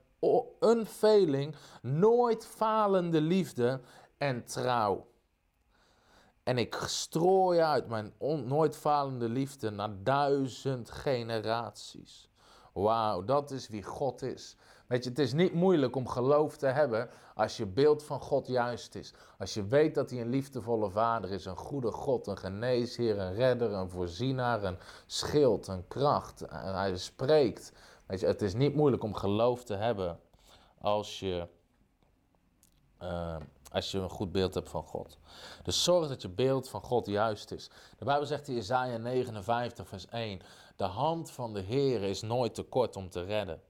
unfailing, 0.59 1.55
nooit 1.81 2.45
falende 2.45 3.21
liefde 3.21 3.81
en 4.17 4.45
trouw. 4.45 5.07
En 6.43 6.57
ik 6.57 6.83
strooi 6.85 7.59
uit 7.59 7.87
mijn 7.87 8.13
nooit 8.45 8.77
falende 8.77 9.29
liefde 9.29 9.69
naar 9.69 10.03
duizend 10.03 10.91
generaties. 10.91 12.29
Wauw, 12.73 13.23
dat 13.23 13.51
is 13.51 13.67
wie 13.67 13.83
God 13.83 14.21
is. 14.21 14.55
Weet 14.87 15.03
je, 15.03 15.09
het 15.09 15.19
is 15.19 15.33
niet 15.33 15.53
moeilijk 15.53 15.95
om 15.95 16.07
geloof 16.07 16.57
te 16.57 16.65
hebben 16.65 17.09
als 17.35 17.57
je 17.57 17.65
beeld 17.65 18.03
van 18.03 18.19
God 18.19 18.47
juist 18.47 18.95
is. 18.95 19.13
Als 19.37 19.53
je 19.53 19.65
weet 19.65 19.95
dat 19.95 20.09
hij 20.09 20.21
een 20.21 20.29
liefdevolle 20.29 20.89
vader 20.89 21.31
is, 21.31 21.45
een 21.45 21.57
goede 21.57 21.91
God, 21.91 22.27
een 22.27 22.37
geneesheer, 22.37 23.19
een 23.19 23.33
redder, 23.33 23.71
een 23.71 23.89
voorzienaar, 23.89 24.63
een 24.63 24.77
schild, 25.05 25.67
een 25.67 25.87
kracht. 25.87 26.43
Hij 26.49 26.97
spreekt. 26.97 27.71
Het 28.21 28.41
is 28.41 28.53
niet 28.53 28.75
moeilijk 28.75 29.03
om 29.03 29.13
geloof 29.13 29.63
te 29.63 29.75
hebben 29.75 30.19
als 30.77 31.19
je, 31.19 31.47
uh, 33.01 33.35
als 33.71 33.91
je 33.91 33.99
een 33.99 34.09
goed 34.09 34.31
beeld 34.31 34.53
hebt 34.53 34.69
van 34.69 34.83
God. 34.83 35.17
Dus 35.63 35.83
zorg 35.83 36.07
dat 36.07 36.21
je 36.21 36.29
beeld 36.29 36.69
van 36.69 36.81
God 36.81 37.05
juist 37.05 37.51
is. 37.51 37.69
De 37.97 38.05
Bijbel 38.05 38.25
zegt 38.25 38.47
in 38.47 38.57
Isaiah 38.57 39.01
59, 39.01 39.87
vers 39.87 40.07
1: 40.07 40.41
De 40.75 40.83
hand 40.83 41.31
van 41.31 41.53
de 41.53 41.61
Heer 41.61 42.01
is 42.01 42.21
nooit 42.21 42.55
te 42.55 42.63
kort 42.63 42.95
om 42.95 43.09
te 43.09 43.23
redden. 43.23 43.61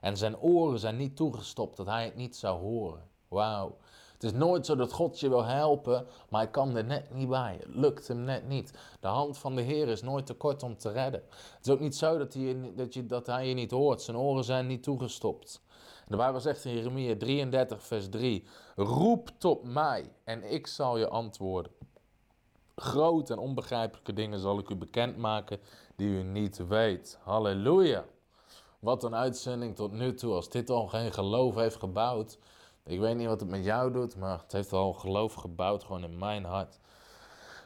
En 0.00 0.16
zijn 0.16 0.38
oren 0.38 0.78
zijn 0.78 0.96
niet 0.96 1.16
toegestopt 1.16 1.76
dat 1.76 1.86
hij 1.86 2.04
het 2.04 2.16
niet 2.16 2.36
zou 2.36 2.60
horen. 2.60 3.08
Wauw. 3.28 3.76
Het 4.24 4.32
is 4.32 4.38
nooit 4.38 4.66
zo 4.66 4.76
dat 4.76 4.92
God 4.92 5.20
je 5.20 5.28
wil 5.28 5.44
helpen, 5.44 6.06
maar 6.28 6.40
hij 6.40 6.50
kan 6.50 6.76
er 6.76 6.84
net 6.84 7.14
niet 7.14 7.28
bij. 7.28 7.56
Het 7.60 7.74
lukt 7.74 8.08
hem 8.08 8.20
net 8.20 8.48
niet. 8.48 8.72
De 9.00 9.08
hand 9.08 9.38
van 9.38 9.54
de 9.54 9.62
Heer 9.62 9.88
is 9.88 10.02
nooit 10.02 10.26
te 10.26 10.34
kort 10.34 10.62
om 10.62 10.76
te 10.76 10.90
redden. 10.90 11.22
Het 11.30 11.66
is 11.66 11.72
ook 11.72 11.80
niet 11.80 11.96
zo 11.96 12.18
dat 12.18 12.34
hij, 12.34 12.72
dat, 12.76 12.94
je, 12.94 13.06
dat 13.06 13.26
hij 13.26 13.54
niet 13.54 13.70
hoort. 13.70 14.02
Zijn 14.02 14.16
oren 14.16 14.44
zijn 14.44 14.66
niet 14.66 14.82
toegestopt. 14.82 15.62
De 16.08 16.16
Bijbel 16.16 16.40
zegt 16.40 16.64
in 16.64 16.74
Jeremia 16.74 17.16
33, 17.16 17.82
vers 17.82 18.08
3: 18.08 18.46
Roep 18.76 19.30
tot 19.38 19.64
mij 19.64 20.12
en 20.24 20.52
ik 20.52 20.66
zal 20.66 20.98
je 20.98 21.08
antwoorden. 21.08 21.72
Grote 22.76 23.32
en 23.32 23.38
onbegrijpelijke 23.38 24.12
dingen 24.12 24.38
zal 24.38 24.58
ik 24.58 24.68
u 24.68 24.76
bekendmaken 24.76 25.58
die 25.96 26.08
u 26.08 26.22
niet 26.22 26.66
weet. 26.66 27.18
Halleluja. 27.22 28.04
Wat 28.78 29.04
een 29.04 29.14
uitzending 29.14 29.76
tot 29.76 29.92
nu 29.92 30.14
toe. 30.14 30.34
Als 30.34 30.48
dit 30.48 30.70
al 30.70 30.86
geen 30.86 31.12
geloof 31.12 31.54
heeft 31.54 31.76
gebouwd. 31.76 32.38
Ik 32.86 33.00
weet 33.00 33.16
niet 33.16 33.26
wat 33.26 33.40
het 33.40 33.48
met 33.48 33.64
jou 33.64 33.92
doet, 33.92 34.16
maar 34.16 34.38
het 34.38 34.52
heeft 34.52 34.72
al 34.72 34.92
geloof 34.92 35.34
gebouwd 35.34 35.84
gewoon 35.84 36.04
in 36.04 36.18
mijn 36.18 36.44
hart. 36.44 36.78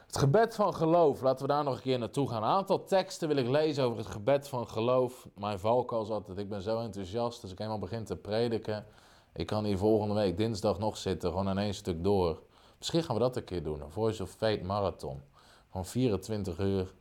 Het 0.05 0.17
gebed 0.17 0.55
van 0.55 0.75
geloof, 0.75 1.21
laten 1.21 1.45
we 1.45 1.51
daar 1.51 1.63
nog 1.63 1.75
een 1.75 1.81
keer 1.81 1.99
naartoe 1.99 2.29
gaan. 2.29 2.43
Een 2.43 2.49
aantal 2.49 2.83
teksten 2.83 3.27
wil 3.27 3.37
ik 3.37 3.47
lezen 3.47 3.83
over 3.83 3.97
het 3.97 4.07
gebed 4.07 4.47
van 4.47 4.67
geloof. 4.67 5.27
Mijn 5.35 5.59
valkuil 5.59 6.01
is 6.01 6.09
altijd, 6.09 6.37
ik 6.37 6.49
ben 6.49 6.61
zo 6.61 6.79
enthousiast 6.79 7.41
als 7.41 7.51
ik 7.51 7.59
eenmaal 7.59 7.79
begin 7.79 8.03
te 8.03 8.15
prediken. 8.15 8.85
Ik 9.33 9.45
kan 9.45 9.65
hier 9.65 9.77
volgende 9.77 10.13
week 10.13 10.37
dinsdag 10.37 10.79
nog 10.79 10.97
zitten, 10.97 11.29
gewoon 11.29 11.49
in 11.49 11.57
één 11.57 11.73
stuk 11.73 12.03
door. 12.03 12.41
Misschien 12.77 13.03
gaan 13.03 13.15
we 13.15 13.21
dat 13.21 13.35
een 13.35 13.43
keer 13.43 13.63
doen, 13.63 13.81
een 13.81 13.91
Voice 13.91 14.23
of 14.23 14.29
Fate 14.29 14.63
marathon. 14.63 15.21
Van 15.69 15.85
24 15.85 16.59
uur. 16.59 16.93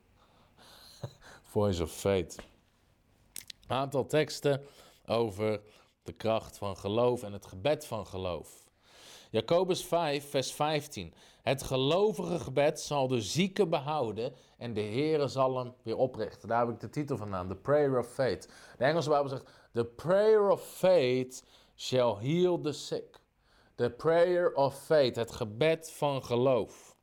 Voice 1.52 1.82
of 1.82 1.90
Fate. 1.90 2.36
Een 3.66 3.76
aantal 3.76 4.06
teksten 4.06 4.62
over 5.06 5.60
de 6.08 6.14
kracht 6.14 6.58
van 6.58 6.76
geloof 6.76 7.22
en 7.22 7.32
het 7.32 7.46
gebed 7.46 7.86
van 7.86 8.06
geloof. 8.06 8.64
Jacobus 9.30 9.84
5, 9.84 10.30
vers 10.30 10.52
15. 10.52 11.14
Het 11.42 11.62
gelovige 11.62 12.38
gebed 12.38 12.80
zal 12.80 13.08
de 13.08 13.20
zieke 13.20 13.66
behouden 13.66 14.34
en 14.58 14.74
de 14.74 14.80
Heere 14.80 15.28
zal 15.28 15.58
hem 15.58 15.74
weer 15.82 15.96
oprichten. 15.96 16.48
Daar 16.48 16.66
heb 16.66 16.74
ik 16.74 16.80
de 16.80 16.90
titel 16.90 17.16
vandaan, 17.16 17.48
The 17.48 17.54
Prayer 17.54 17.98
of 17.98 18.06
Faith. 18.06 18.48
De 18.78 18.84
Engelse 18.84 19.08
Bijbel 19.08 19.28
zegt, 19.28 19.50
The 19.72 19.84
Prayer 19.84 20.50
of 20.50 20.62
Faith 20.62 21.44
shall 21.76 22.16
heal 22.20 22.60
the 22.60 22.72
sick. 22.72 23.20
The 23.74 23.90
Prayer 23.90 24.54
of 24.54 24.84
Faith, 24.84 25.16
het 25.16 25.32
gebed 25.32 25.90
van 25.90 26.24
geloof. 26.24 26.96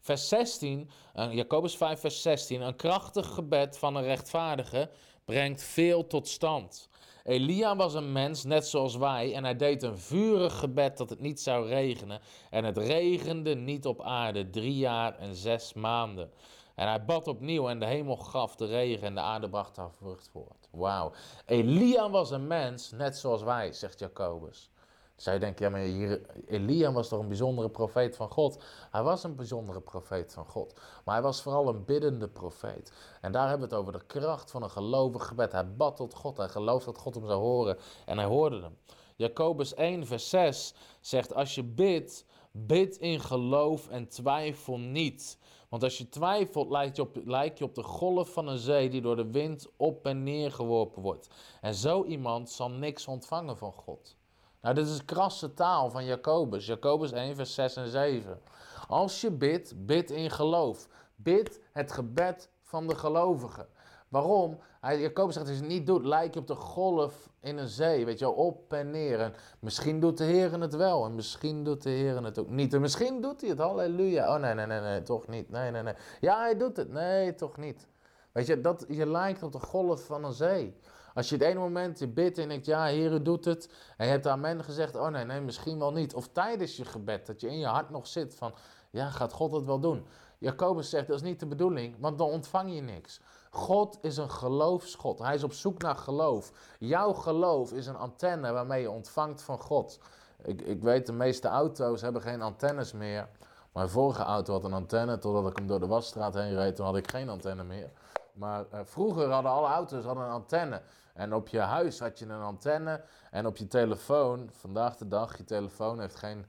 Vers 0.00 0.28
16, 0.28 0.90
Jacobus 1.30 1.76
5, 1.76 2.00
vers 2.00 2.22
16. 2.22 2.60
Een 2.60 2.76
krachtig 2.76 3.26
gebed 3.26 3.78
van 3.78 3.96
een 3.96 4.02
rechtvaardige 4.02 4.90
brengt 5.24 5.62
veel 5.62 6.06
tot 6.06 6.28
stand. 6.28 6.88
Elia 7.24 7.76
was 7.76 7.94
een 7.94 8.12
mens 8.12 8.44
net 8.44 8.66
zoals 8.66 8.96
wij 8.96 9.34
en 9.34 9.44
hij 9.44 9.56
deed 9.56 9.82
een 9.82 9.98
vurig 9.98 10.58
gebed 10.58 10.96
dat 10.96 11.10
het 11.10 11.20
niet 11.20 11.40
zou 11.40 11.68
regenen. 11.68 12.20
En 12.50 12.64
het 12.64 12.78
regende 12.78 13.54
niet 13.54 13.86
op 13.86 14.02
aarde 14.02 14.50
drie 14.50 14.76
jaar 14.76 15.18
en 15.18 15.34
zes 15.34 15.72
maanden. 15.72 16.30
En 16.74 16.88
hij 16.88 17.04
bad 17.04 17.28
opnieuw 17.28 17.68
en 17.68 17.78
de 17.78 17.86
hemel 17.86 18.16
gaf 18.16 18.56
de 18.56 18.66
regen 18.66 19.06
en 19.06 19.14
de 19.14 19.20
aarde 19.20 19.48
bracht 19.48 19.76
haar 19.76 19.92
vrucht 19.92 20.28
voort. 20.32 20.68
Wauw. 20.70 21.12
Elia 21.46 22.10
was 22.10 22.30
een 22.30 22.46
mens 22.46 22.90
net 22.90 23.16
zoals 23.16 23.42
wij, 23.42 23.72
zegt 23.72 23.98
Jacobus. 23.98 24.70
Zou 25.16 25.34
je 25.34 25.40
denken, 25.40 25.64
ja, 25.64 25.70
maar 25.70 25.80
hier, 25.80 26.20
Elia 26.46 26.92
was 26.92 27.08
toch 27.08 27.20
een 27.20 27.28
bijzondere 27.28 27.70
profeet 27.70 28.16
van 28.16 28.30
God? 28.30 28.64
Hij 28.90 29.02
was 29.02 29.24
een 29.24 29.36
bijzondere 29.36 29.80
profeet 29.80 30.32
van 30.32 30.46
God. 30.46 30.74
Maar 31.04 31.14
hij 31.14 31.22
was 31.22 31.42
vooral 31.42 31.68
een 31.68 31.84
biddende 31.84 32.28
profeet. 32.28 32.92
En 33.20 33.32
daar 33.32 33.48
hebben 33.48 33.68
we 33.68 33.74
het 33.74 33.82
over 33.82 33.98
de 33.98 34.06
kracht 34.06 34.50
van 34.50 34.62
een 34.62 34.70
gelovig 34.70 35.26
gebed. 35.26 35.52
Hij 35.52 35.74
bad 35.74 35.96
tot 35.96 36.14
God, 36.14 36.36
hij 36.36 36.48
geloofde 36.48 36.92
dat 36.92 37.00
God 37.00 37.14
hem 37.14 37.26
zou 37.26 37.40
horen 37.40 37.78
en 38.06 38.18
hij 38.18 38.26
hoorde 38.26 38.60
hem. 38.60 38.76
Jacobus 39.16 39.74
1, 39.74 40.06
vers 40.06 40.28
6 40.28 40.74
zegt, 41.00 41.34
als 41.34 41.54
je 41.54 41.62
bidt, 41.64 42.24
bid 42.52 42.96
in 42.96 43.20
geloof 43.20 43.88
en 43.88 44.08
twijfel 44.08 44.78
niet. 44.78 45.38
Want 45.68 45.82
als 45.82 45.98
je 45.98 46.08
twijfelt, 46.08 46.70
lijkt 46.70 46.96
je, 46.96 47.02
op, 47.02 47.16
lijkt 47.24 47.58
je 47.58 47.64
op 47.64 47.74
de 47.74 47.82
golf 47.82 48.32
van 48.32 48.48
een 48.48 48.58
zee 48.58 48.88
die 48.88 49.00
door 49.00 49.16
de 49.16 49.30
wind 49.30 49.68
op 49.76 50.06
en 50.06 50.22
neer 50.22 50.52
geworpen 50.52 51.02
wordt. 51.02 51.28
En 51.60 51.74
zo 51.74 52.04
iemand 52.04 52.50
zal 52.50 52.70
niks 52.70 53.06
ontvangen 53.06 53.56
van 53.56 53.72
God. 53.72 54.16
Nou, 54.64 54.76
dit 54.76 54.88
is 54.88 55.04
krasse 55.04 55.54
taal 55.54 55.90
van 55.90 56.04
Jacobus. 56.04 56.66
Jacobus 56.66 57.12
1, 57.12 57.36
vers 57.36 57.54
6 57.54 57.76
en 57.76 57.88
7. 57.88 58.40
Als 58.88 59.20
je 59.20 59.30
bidt, 59.30 59.86
bid 59.86 60.10
in 60.10 60.30
geloof. 60.30 60.88
Bid 61.16 61.60
het 61.72 61.92
gebed 61.92 62.48
van 62.62 62.86
de 62.86 62.94
gelovigen. 62.94 63.66
Waarom? 64.08 64.58
Hij, 64.80 65.00
Jacobus 65.00 65.34
zegt, 65.34 65.46
als 65.46 65.56
je 65.56 65.62
het 65.62 65.72
niet 65.72 65.86
doet, 65.86 66.04
lijkt 66.04 66.34
je 66.34 66.40
op 66.40 66.46
de 66.46 66.54
golf 66.54 67.30
in 67.40 67.58
een 67.58 67.68
zee. 67.68 68.04
Weet 68.04 68.18
je 68.18 68.30
op 68.30 68.72
en 68.72 68.90
neer. 68.90 69.20
En 69.20 69.34
misschien 69.58 70.00
doet 70.00 70.18
de 70.18 70.24
Heer 70.24 70.60
het 70.60 70.74
wel. 70.74 71.04
En 71.04 71.14
misschien 71.14 71.64
doet 71.64 71.82
de 71.82 71.90
Heer 71.90 72.24
het 72.24 72.38
ook 72.38 72.50
niet. 72.50 72.74
En 72.74 72.80
misschien 72.80 73.20
doet 73.20 73.40
hij 73.40 73.50
het, 73.50 73.58
halleluja. 73.58 74.34
Oh 74.34 74.40
nee, 74.40 74.54
nee, 74.54 74.66
nee, 74.66 74.80
nee, 74.80 75.02
toch 75.02 75.26
niet. 75.26 75.50
Nee, 75.50 75.70
nee, 75.70 75.82
nee. 75.82 75.94
Ja, 76.20 76.38
hij 76.38 76.56
doet 76.56 76.76
het. 76.76 76.92
Nee, 76.92 77.34
toch 77.34 77.56
niet. 77.56 77.86
Weet 78.32 78.46
je, 78.46 78.60
dat, 78.60 78.84
je 78.88 79.06
lijkt 79.06 79.42
op 79.42 79.52
de 79.52 79.60
golf 79.60 80.04
van 80.04 80.24
een 80.24 80.32
zee. 80.32 80.76
Als 81.14 81.28
je 81.28 81.34
het 81.34 81.44
ene 81.44 81.58
moment 81.58 81.98
je 81.98 82.08
bidt 82.08 82.38
en 82.38 82.48
denkt, 82.48 82.66
ja, 82.66 82.84
Heer, 82.84 83.22
doet 83.22 83.44
het. 83.44 83.68
En 83.96 84.06
je 84.06 84.12
hebt 84.12 84.26
amen 84.26 84.64
gezegd, 84.64 84.96
oh 84.96 85.08
nee, 85.08 85.24
nee, 85.24 85.40
misschien 85.40 85.78
wel 85.78 85.92
niet. 85.92 86.14
Of 86.14 86.28
tijdens 86.28 86.76
je 86.76 86.84
gebed, 86.84 87.26
dat 87.26 87.40
je 87.40 87.48
in 87.48 87.58
je 87.58 87.66
hart 87.66 87.90
nog 87.90 88.06
zit 88.06 88.34
van, 88.34 88.54
ja, 88.90 89.10
gaat 89.10 89.32
God 89.32 89.52
het 89.52 89.64
wel 89.64 89.80
doen? 89.80 90.06
Jacobus 90.38 90.90
zegt, 90.90 91.06
dat 91.06 91.16
is 91.16 91.22
niet 91.22 91.40
de 91.40 91.46
bedoeling, 91.46 91.96
want 91.98 92.18
dan 92.18 92.28
ontvang 92.28 92.74
je 92.74 92.80
niks. 92.80 93.20
God 93.50 93.98
is 94.00 94.16
een 94.16 94.30
geloofsgod. 94.30 95.18
Hij 95.18 95.34
is 95.34 95.42
op 95.42 95.52
zoek 95.52 95.82
naar 95.82 95.96
geloof. 95.96 96.52
Jouw 96.78 97.12
geloof 97.12 97.72
is 97.72 97.86
een 97.86 97.96
antenne 97.96 98.52
waarmee 98.52 98.80
je 98.80 98.90
ontvangt 98.90 99.42
van 99.42 99.58
God. 99.58 99.98
Ik, 100.42 100.62
ik 100.62 100.82
weet, 100.82 101.06
de 101.06 101.12
meeste 101.12 101.48
auto's 101.48 102.00
hebben 102.00 102.22
geen 102.22 102.42
antennes 102.42 102.92
meer. 102.92 103.28
Mijn 103.72 103.88
vorige 103.88 104.22
auto 104.22 104.52
had 104.52 104.64
een 104.64 104.72
antenne, 104.72 105.18
totdat 105.18 105.50
ik 105.50 105.56
hem 105.56 105.66
door 105.66 105.80
de 105.80 105.86
wasstraat 105.86 106.34
heen 106.34 106.54
reed, 106.54 106.76
toen 106.76 106.86
had 106.86 106.96
ik 106.96 107.10
geen 107.10 107.28
antenne 107.28 107.64
meer. 107.64 107.90
Maar 108.32 108.64
uh, 108.74 108.80
vroeger 108.84 109.30
hadden 109.30 109.52
alle 109.52 109.68
auto's 109.68 110.04
een 110.04 110.16
antenne. 110.16 110.82
En 111.14 111.34
op 111.34 111.48
je 111.48 111.60
huis 111.60 111.98
had 111.98 112.18
je 112.18 112.26
een 112.26 112.42
antenne. 112.42 113.04
En 113.30 113.46
op 113.46 113.56
je 113.56 113.66
telefoon, 113.66 114.50
vandaag 114.52 114.96
de 114.96 115.08
dag, 115.08 115.36
je 115.36 115.44
telefoon 115.44 116.00
heeft 116.00 116.16
geen, 116.16 116.46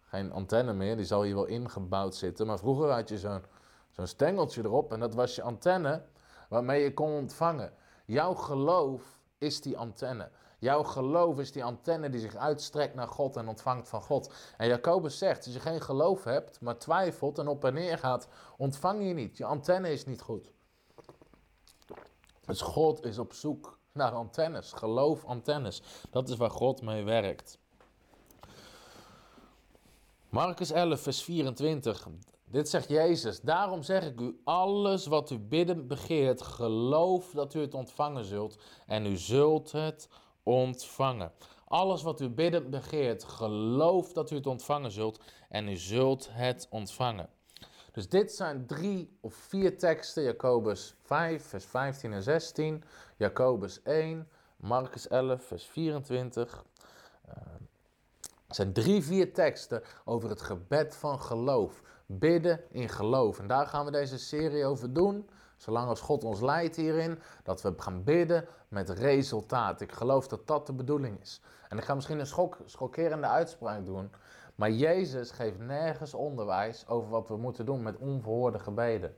geen 0.00 0.32
antenne 0.32 0.72
meer. 0.72 0.96
Die 0.96 1.04
zal 1.04 1.22
hier 1.22 1.34
wel 1.34 1.44
ingebouwd 1.44 2.14
zitten. 2.14 2.46
Maar 2.46 2.58
vroeger 2.58 2.90
had 2.90 3.08
je 3.08 3.18
zo'n 3.18 3.44
zo'n 3.90 4.06
stengeltje 4.06 4.62
erop. 4.62 4.92
En 4.92 5.00
dat 5.00 5.14
was 5.14 5.34
je 5.34 5.42
antenne 5.42 6.04
waarmee 6.48 6.82
je 6.82 6.94
kon 6.94 7.12
ontvangen. 7.12 7.72
Jouw 8.04 8.34
geloof 8.34 9.20
is 9.38 9.60
die 9.60 9.78
antenne. 9.78 10.30
Jouw 10.58 10.82
geloof 10.82 11.38
is 11.38 11.52
die 11.52 11.64
antenne 11.64 12.10
die 12.10 12.20
zich 12.20 12.36
uitstrekt 12.36 12.94
naar 12.94 13.08
God 13.08 13.36
en 13.36 13.48
ontvangt 13.48 13.88
van 13.88 14.02
God. 14.02 14.32
En 14.56 14.66
Jacobus 14.66 15.18
zegt, 15.18 15.44
als 15.44 15.54
je 15.54 15.60
geen 15.60 15.80
geloof 15.80 16.24
hebt, 16.24 16.60
maar 16.60 16.78
twijfelt 16.78 17.38
en 17.38 17.48
op 17.48 17.64
en 17.64 17.74
neer 17.74 17.98
gaat, 17.98 18.28
ontvang 18.56 19.06
je 19.06 19.14
niet. 19.14 19.36
Je 19.36 19.44
antenne 19.44 19.92
is 19.92 20.06
niet 20.06 20.20
goed. 20.20 20.52
Dus 22.46 22.60
God 22.60 23.04
is 23.04 23.18
op 23.18 23.32
zoek 23.32 23.80
naar 23.92 24.12
antennes. 24.12 24.72
Geloof 24.72 25.24
antennes. 25.24 25.82
Dat 26.10 26.28
is 26.28 26.36
waar 26.36 26.50
God 26.50 26.82
mee 26.82 27.04
werkt. 27.04 27.58
Marcus 30.28 30.70
11, 30.70 31.00
vers 31.00 31.22
24. 31.22 32.08
Dit 32.44 32.68
zegt 32.68 32.88
Jezus. 32.88 33.40
Daarom 33.40 33.82
zeg 33.82 34.04
ik 34.04 34.20
u, 34.20 34.40
alles 34.44 35.06
wat 35.06 35.30
u 35.30 35.38
bidden 35.38 35.86
begeert, 35.86 36.42
geloof 36.42 37.30
dat 37.30 37.54
u 37.54 37.60
het 37.60 37.74
ontvangen 37.74 38.24
zult. 38.24 38.58
En 38.86 39.06
u 39.06 39.16
zult 39.16 39.72
het 39.72 40.08
ontvangen. 40.42 41.32
Alles 41.64 42.02
wat 42.02 42.20
u 42.20 42.28
bidden 42.28 42.70
begeert, 42.70 43.24
geloof 43.24 44.12
dat 44.12 44.30
u 44.30 44.36
het 44.36 44.46
ontvangen 44.46 44.90
zult. 44.90 45.20
En 45.48 45.68
u 45.68 45.76
zult 45.76 46.28
het 46.30 46.66
ontvangen. 46.70 47.28
Dus 47.92 48.08
dit 48.08 48.32
zijn 48.32 48.66
drie 48.66 49.16
of 49.20 49.34
vier 49.34 49.78
teksten. 49.78 50.22
Jacobus 50.22 50.94
5, 51.02 51.46
vers 51.46 51.64
15 51.64 52.12
en 52.12 52.22
16. 52.22 52.84
Jacobus 53.16 53.82
1, 53.82 54.28
Marcus 54.56 55.08
11, 55.08 55.44
vers 55.44 55.64
24. 55.64 56.64
Uh, 57.28 57.34
het 58.46 58.56
zijn 58.56 58.72
drie, 58.72 59.02
vier 59.02 59.32
teksten 59.32 59.82
over 60.04 60.28
het 60.28 60.40
gebed 60.40 60.96
van 60.96 61.20
geloof. 61.20 61.82
Bidden 62.06 62.60
in 62.70 62.88
geloof. 62.88 63.38
En 63.38 63.46
daar 63.46 63.66
gaan 63.66 63.84
we 63.84 63.90
deze 63.90 64.18
serie 64.18 64.64
over 64.64 64.92
doen. 64.92 65.28
Zolang 65.56 65.88
als 65.88 66.00
God 66.00 66.24
ons 66.24 66.40
leidt 66.40 66.76
hierin, 66.76 67.18
dat 67.42 67.62
we 67.62 67.74
gaan 67.76 68.04
bidden 68.04 68.46
met 68.68 68.90
resultaat. 68.90 69.80
Ik 69.80 69.92
geloof 69.92 70.28
dat 70.28 70.46
dat 70.46 70.66
de 70.66 70.72
bedoeling 70.72 71.20
is. 71.20 71.40
En 71.68 71.78
ik 71.78 71.84
ga 71.84 71.94
misschien 71.94 72.18
een 72.18 72.26
schok, 72.26 72.58
schokkerende 72.64 73.26
uitspraak 73.26 73.84
doen. 73.84 74.10
Maar 74.62 74.70
Jezus 74.70 75.30
geeft 75.30 75.58
nergens 75.58 76.14
onderwijs 76.14 76.88
over 76.88 77.10
wat 77.10 77.28
we 77.28 77.36
moeten 77.36 77.66
doen 77.66 77.82
met 77.82 77.96
onverhoorde 77.96 78.58
gebeden. 78.58 79.16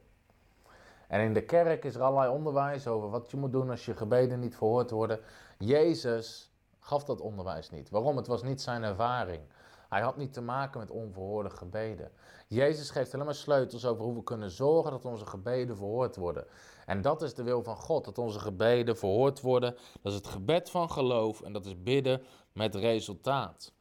En 1.08 1.20
in 1.20 1.34
de 1.34 1.44
kerk 1.44 1.84
is 1.84 1.94
er 1.94 2.02
allerlei 2.02 2.32
onderwijs 2.32 2.86
over 2.86 3.10
wat 3.10 3.30
je 3.30 3.36
moet 3.36 3.52
doen 3.52 3.70
als 3.70 3.84
je 3.84 3.96
gebeden 3.96 4.40
niet 4.40 4.56
verhoord 4.56 4.90
worden. 4.90 5.20
Jezus 5.58 6.52
gaf 6.78 7.04
dat 7.04 7.20
onderwijs 7.20 7.70
niet. 7.70 7.90
Waarom? 7.90 8.16
Het 8.16 8.26
was 8.26 8.42
niet 8.42 8.60
zijn 8.60 8.82
ervaring. 8.82 9.40
Hij 9.88 10.00
had 10.00 10.16
niet 10.16 10.32
te 10.32 10.40
maken 10.40 10.80
met 10.80 10.90
onverhoorde 10.90 11.50
gebeden. 11.50 12.10
Jezus 12.48 12.90
geeft 12.90 13.14
alleen 13.14 13.26
maar 13.26 13.34
sleutels 13.34 13.86
over 13.86 14.04
hoe 14.04 14.14
we 14.14 14.22
kunnen 14.22 14.50
zorgen 14.50 14.90
dat 14.90 15.04
onze 15.04 15.26
gebeden 15.26 15.76
verhoord 15.76 16.16
worden. 16.16 16.46
En 16.86 17.02
dat 17.02 17.22
is 17.22 17.34
de 17.34 17.42
wil 17.42 17.62
van 17.62 17.76
God, 17.76 18.04
dat 18.04 18.18
onze 18.18 18.40
gebeden 18.40 18.96
verhoord 18.96 19.40
worden. 19.40 19.76
Dat 20.02 20.12
is 20.12 20.18
het 20.18 20.26
gebed 20.26 20.70
van 20.70 20.90
geloof 20.90 21.42
en 21.42 21.52
dat 21.52 21.66
is 21.66 21.82
bidden 21.82 22.22
met 22.52 22.74
resultaat. 22.74 23.73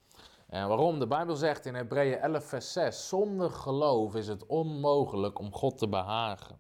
En 0.54 0.68
waarom? 0.68 1.00
De 1.00 1.08
Bijbel 1.08 1.36
zegt 1.36 1.66
in 1.66 1.76
Hebreeën 1.76 2.20
11, 2.20 2.44
vers 2.44 2.72
6: 2.72 3.08
Zonder 3.08 3.50
geloof 3.50 4.16
is 4.16 4.28
het 4.28 4.46
onmogelijk 4.46 5.40
om 5.40 5.54
God 5.54 5.78
te 5.78 5.88
behagen. 5.88 6.60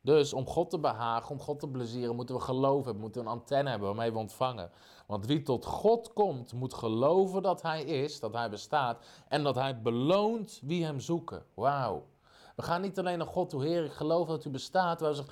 Dus 0.00 0.32
om 0.32 0.46
God 0.46 0.70
te 0.70 0.78
behagen, 0.78 1.30
om 1.30 1.40
God 1.40 1.60
te 1.60 1.68
plezieren, 1.68 2.16
moeten 2.16 2.34
we 2.34 2.40
geloof 2.40 2.84
hebben, 2.84 3.02
moeten 3.02 3.20
een 3.20 3.26
antenne 3.26 3.70
hebben 3.70 3.88
waarmee 3.88 4.12
we 4.12 4.18
ontvangen. 4.18 4.70
Want 5.06 5.26
wie 5.26 5.42
tot 5.42 5.64
God 5.64 6.12
komt, 6.12 6.52
moet 6.52 6.74
geloven 6.74 7.42
dat 7.42 7.62
Hij 7.62 7.82
is, 7.82 8.20
dat 8.20 8.32
Hij 8.32 8.50
bestaat 8.50 9.06
en 9.28 9.42
dat 9.42 9.54
Hij 9.54 9.82
beloont 9.82 10.60
wie 10.62 10.84
Hem 10.84 11.00
zoeken. 11.00 11.44
Wauw. 11.54 12.06
We 12.56 12.62
gaan 12.62 12.80
niet 12.80 12.98
alleen 12.98 13.18
naar 13.18 13.26
God 13.26 13.50
toe, 13.50 13.64
Heer, 13.64 13.84
ik 13.84 13.92
geloof 13.92 14.28
dat 14.28 14.44
U 14.44 14.50
bestaat. 14.50 15.00
We, 15.00 15.24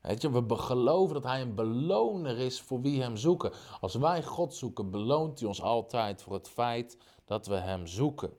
weet 0.00 0.22
je, 0.22 0.46
we 0.46 0.56
geloven 0.56 1.14
dat 1.14 1.24
Hij 1.24 1.40
een 1.40 1.54
beloner 1.54 2.38
is 2.38 2.62
voor 2.62 2.80
wie 2.80 3.02
Hem 3.02 3.16
zoeken. 3.16 3.52
Als 3.80 3.94
wij 3.94 4.22
God 4.22 4.54
zoeken, 4.54 4.90
beloont 4.90 5.38
Hij 5.38 5.48
ons 5.48 5.62
altijd 5.62 6.22
voor 6.22 6.32
het 6.32 6.48
feit 6.48 6.96
dat 7.24 7.46
we 7.46 7.54
Hem 7.54 7.86
zoeken. 7.86 8.36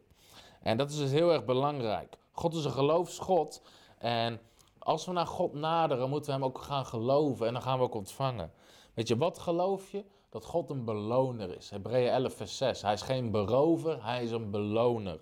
En 0.61 0.77
dat 0.77 0.89
is 0.89 0.97
dus 0.97 1.11
heel 1.11 1.31
erg 1.31 1.45
belangrijk. 1.45 2.17
God 2.31 2.53
is 2.53 2.65
een 2.65 2.71
geloofsgod 2.71 3.61
en 3.97 4.39
als 4.79 5.05
we 5.05 5.11
naar 5.11 5.27
God 5.27 5.53
naderen, 5.53 6.09
moeten 6.09 6.31
we 6.31 6.37
Hem 6.37 6.45
ook 6.45 6.61
gaan 6.61 6.85
geloven 6.85 7.47
en 7.47 7.53
dan 7.53 7.61
gaan 7.61 7.77
we 7.77 7.83
ook 7.83 7.95
ontvangen. 7.95 8.51
Weet 8.93 9.07
je, 9.07 9.17
wat 9.17 9.39
geloof 9.39 9.91
je? 9.91 10.05
Dat 10.29 10.45
God 10.45 10.69
een 10.69 10.85
beloner 10.85 11.57
is. 11.57 11.69
Hebreeën 11.69 12.09
11, 12.09 12.33
vers 12.33 12.57
6. 12.57 12.81
Hij 12.81 12.93
is 12.93 13.01
geen 13.01 13.31
berover, 13.31 14.03
hij 14.03 14.23
is 14.23 14.31
een 14.31 14.51
beloner. 14.51 15.19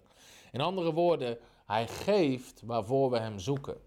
In 0.52 0.62
andere 0.62 0.94
woorden, 0.94 1.38
hij 1.66 1.88
geeft 1.88 2.62
waarvoor 2.66 3.10
we 3.10 3.20
Hem 3.20 3.40
zoeken. 3.40 3.78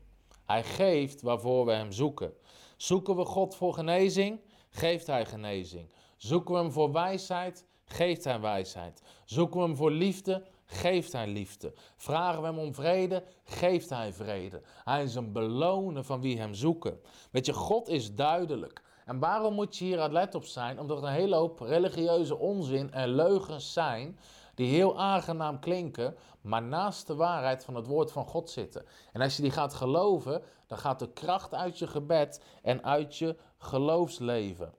Hij 0.45 0.65
geeft 0.65 1.23
waarvoor 1.23 1.67
we 1.67 1.73
Hem 1.73 1.93
zoeken. 1.93 2.33
Zoeken 2.77 3.17
we 3.17 3.25
God 3.25 3.55
voor 3.55 3.75
genezing? 3.75 4.41
Geeft 4.71 5.07
Hij 5.07 5.27
genezing. 5.27 5.93
Zoeken 6.17 6.55
we 6.55 6.61
Hem 6.61 6.73
voor 6.73 6.93
wijsheid? 6.93 7.67
Geeft 7.87 8.25
Hij 8.25 8.41
wijsheid. 8.41 9.03
Zoeken 9.25 9.61
we 9.61 9.67
Hem 9.67 9.77
voor 9.77 9.91
liefde? 9.91 10.43
geeft 10.67 11.13
hij 11.13 11.27
liefde. 11.27 11.73
Vragen 11.97 12.41
we 12.41 12.47
hem 12.47 12.59
om 12.59 12.75
vrede, 12.75 13.23
geeft 13.45 13.91
hij 13.91 14.13
vrede. 14.13 14.63
Hij 14.85 15.03
is 15.03 15.15
een 15.15 15.33
beloner 15.33 16.05
van 16.05 16.21
wie 16.21 16.39
hem 16.39 16.55
zoeken. 16.55 17.01
Weet 17.31 17.47
je, 17.47 17.53
God 17.53 17.89
is 17.89 18.15
duidelijk. 18.15 18.83
En 19.05 19.19
waarom 19.19 19.55
moet 19.55 19.77
je 19.77 19.85
hier 19.85 20.09
let 20.09 20.35
op 20.35 20.45
zijn? 20.45 20.81
Omdat 20.81 20.99
er 20.99 21.05
een 21.05 21.13
hele 21.13 21.37
hoop 21.37 21.61
religieuze 21.61 22.37
onzin 22.37 22.93
en 22.93 23.09
leugens 23.09 23.73
zijn 23.73 24.19
die 24.55 24.71
heel 24.71 24.99
aangenaam 24.99 25.59
klinken, 25.59 26.17
maar 26.41 26.63
naast 26.63 27.07
de 27.07 27.15
waarheid 27.15 27.65
van 27.65 27.75
het 27.75 27.87
woord 27.87 28.13
van 28.13 28.27
God 28.27 28.51
zitten. 28.51 28.85
En 29.13 29.21
als 29.21 29.37
je 29.37 29.43
die 29.43 29.51
gaat 29.51 29.75
geloven, 29.75 30.43
dan 30.67 30.79
gaat 30.79 30.99
de 30.99 31.13
kracht 31.13 31.55
uit 31.55 31.79
je 31.79 31.87
gebed 31.87 32.43
en 32.63 32.85
uit 32.85 33.17
je 33.17 33.37
geloofsleven. 33.59 34.75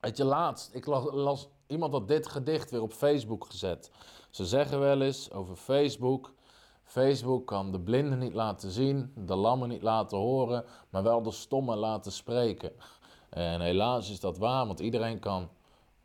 Weet 0.00 0.16
je, 0.16 0.24
laatst, 0.24 0.74
ik 0.74 0.86
las, 0.86 1.48
iemand 1.72 1.92
had 1.92 2.08
dit 2.08 2.26
gedicht 2.26 2.70
weer 2.70 2.82
op 2.82 2.92
Facebook 2.92 3.46
gezet. 3.46 3.90
Ze 4.30 4.46
zeggen 4.46 4.80
wel 4.80 5.00
eens 5.00 5.30
over 5.30 5.56
Facebook. 5.56 6.32
Facebook 6.84 7.46
kan 7.46 7.72
de 7.72 7.80
blinden 7.80 8.18
niet 8.18 8.34
laten 8.34 8.70
zien, 8.70 9.12
de 9.16 9.34
lammen 9.34 9.68
niet 9.68 9.82
laten 9.82 10.18
horen, 10.18 10.64
maar 10.90 11.02
wel 11.02 11.22
de 11.22 11.30
stommen 11.30 11.76
laten 11.76 12.12
spreken. 12.12 12.72
En 13.30 13.60
helaas 13.60 14.10
is 14.10 14.20
dat 14.20 14.38
waar, 14.38 14.66
want 14.66 14.80
iedereen 14.80 15.18
kan 15.18 15.48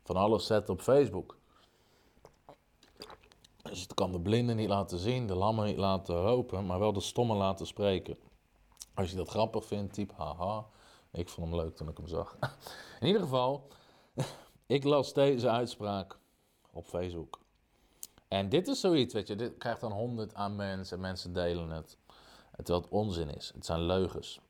van 0.04 0.16
alles 0.16 0.46
zetten 0.46 0.74
op 0.74 0.80
Facebook. 0.80 1.36
Dus 3.62 3.80
het 3.80 3.94
kan 3.94 4.12
de 4.12 4.20
blinden 4.20 4.56
niet 4.56 4.68
laten 4.68 4.98
zien, 4.98 5.26
de 5.26 5.34
lammen 5.34 5.66
niet 5.66 5.76
laten 5.76 6.14
lopen, 6.14 6.66
maar 6.66 6.78
wel 6.78 6.92
de 6.92 7.00
stommen 7.00 7.36
laten 7.36 7.66
spreken. 7.66 8.16
Als 8.94 9.10
je 9.10 9.16
dat 9.16 9.28
grappig 9.28 9.64
vindt, 9.64 9.92
typ 9.92 10.12
haha. 10.16 10.66
Ik 11.12 11.28
vond 11.28 11.48
hem 11.48 11.56
leuk 11.56 11.76
toen 11.76 11.88
ik 11.88 11.96
hem 11.96 12.06
zag. 12.06 12.36
In 13.00 13.06
ieder 13.06 13.22
geval, 13.22 13.68
ik 14.68 14.84
las 14.84 15.12
deze 15.12 15.50
uitspraak 15.50 16.18
op 16.70 16.86
Facebook. 16.86 17.40
En 18.28 18.48
dit 18.48 18.68
is 18.68 18.80
zoiets, 18.80 19.14
weet 19.14 19.28
je, 19.28 19.36
dit 19.36 19.58
krijgt 19.58 19.80
dan 19.80 19.92
honderd 19.92 20.34
aan 20.34 20.56
mensen 20.56 20.96
en 20.96 21.02
mensen 21.02 21.32
delen 21.32 21.70
het. 21.70 21.96
Terwijl 22.56 22.80
het 22.80 22.90
onzin 22.90 23.34
is, 23.34 23.50
het 23.54 23.66
zijn 23.66 23.82
leugens. 23.82 24.40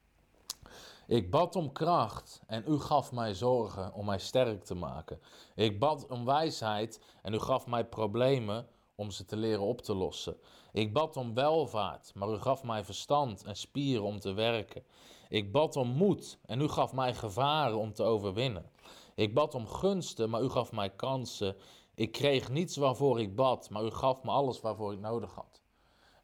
Ik 1.06 1.30
bad 1.30 1.56
om 1.56 1.72
kracht 1.72 2.40
en 2.46 2.64
u 2.66 2.78
gaf 2.78 3.12
mij 3.12 3.34
zorgen 3.34 3.92
om 3.92 4.06
mij 4.06 4.18
sterk 4.18 4.64
te 4.64 4.74
maken. 4.74 5.20
Ik 5.54 5.78
bad 5.78 6.06
om 6.06 6.24
wijsheid 6.24 7.00
en 7.22 7.34
u 7.34 7.38
gaf 7.38 7.66
mij 7.66 7.84
problemen 7.84 8.66
om 8.94 9.10
ze 9.10 9.24
te 9.24 9.36
leren 9.36 9.62
op 9.62 9.82
te 9.82 9.94
lossen. 9.94 10.36
Ik 10.72 10.92
bad 10.92 11.16
om 11.16 11.34
welvaart, 11.34 12.14
maar 12.14 12.28
u 12.28 12.38
gaf 12.38 12.62
mij 12.62 12.84
verstand 12.84 13.44
en 13.44 13.56
spieren 13.56 14.04
om 14.04 14.20
te 14.20 14.32
werken. 14.32 14.82
Ik 15.28 15.52
bad 15.52 15.76
om 15.76 15.88
moed 15.88 16.38
en 16.46 16.60
u 16.60 16.68
gaf 16.68 16.92
mij 16.92 17.14
gevaren 17.14 17.78
om 17.78 17.92
te 17.92 18.02
overwinnen. 18.02 18.70
Ik 19.18 19.34
bad 19.34 19.54
om 19.54 19.66
gunsten, 19.66 20.30
maar 20.30 20.42
u 20.42 20.48
gaf 20.48 20.72
mij 20.72 20.90
kansen. 20.90 21.56
Ik 21.94 22.12
kreeg 22.12 22.50
niets 22.50 22.76
waarvoor 22.76 23.20
ik 23.20 23.36
bad, 23.36 23.70
maar 23.70 23.84
u 23.84 23.90
gaf 23.90 24.22
me 24.22 24.30
alles 24.30 24.60
waarvoor 24.60 24.92
ik 24.92 25.00
nodig 25.00 25.34
had. 25.34 25.60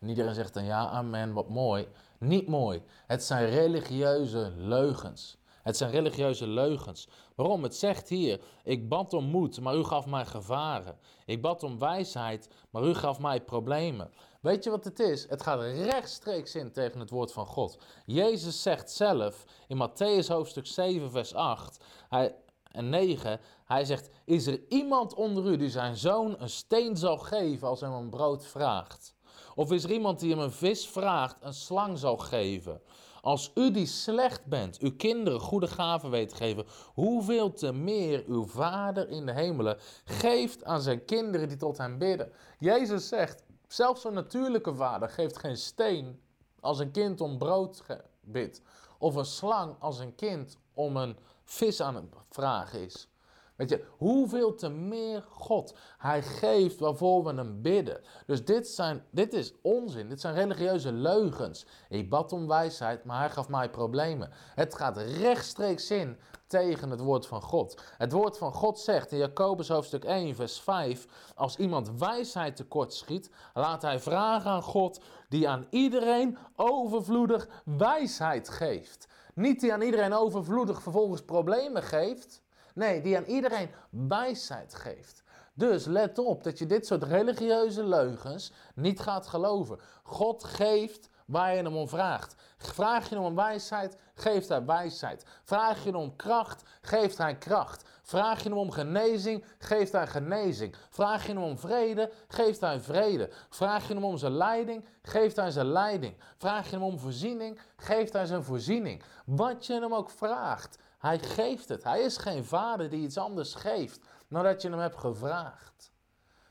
En 0.00 0.08
iedereen 0.08 0.34
zegt 0.34 0.54
dan 0.54 0.64
ja, 0.64 0.88
amen, 0.88 1.32
wat 1.32 1.48
mooi. 1.48 1.88
Niet 2.18 2.48
mooi. 2.48 2.82
Het 3.06 3.24
zijn 3.24 3.48
religieuze 3.48 4.52
leugens. 4.56 5.38
Het 5.62 5.76
zijn 5.76 5.90
religieuze 5.90 6.46
leugens. 6.46 7.08
Waarom? 7.34 7.62
Het 7.62 7.76
zegt 7.76 8.08
hier: 8.08 8.40
Ik 8.64 8.88
bad 8.88 9.12
om 9.12 9.24
moed, 9.24 9.60
maar 9.60 9.76
u 9.76 9.84
gaf 9.84 10.06
mij 10.06 10.26
gevaren. 10.26 10.98
Ik 11.26 11.42
bad 11.42 11.62
om 11.62 11.78
wijsheid, 11.78 12.48
maar 12.70 12.84
u 12.84 12.94
gaf 12.94 13.18
mij 13.18 13.40
problemen. 13.40 14.10
Weet 14.40 14.64
je 14.64 14.70
wat 14.70 14.84
het 14.84 14.98
is? 15.00 15.28
Het 15.28 15.42
gaat 15.42 15.60
rechtstreeks 15.60 16.54
in 16.54 16.72
tegen 16.72 17.00
het 17.00 17.10
woord 17.10 17.32
van 17.32 17.46
God. 17.46 17.78
Jezus 18.06 18.62
zegt 18.62 18.90
zelf 18.90 19.44
in 19.68 19.88
Matthäus 19.88 20.26
hoofdstuk 20.26 20.66
7, 20.66 21.10
vers 21.10 21.34
8 21.34 21.84
hij, 22.08 22.34
en 22.74 22.88
9: 22.88 23.40
Hij 23.64 23.84
zegt: 23.84 24.10
Is 24.24 24.46
er 24.46 24.60
iemand 24.68 25.14
onder 25.14 25.46
u 25.46 25.56
die 25.56 25.70
zijn 25.70 25.96
zoon 25.96 26.34
een 26.38 26.50
steen 26.50 26.96
zal 26.96 27.18
geven 27.18 27.68
als 27.68 27.80
hij 27.80 27.88
hem 27.90 27.98
een 27.98 28.10
brood 28.10 28.46
vraagt? 28.46 29.14
Of 29.54 29.72
is 29.72 29.84
er 29.84 29.90
iemand 29.90 30.20
die 30.20 30.30
hem 30.30 30.40
een 30.40 30.52
vis 30.52 30.88
vraagt, 30.88 31.36
een 31.40 31.54
slang 31.54 31.98
zal 31.98 32.16
geven? 32.16 32.80
Als 33.20 33.50
u 33.54 33.70
die 33.70 33.86
slecht 33.86 34.46
bent, 34.46 34.78
uw 34.78 34.96
kinderen 34.96 35.40
goede 35.40 35.66
gaven 35.66 36.10
weet 36.10 36.28
te 36.28 36.36
geven, 36.36 36.64
hoeveel 36.94 37.52
te 37.52 37.72
meer 37.72 38.24
uw 38.26 38.46
Vader 38.46 39.08
in 39.08 39.26
de 39.26 39.32
hemelen 39.32 39.76
geeft 40.04 40.64
aan 40.64 40.80
zijn 40.80 41.04
kinderen 41.04 41.48
die 41.48 41.56
tot 41.56 41.78
hem 41.78 41.98
bidden. 41.98 42.32
Jezus 42.58 43.08
zegt, 43.08 43.44
zelfs 43.68 44.04
een 44.04 44.14
natuurlijke 44.14 44.74
vader 44.74 45.08
geeft 45.08 45.38
geen 45.38 45.56
steen 45.56 46.20
als 46.60 46.78
een 46.78 46.90
kind 46.90 47.20
om 47.20 47.38
brood 47.38 47.82
bidt. 48.20 48.62
Of 48.98 49.14
een 49.14 49.24
slang 49.24 49.76
als 49.78 49.98
een 49.98 50.14
kind 50.14 50.58
om 50.74 50.96
een 50.96 51.16
vis 51.44 51.80
aan 51.80 51.94
het 51.94 52.04
vragen 52.28 52.80
is. 52.80 53.08
Weet 53.56 53.68
je, 53.68 53.84
hoeveel 53.96 54.54
te 54.54 54.68
meer 54.68 55.24
God. 55.30 55.74
Hij 55.98 56.22
geeft 56.22 56.78
waarvoor 56.78 57.24
we 57.24 57.34
hem 57.34 57.62
bidden. 57.62 58.00
Dus 58.26 58.44
dit, 58.44 58.68
zijn, 58.68 59.04
dit 59.10 59.32
is 59.32 59.52
onzin. 59.62 60.08
Dit 60.08 60.20
zijn 60.20 60.34
religieuze 60.34 60.92
leugens. 60.92 61.66
Ik 61.88 62.10
bad 62.10 62.32
om 62.32 62.46
wijsheid, 62.48 63.04
maar 63.04 63.18
hij 63.18 63.30
gaf 63.30 63.48
mij 63.48 63.70
problemen. 63.70 64.30
Het 64.54 64.74
gaat 64.74 64.96
rechtstreeks 64.96 65.90
in 65.90 66.18
tegen 66.46 66.90
het 66.90 67.00
woord 67.00 67.26
van 67.26 67.42
God. 67.42 67.82
Het 67.98 68.12
woord 68.12 68.38
van 68.38 68.52
God 68.52 68.78
zegt 68.78 69.12
in 69.12 69.18
Jacobus 69.18 69.68
hoofdstuk 69.68 70.04
1, 70.04 70.34
vers 70.34 70.60
5: 70.60 71.06
Als 71.34 71.56
iemand 71.56 71.90
wijsheid 71.98 72.56
tekort 72.56 72.92
schiet, 72.94 73.30
laat 73.54 73.82
hij 73.82 74.00
vragen 74.00 74.50
aan 74.50 74.62
God, 74.62 75.00
die 75.28 75.48
aan 75.48 75.66
iedereen 75.70 76.38
overvloedig 76.56 77.48
wijsheid 77.64 78.48
geeft. 78.48 79.08
Niet 79.34 79.60
die 79.60 79.72
aan 79.72 79.82
iedereen 79.82 80.12
overvloedig 80.12 80.82
vervolgens 80.82 81.22
problemen 81.22 81.82
geeft. 81.82 82.42
Nee, 82.74 83.00
die 83.00 83.16
aan 83.16 83.24
iedereen 83.24 83.70
wijsheid 83.90 84.74
geeft. 84.74 85.22
Dus 85.54 85.84
let 85.84 86.18
op 86.18 86.44
dat 86.44 86.58
je 86.58 86.66
dit 86.66 86.86
soort 86.86 87.02
religieuze 87.02 87.84
leugens 87.84 88.52
niet 88.74 89.00
gaat 89.00 89.26
geloven. 89.26 89.78
God 90.02 90.44
geeft 90.44 91.10
waar 91.26 91.54
je 91.56 91.62
hem 91.62 91.76
om 91.76 91.88
vraagt. 91.88 92.34
Vraag 92.56 93.08
je 93.08 93.14
hem 93.14 93.24
om 93.24 93.34
wijsheid, 93.34 93.96
geeft 94.14 94.48
hij 94.48 94.64
wijsheid. 94.64 95.24
Vraag 95.44 95.84
je 95.84 95.90
hem 95.90 96.00
om 96.00 96.16
kracht, 96.16 96.62
geeft 96.80 97.18
hij 97.18 97.38
kracht. 97.38 97.88
Vraag 98.06 98.42
je 98.42 98.48
hem 98.48 98.58
om 98.58 98.70
genezing, 98.70 99.44
geeft 99.58 99.92
hij 99.92 100.06
genezing. 100.06 100.76
Vraag 100.90 101.26
je 101.26 101.32
hem 101.32 101.42
om 101.42 101.58
vrede, 101.58 102.10
geeft 102.28 102.60
hij 102.60 102.80
vrede. 102.80 103.30
Vraag 103.48 103.88
je 103.88 103.94
hem 103.94 104.04
om 104.04 104.16
zijn 104.16 104.32
leiding, 104.32 104.84
geeft 105.02 105.36
hij 105.36 105.50
zijn 105.50 105.66
leiding. 105.66 106.16
Vraag 106.36 106.64
je 106.64 106.76
hem 106.76 106.84
om 106.84 106.98
voorziening, 106.98 107.60
geeft 107.76 108.12
hij 108.12 108.26
zijn 108.26 108.42
voorziening. 108.42 109.02
Wat 109.26 109.66
je 109.66 109.80
hem 109.80 109.94
ook 109.94 110.10
vraagt, 110.10 110.78
hij 110.98 111.18
geeft 111.18 111.68
het. 111.68 111.84
Hij 111.84 112.00
is 112.00 112.16
geen 112.16 112.44
vader 112.44 112.90
die 112.90 113.02
iets 113.02 113.18
anders 113.18 113.54
geeft 113.54 114.00
nadat 114.28 114.62
je 114.62 114.68
hem 114.68 114.78
hebt 114.78 114.96
gevraagd. 114.96 115.92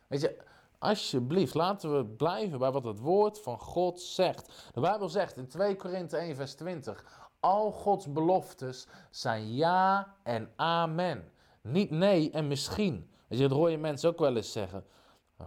Weet 0.07 0.21
je, 0.21 0.37
alsjeblieft, 0.79 1.53
laten 1.53 1.97
we 1.97 2.05
blijven 2.05 2.59
bij 2.59 2.71
wat 2.71 2.83
het 2.83 2.99
woord 2.99 3.41
van 3.41 3.59
God 3.59 4.01
zegt. 4.01 4.69
De 4.71 4.81
Bijbel 4.81 5.09
zegt 5.09 5.37
in 5.37 5.47
2 5.47 5.75
Korinthe 5.75 6.17
1, 6.17 6.35
vers 6.35 6.53
20: 6.53 7.03
Al 7.39 7.71
Gods 7.71 8.11
beloftes 8.11 8.87
zijn 9.09 9.55
ja 9.55 10.15
en 10.23 10.51
amen. 10.55 11.31
Niet 11.67 11.89
nee 11.89 12.31
en 12.31 12.47
misschien. 12.47 13.11
Je, 13.29 13.37
dat 13.37 13.57
hoor 13.57 13.69
je 13.69 13.77
mensen 13.77 14.09
ook 14.09 14.19
wel 14.19 14.35
eens 14.35 14.51
zeggen. 14.51 14.85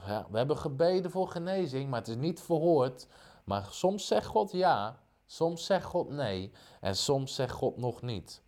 Ja, 0.06 0.26
we 0.30 0.36
hebben 0.36 0.56
gebeden 0.58 1.10
voor 1.10 1.28
genezing, 1.28 1.90
maar 1.90 1.98
het 1.98 2.08
is 2.08 2.16
niet 2.16 2.40
verhoord. 2.40 3.06
Maar 3.44 3.66
soms 3.70 4.06
zegt 4.06 4.26
God 4.26 4.52
ja, 4.52 5.00
soms 5.26 5.64
zegt 5.64 5.84
God 5.84 6.08
nee 6.08 6.52
en 6.80 6.96
soms 6.96 7.34
zegt 7.34 7.52
God 7.52 7.76
nog 7.76 8.02
niet. 8.02 8.42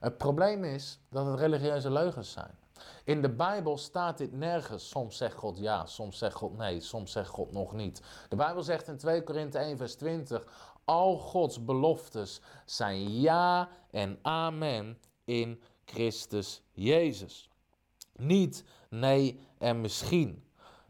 Het 0.00 0.18
probleem 0.18 0.64
is 0.64 1.00
dat 1.10 1.26
het 1.26 1.38
religieuze 1.38 1.90
leugens 1.90 2.32
zijn. 2.32 2.58
In 3.04 3.22
de 3.22 3.28
Bijbel 3.28 3.78
staat 3.78 4.18
dit 4.18 4.32
nergens. 4.32 4.88
Soms 4.88 5.16
zegt 5.16 5.34
God 5.34 5.58
ja, 5.58 5.86
soms 5.86 6.18
zegt 6.18 6.34
God 6.34 6.56
nee, 6.56 6.80
soms 6.80 7.12
zegt 7.12 7.28
God 7.28 7.52
nog 7.52 7.72
niet. 7.72 8.02
De 8.28 8.36
Bijbel 8.36 8.62
zegt 8.62 8.88
in 8.88 8.96
2 8.96 9.22
Korinthe 9.22 9.58
1, 9.58 9.76
vers 9.76 9.94
20: 9.94 10.44
Al 10.84 11.18
Gods 11.18 11.64
beloftes 11.64 12.40
zijn 12.64 13.20
ja 13.20 13.68
en 13.90 14.18
amen 14.22 14.98
in 15.24 15.62
Christus 15.84 16.62
Jezus. 16.78 17.50
Niet 18.16 18.64
nee 18.88 19.40
en 19.58 19.80
misschien. 19.80 20.42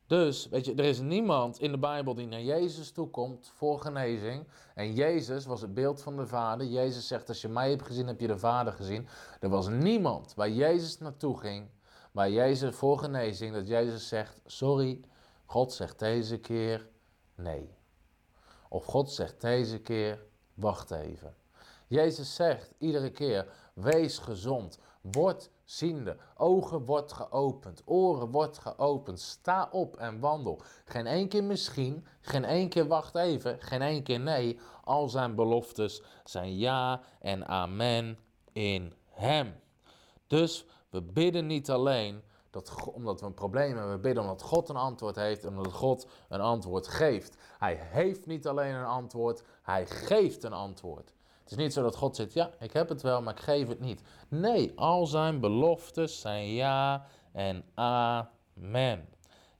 Dus, 0.06 0.48
weet 0.48 0.64
je, 0.64 0.74
er 0.74 0.84
is 0.84 1.00
niemand 1.00 1.60
in 1.60 1.70
de 1.70 1.78
Bijbel 1.78 2.14
die 2.14 2.26
naar 2.26 2.42
Jezus 2.42 2.90
toe 2.90 3.10
komt 3.10 3.50
voor 3.54 3.80
genezing. 3.80 4.46
En 4.74 4.94
Jezus 4.94 5.46
was 5.46 5.60
het 5.60 5.74
beeld 5.74 6.02
van 6.02 6.16
de 6.16 6.26
Vader. 6.26 6.66
Jezus 6.66 7.06
zegt, 7.06 7.28
als 7.28 7.40
je 7.40 7.48
mij 7.48 7.70
hebt 7.70 7.86
gezien, 7.86 8.06
heb 8.06 8.20
je 8.20 8.26
de 8.26 8.38
Vader 8.38 8.72
gezien. 8.72 9.08
Er 9.40 9.48
was 9.48 9.68
niemand 9.68 10.34
waar 10.34 10.50
Jezus 10.50 10.98
naartoe 10.98 11.38
ging, 11.38 11.68
waar 12.12 12.30
Jezus 12.30 12.74
voor 12.74 12.98
genezing, 12.98 13.54
dat 13.54 13.68
Jezus 13.68 14.08
zegt, 14.08 14.40
sorry, 14.46 15.00
God 15.44 15.72
zegt 15.72 15.98
deze 15.98 16.38
keer 16.38 16.88
nee. 17.34 17.76
Of 18.68 18.84
God 18.84 19.10
zegt 19.10 19.40
deze 19.40 19.78
keer, 19.78 20.24
wacht 20.54 20.90
even. 20.90 21.34
Jezus 21.86 22.34
zegt 22.34 22.74
iedere 22.78 23.10
keer, 23.10 23.52
wees 23.74 24.18
gezond, 24.18 24.78
word 25.00 25.50
ziende. 25.70 26.16
Ogen 26.36 26.84
wordt 26.84 27.12
geopend, 27.12 27.82
oren 27.84 28.30
wordt 28.30 28.58
geopend. 28.58 29.20
Sta 29.20 29.68
op 29.70 29.96
en 29.96 30.20
wandel. 30.20 30.60
Geen 30.84 31.06
één 31.06 31.28
keer 31.28 31.44
misschien, 31.44 32.06
geen 32.20 32.44
één 32.44 32.68
keer 32.68 32.86
wacht 32.86 33.14
even, 33.14 33.60
geen 33.60 33.82
één 33.82 34.02
keer 34.02 34.20
nee. 34.20 34.58
Al 34.84 35.08
zijn 35.08 35.34
beloftes 35.34 36.02
zijn 36.24 36.56
ja 36.56 37.00
en 37.20 37.46
amen 37.46 38.18
in 38.52 38.92
Hem. 39.08 39.54
Dus 40.26 40.66
we 40.90 41.02
bidden 41.02 41.46
niet 41.46 41.70
alleen 41.70 42.22
dat, 42.50 42.90
omdat 42.92 43.20
we 43.20 43.26
een 43.26 43.34
probleem 43.34 43.76
hebben, 43.76 43.94
we 43.94 44.00
bidden 44.00 44.22
omdat 44.22 44.42
God 44.42 44.68
een 44.68 44.76
antwoord 44.76 45.16
heeft 45.16 45.44
en 45.44 45.56
omdat 45.56 45.72
God 45.72 46.06
een 46.28 46.40
antwoord 46.40 46.88
geeft. 46.88 47.36
Hij 47.58 47.78
heeft 47.80 48.26
niet 48.26 48.46
alleen 48.46 48.74
een 48.74 48.84
antwoord, 48.84 49.42
hij 49.62 49.86
geeft 49.86 50.44
een 50.44 50.52
antwoord. 50.52 51.14
Het 51.48 51.58
is 51.58 51.64
niet 51.64 51.72
zo 51.72 51.82
dat 51.82 51.96
God 51.96 52.16
zegt, 52.16 52.32
ja, 52.32 52.50
ik 52.58 52.72
heb 52.72 52.88
het 52.88 53.02
wel, 53.02 53.22
maar 53.22 53.34
ik 53.34 53.40
geef 53.40 53.68
het 53.68 53.80
niet. 53.80 54.02
Nee, 54.28 54.72
al 54.76 55.06
zijn 55.06 55.40
beloftes 55.40 56.20
zijn 56.20 56.46
ja 56.46 57.06
en 57.32 57.64
amen. 57.74 59.08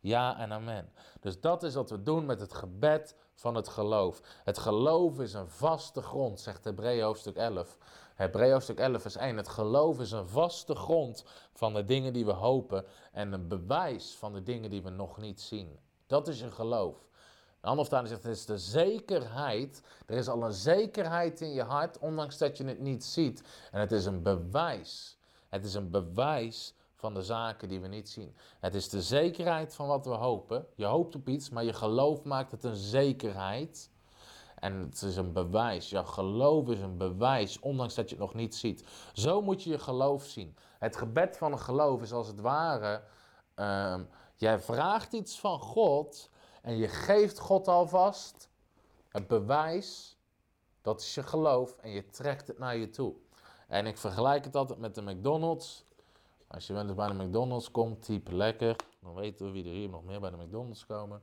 Ja 0.01 0.39
en 0.39 0.53
amen. 0.53 0.93
Dus 1.21 1.41
dat 1.41 1.63
is 1.63 1.75
wat 1.75 1.91
we 1.91 2.03
doen 2.03 2.27
met 2.27 2.41
het 2.41 2.55
gebed 2.55 3.17
van 3.35 3.55
het 3.55 3.69
geloof. 3.69 4.21
Het 4.45 4.59
geloof 4.59 5.21
is 5.21 5.33
een 5.33 5.49
vaste 5.49 6.03
grond, 6.03 6.41
zegt 6.41 6.65
Hebreeën 6.65 7.05
hoofdstuk 7.05 7.37
11. 7.37 7.79
Hebreeën 8.15 8.53
hoofdstuk 8.53 8.79
11 8.79 9.03
vers 9.03 9.17
1. 9.17 9.37
Het 9.37 9.49
geloof 9.49 10.01
is 10.01 10.11
een 10.11 10.29
vaste 10.29 10.75
grond 10.75 11.25
van 11.53 11.75
de 11.75 11.85
dingen 11.85 12.13
die 12.13 12.25
we 12.25 12.33
hopen 12.33 12.85
en 13.13 13.33
een 13.33 13.49
bewijs 13.49 14.17
van 14.17 14.33
de 14.33 14.43
dingen 14.43 14.71
die 14.71 14.83
we 14.83 14.91
nog 14.91 15.17
niet 15.17 15.41
zien. 15.41 15.79
Dat 16.07 16.29
is 16.29 16.41
je 16.41 16.51
geloof. 16.51 17.08
De 17.61 17.67
andere 17.69 18.07
zegt, 18.07 18.23
het 18.23 18.37
is 18.37 18.47
de 18.47 18.59
zekerheid. 18.59 19.83
Er 20.07 20.17
is 20.17 20.29
al 20.29 20.43
een 20.43 20.53
zekerheid 20.53 21.41
in 21.41 21.53
je 21.53 21.63
hart, 21.63 21.99
ondanks 21.99 22.39
dat 22.39 22.57
je 22.57 22.65
het 22.65 22.81
niet 22.81 23.05
ziet. 23.05 23.43
En 23.71 23.81
het 23.81 23.93
is 23.93 24.05
een 24.05 24.23
bewijs. 24.23 25.19
Het 25.49 25.65
is 25.65 25.75
een 25.75 25.91
bewijs 25.91 26.75
van 26.95 27.15
de 27.15 27.23
zaken 27.23 27.69
die 27.69 27.81
we 27.81 27.89
niet 27.89 28.09
zien. 28.09 28.37
Het 28.61 28.75
is 28.75 28.89
de 28.89 29.03
zekerheid 29.03 29.75
van 29.75 29.87
wat 29.87 30.07
we 30.07 30.15
hopen. 30.15 30.67
Je 30.75 30.85
hoopt 30.85 31.15
op 31.15 31.29
iets, 31.29 31.51
maar 31.51 31.65
je 31.65 31.73
geloof 31.73 32.25
maakt 32.25 32.51
het 32.51 32.65
een 32.65 32.77
zekerheid. 32.77 33.91
En 34.55 34.75
het 34.81 35.03
is 35.03 35.17
een 35.17 35.33
bewijs. 35.33 35.91
Jouw 35.91 36.05
geloof 36.05 36.69
is 36.69 36.81
een 36.81 36.97
bewijs, 36.97 37.59
ondanks 37.59 37.95
dat 37.95 38.09
je 38.09 38.15
het 38.17 38.25
nog 38.25 38.35
niet 38.35 38.55
ziet. 38.55 38.85
Zo 39.13 39.43
moet 39.43 39.63
je 39.63 39.71
je 39.71 39.79
geloof 39.79 40.25
zien. 40.25 40.57
Het 40.79 40.97
gebed 40.97 41.37
van 41.37 41.53
een 41.53 41.59
geloof 41.59 42.03
is 42.03 42.13
als 42.13 42.27
het 42.27 42.41
ware. 42.41 43.03
Ehm, 43.55 44.03
jij 44.37 44.59
vraagt 44.59 45.13
iets 45.13 45.41
van 45.41 45.61
God 45.61 46.31
en 46.69 46.77
je 46.77 46.89
geeft 46.89 47.39
God 47.39 47.69
alvast 47.69 48.49
het 49.09 49.27
bewijs. 49.27 50.17
Dat 50.83 51.01
is 51.01 51.15
je 51.15 51.23
geloof 51.23 51.77
en 51.81 51.91
je 51.91 52.09
trekt 52.11 52.49
het 52.49 52.59
naar 52.59 52.77
je 52.77 52.91
toe. 52.91 53.15
En 53.69 53.87
ik 53.87 53.99
vergelijk 53.99 54.45
het 54.45 54.57
altijd 54.57 54.79
met 54.79 54.95
de 54.95 55.03
McDonald's. 55.03 55.85
Als 56.47 56.67
je 56.67 56.73
wel 56.73 56.83
eens 56.83 56.95
bij 56.95 57.09
de 57.09 57.25
McDonald's 57.25 57.71
komt, 57.71 58.03
type 58.03 58.35
lekker. 58.35 58.77
Dan 59.01 59.15
weten 59.15 59.47
we 59.47 59.53
wie 59.53 59.65
er 59.65 59.71
hier 59.71 59.89
nog 59.89 60.05
meer 60.05 60.21
bij 60.21 60.31
de 60.31 60.37
McDonald's 60.37 60.87
komen. 60.87 61.23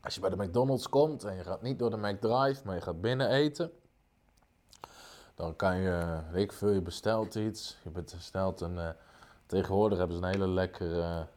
Als 0.00 0.14
je 0.14 0.20
bij 0.20 0.30
de 0.30 0.44
McDonald's 0.44 0.88
komt 0.88 1.24
en 1.24 1.36
je 1.36 1.42
gaat 1.42 1.62
niet 1.62 1.78
door 1.78 1.90
de 1.90 1.96
McDrive, 1.96 2.60
maar 2.64 2.74
je 2.74 2.80
gaat 2.80 3.00
binnen 3.00 3.30
eten. 3.30 3.72
Dan 5.34 5.56
kan 5.56 5.76
je, 5.76 6.22
weet 6.30 6.42
ik 6.42 6.52
veel, 6.52 6.70
je 6.70 6.82
bestelt 6.82 7.34
iets. 7.34 7.78
Je 7.84 7.90
bestelt 7.90 8.60
een, 8.60 8.76
uh, 8.76 8.88
tegenwoordig 9.46 9.98
hebben 9.98 10.16
ze 10.16 10.22
een 10.22 10.28
hele 10.28 10.48
lekkere 10.48 11.28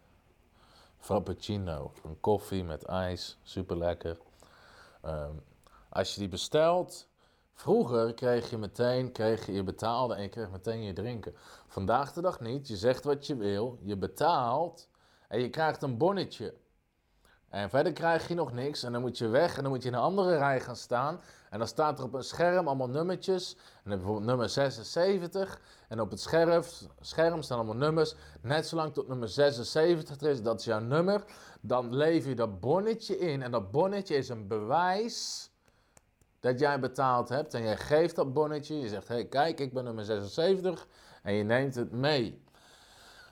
frappuccino. 1.05 1.91
Een 2.03 2.19
koffie 2.19 2.63
met 2.63 2.83
ijs, 2.83 3.37
super 3.43 3.77
lekker. 3.77 4.17
Um, 5.05 5.43
als 5.89 6.13
je 6.13 6.19
die 6.19 6.29
bestelt, 6.29 7.07
vroeger 7.53 8.13
kreeg 8.13 8.49
je 8.49 8.57
meteen, 8.57 9.11
kreeg 9.11 9.45
je, 9.45 9.53
je 9.53 9.63
betaalde 9.63 10.15
en 10.15 10.21
je 10.21 10.29
kreeg 10.29 10.51
meteen 10.51 10.83
je 10.83 10.93
drinken. 10.93 11.35
Vandaag 11.67 12.13
de 12.13 12.21
dag 12.21 12.39
niet, 12.39 12.67
je 12.67 12.77
zegt 12.77 13.03
wat 13.03 13.27
je 13.27 13.35
wil, 13.35 13.77
je 13.81 13.97
betaalt 13.97 14.89
en 15.27 15.39
je 15.39 15.49
krijgt 15.49 15.81
een 15.81 15.97
bonnetje. 15.97 16.53
En 17.49 17.69
verder 17.69 17.93
krijg 17.93 18.27
je 18.27 18.33
nog 18.33 18.53
niks 18.53 18.83
en 18.83 18.91
dan 18.91 19.01
moet 19.01 19.17
je 19.17 19.27
weg 19.27 19.57
en 19.57 19.61
dan 19.61 19.71
moet 19.71 19.83
je 19.83 19.89
in 19.89 19.95
een 19.95 20.01
andere 20.01 20.37
rij 20.37 20.59
gaan 20.59 20.75
staan. 20.75 21.21
En 21.55 21.61
dan 21.61 21.69
staat 21.69 21.99
er 21.99 22.05
op 22.05 22.13
een 22.13 22.23
scherm 22.23 22.67
allemaal 22.67 22.89
nummertjes. 22.89 23.53
En 23.53 23.89
dan 23.89 23.97
bijvoorbeeld 23.97 24.25
nummer 24.25 24.49
76. 24.49 25.61
En 25.87 26.01
op 26.01 26.09
het 26.09 26.21
scherm, 26.21 26.63
scherm 26.99 27.41
staan 27.41 27.57
allemaal 27.57 27.75
nummers. 27.75 28.15
Net 28.41 28.67
zolang 28.67 28.93
tot 28.93 29.07
nummer 29.07 29.29
76 29.29 30.21
er 30.21 30.29
is, 30.29 30.41
dat 30.41 30.59
is 30.59 30.65
jouw 30.65 30.79
nummer. 30.79 31.23
Dan 31.61 31.95
lever 31.95 32.29
je 32.29 32.35
dat 32.35 32.59
bonnetje 32.59 33.17
in. 33.17 33.41
En 33.41 33.51
dat 33.51 33.71
bonnetje 33.71 34.15
is 34.15 34.29
een 34.29 34.47
bewijs 34.47 35.49
dat 36.39 36.59
jij 36.59 36.79
betaald 36.79 37.29
hebt. 37.29 37.53
En 37.53 37.63
jij 37.63 37.77
geeft 37.77 38.15
dat 38.15 38.33
bonnetje. 38.33 38.79
Je 38.79 38.89
zegt, 38.89 39.07
hé 39.07 39.13
hey, 39.13 39.25
kijk, 39.25 39.59
ik 39.59 39.73
ben 39.73 39.83
nummer 39.83 40.05
76. 40.05 40.87
En 41.23 41.33
je 41.33 41.43
neemt 41.43 41.75
het 41.75 41.91
mee. 41.91 42.43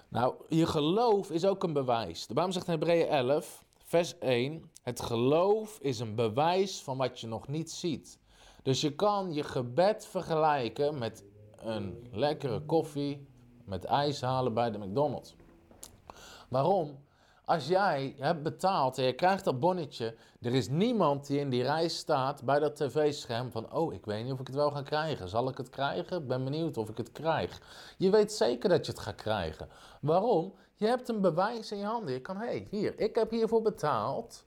Nou, 0.08 0.36
je 0.48 0.66
geloof 0.66 1.32
is 1.32 1.46
ook 1.46 1.64
een 1.64 1.74
bewijs. 1.74 2.28
De 2.28 2.34
Bijbel 2.34 2.54
zegt 2.54 2.68
in 2.68 2.74
Hebreeën 2.74 3.08
11, 3.08 3.64
vers 3.86 4.18
1. 4.20 4.72
Het 4.84 5.02
geloof 5.02 5.80
is 5.82 6.00
een 6.00 6.16
bewijs 6.16 6.82
van 6.82 6.98
wat 6.98 7.20
je 7.20 7.28
nog 7.28 7.48
niet 7.48 7.72
ziet. 7.72 8.20
Dus 8.64 8.82
je 8.82 8.96
kan 8.96 9.34
je 9.34 9.44
gebed 9.44 10.06
vergelijken 10.06 10.98
met 10.98 11.24
een 11.58 12.08
lekkere 12.12 12.62
koffie 12.62 13.28
met 13.66 13.86
ijs 13.86 14.22
halen 14.22 14.54
bij 14.54 14.72
de 14.72 14.78
McDonald's. 14.78 15.36
Waarom? 16.50 17.00
Als 17.46 17.68
jij 17.68 18.16
hebt 18.18 18.44
betaald 18.44 18.98
en 18.98 19.04
je 19.04 19.14
krijgt 19.14 19.44
dat 19.44 19.60
bonnetje, 19.60 20.16
er 20.42 20.54
is 20.54 20.70
niemand 20.70 21.28
die 21.28 21.40
in 21.40 21.50
die 21.50 21.64
rij 21.64 21.88
staat 21.88 22.44
bij 22.44 22.60
dat 22.60 22.76
tv-scherm 22.76 23.52
van, 23.52 23.74
oh, 23.74 23.94
ik 23.94 24.06
weet 24.06 24.24
niet 24.24 24.34
of 24.34 24.40
ik 24.40 24.48
het 24.48 24.56
wel 24.56 24.72
ga 24.72 24.82
krijgen. 24.82 25.30
Zal 25.30 25.50
ik 25.50 25.58
het 25.58 25.70
krijgen? 25.70 26.22
Ik 26.22 26.28
ben 26.28 26.44
benieuwd 26.44 26.78
of 26.78 26.90
ik 26.90 26.98
het 26.98 27.12
krijg. 27.12 27.62
Je 27.98 28.10
weet 28.10 28.32
zeker 28.32 28.70
dat 28.70 28.86
je 28.86 28.92
het 28.92 29.02
gaat 29.02 29.16
krijgen. 29.16 29.70
Waarom? 30.02 30.54
Je 30.76 30.88
hebt 30.88 31.10
een 31.10 31.22
bewijs 31.22 31.72
in 31.72 31.78
je 31.78 31.86
handen. 31.86 32.14
Je 32.14 32.22
kan, 32.22 32.38
hé, 32.38 32.46
hey, 32.46 32.68
hier, 32.70 33.00
ik 33.00 33.16
heb 33.16 33.32
hiervoor 33.32 33.62
betaald. 33.62 34.46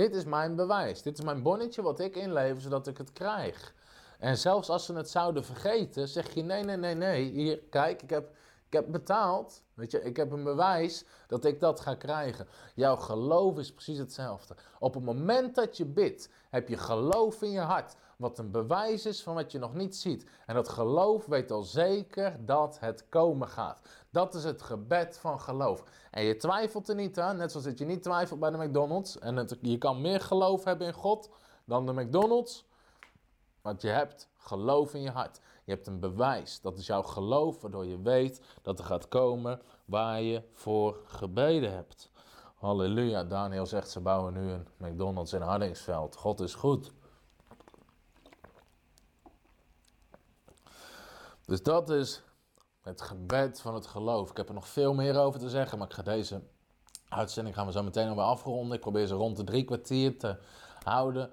Dit 0.00 0.14
is 0.14 0.24
mijn 0.24 0.56
bewijs. 0.56 1.02
Dit 1.02 1.18
is 1.18 1.24
mijn 1.24 1.42
bonnetje 1.42 1.82
wat 1.82 2.00
ik 2.00 2.16
inlever 2.16 2.62
zodat 2.62 2.86
ik 2.86 2.98
het 2.98 3.12
krijg. 3.12 3.74
En 4.18 4.38
zelfs 4.38 4.68
als 4.68 4.84
ze 4.84 4.94
het 4.94 5.10
zouden 5.10 5.44
vergeten, 5.44 6.08
zeg 6.08 6.34
je, 6.34 6.42
nee, 6.42 6.64
nee, 6.64 6.76
nee, 6.76 6.94
nee. 6.94 7.30
Hier, 7.30 7.58
kijk, 7.70 8.02
ik 8.02 8.10
heb 8.10 8.30
ik 8.70 8.76
heb 8.76 8.86
betaald. 8.90 9.62
Weet 9.74 9.90
je, 9.90 10.02
ik 10.02 10.16
heb 10.16 10.32
een 10.32 10.44
bewijs 10.44 11.04
dat 11.26 11.44
ik 11.44 11.60
dat 11.60 11.80
ga 11.80 11.94
krijgen. 11.94 12.46
Jouw 12.74 12.96
geloof 12.96 13.58
is 13.58 13.72
precies 13.72 13.98
hetzelfde. 13.98 14.54
Op 14.78 14.94
het 14.94 15.04
moment 15.04 15.54
dat 15.54 15.76
je 15.76 15.84
bidt, 15.84 16.28
heb 16.50 16.68
je 16.68 16.76
geloof 16.76 17.42
in 17.42 17.50
je 17.50 17.60
hart. 17.60 17.94
Wat 18.16 18.38
een 18.38 18.50
bewijs 18.50 19.06
is 19.06 19.22
van 19.22 19.34
wat 19.34 19.52
je 19.52 19.58
nog 19.58 19.74
niet 19.74 19.96
ziet. 19.96 20.26
En 20.46 20.54
dat 20.54 20.68
geloof 20.68 21.26
weet 21.26 21.50
al 21.50 21.62
zeker 21.62 22.36
dat 22.44 22.78
het 22.80 23.04
komen 23.08 23.48
gaat. 23.48 23.80
Dat 24.10 24.34
is 24.34 24.44
het 24.44 24.62
gebed 24.62 25.18
van 25.18 25.40
geloof. 25.40 25.84
En 26.10 26.22
je 26.22 26.36
twijfelt 26.36 26.88
er 26.88 26.94
niet 26.94 27.18
aan, 27.18 27.36
net 27.36 27.50
zoals 27.50 27.66
dat 27.66 27.78
je 27.78 27.84
niet 27.84 28.02
twijfelt 28.02 28.40
bij 28.40 28.50
de 28.50 28.56
McDonald's. 28.56 29.18
En 29.18 29.48
je 29.60 29.78
kan 29.78 30.00
meer 30.00 30.20
geloof 30.20 30.64
hebben 30.64 30.86
in 30.86 30.92
God 30.92 31.30
dan 31.64 31.86
de 31.86 31.92
McDonald's. 31.92 32.68
Want 33.62 33.82
je 33.82 33.88
hebt 33.88 34.28
geloof 34.36 34.94
in 34.94 35.02
je 35.02 35.10
hart. 35.10 35.40
Je 35.64 35.72
hebt 35.72 35.86
een 35.86 36.00
bewijs. 36.00 36.60
Dat 36.60 36.78
is 36.78 36.86
jouw 36.86 37.02
geloof, 37.02 37.60
waardoor 37.60 37.86
je 37.86 38.02
weet 38.02 38.40
dat 38.62 38.78
er 38.78 38.84
gaat 38.84 39.08
komen 39.08 39.60
waar 39.84 40.20
je 40.22 40.42
voor 40.52 41.00
gebeden 41.04 41.72
hebt. 41.72 42.10
Halleluja. 42.54 43.24
Daniel 43.24 43.66
zegt 43.66 43.90
ze 43.90 44.00
bouwen 44.00 44.32
nu 44.32 44.50
een 44.50 44.66
McDonald's 44.76 45.32
in 45.32 45.40
Hardingsveld. 45.40 46.16
God 46.16 46.40
is 46.40 46.54
goed. 46.54 46.92
Dus 51.46 51.62
dat 51.62 51.90
is 51.90 52.22
het 52.90 53.02
gebed 53.02 53.60
van 53.60 53.74
het 53.74 53.86
geloof. 53.86 54.30
Ik 54.30 54.36
heb 54.36 54.48
er 54.48 54.54
nog 54.54 54.68
veel 54.68 54.94
meer 54.94 55.18
over 55.18 55.40
te 55.40 55.48
zeggen, 55.48 55.78
maar 55.78 55.86
ik 55.86 55.94
ga 55.94 56.02
deze 56.02 56.40
uitzending 57.08 57.56
gaan 57.56 57.66
we 57.66 57.72
zo 57.72 57.82
meteen 57.82 58.08
alweer 58.08 58.24
afronden. 58.24 58.74
Ik 58.74 58.80
probeer 58.80 59.06
ze 59.06 59.14
rond 59.14 59.36
de 59.36 59.44
drie 59.44 59.64
kwartier 59.64 60.18
te 60.18 60.36
houden. 60.82 61.30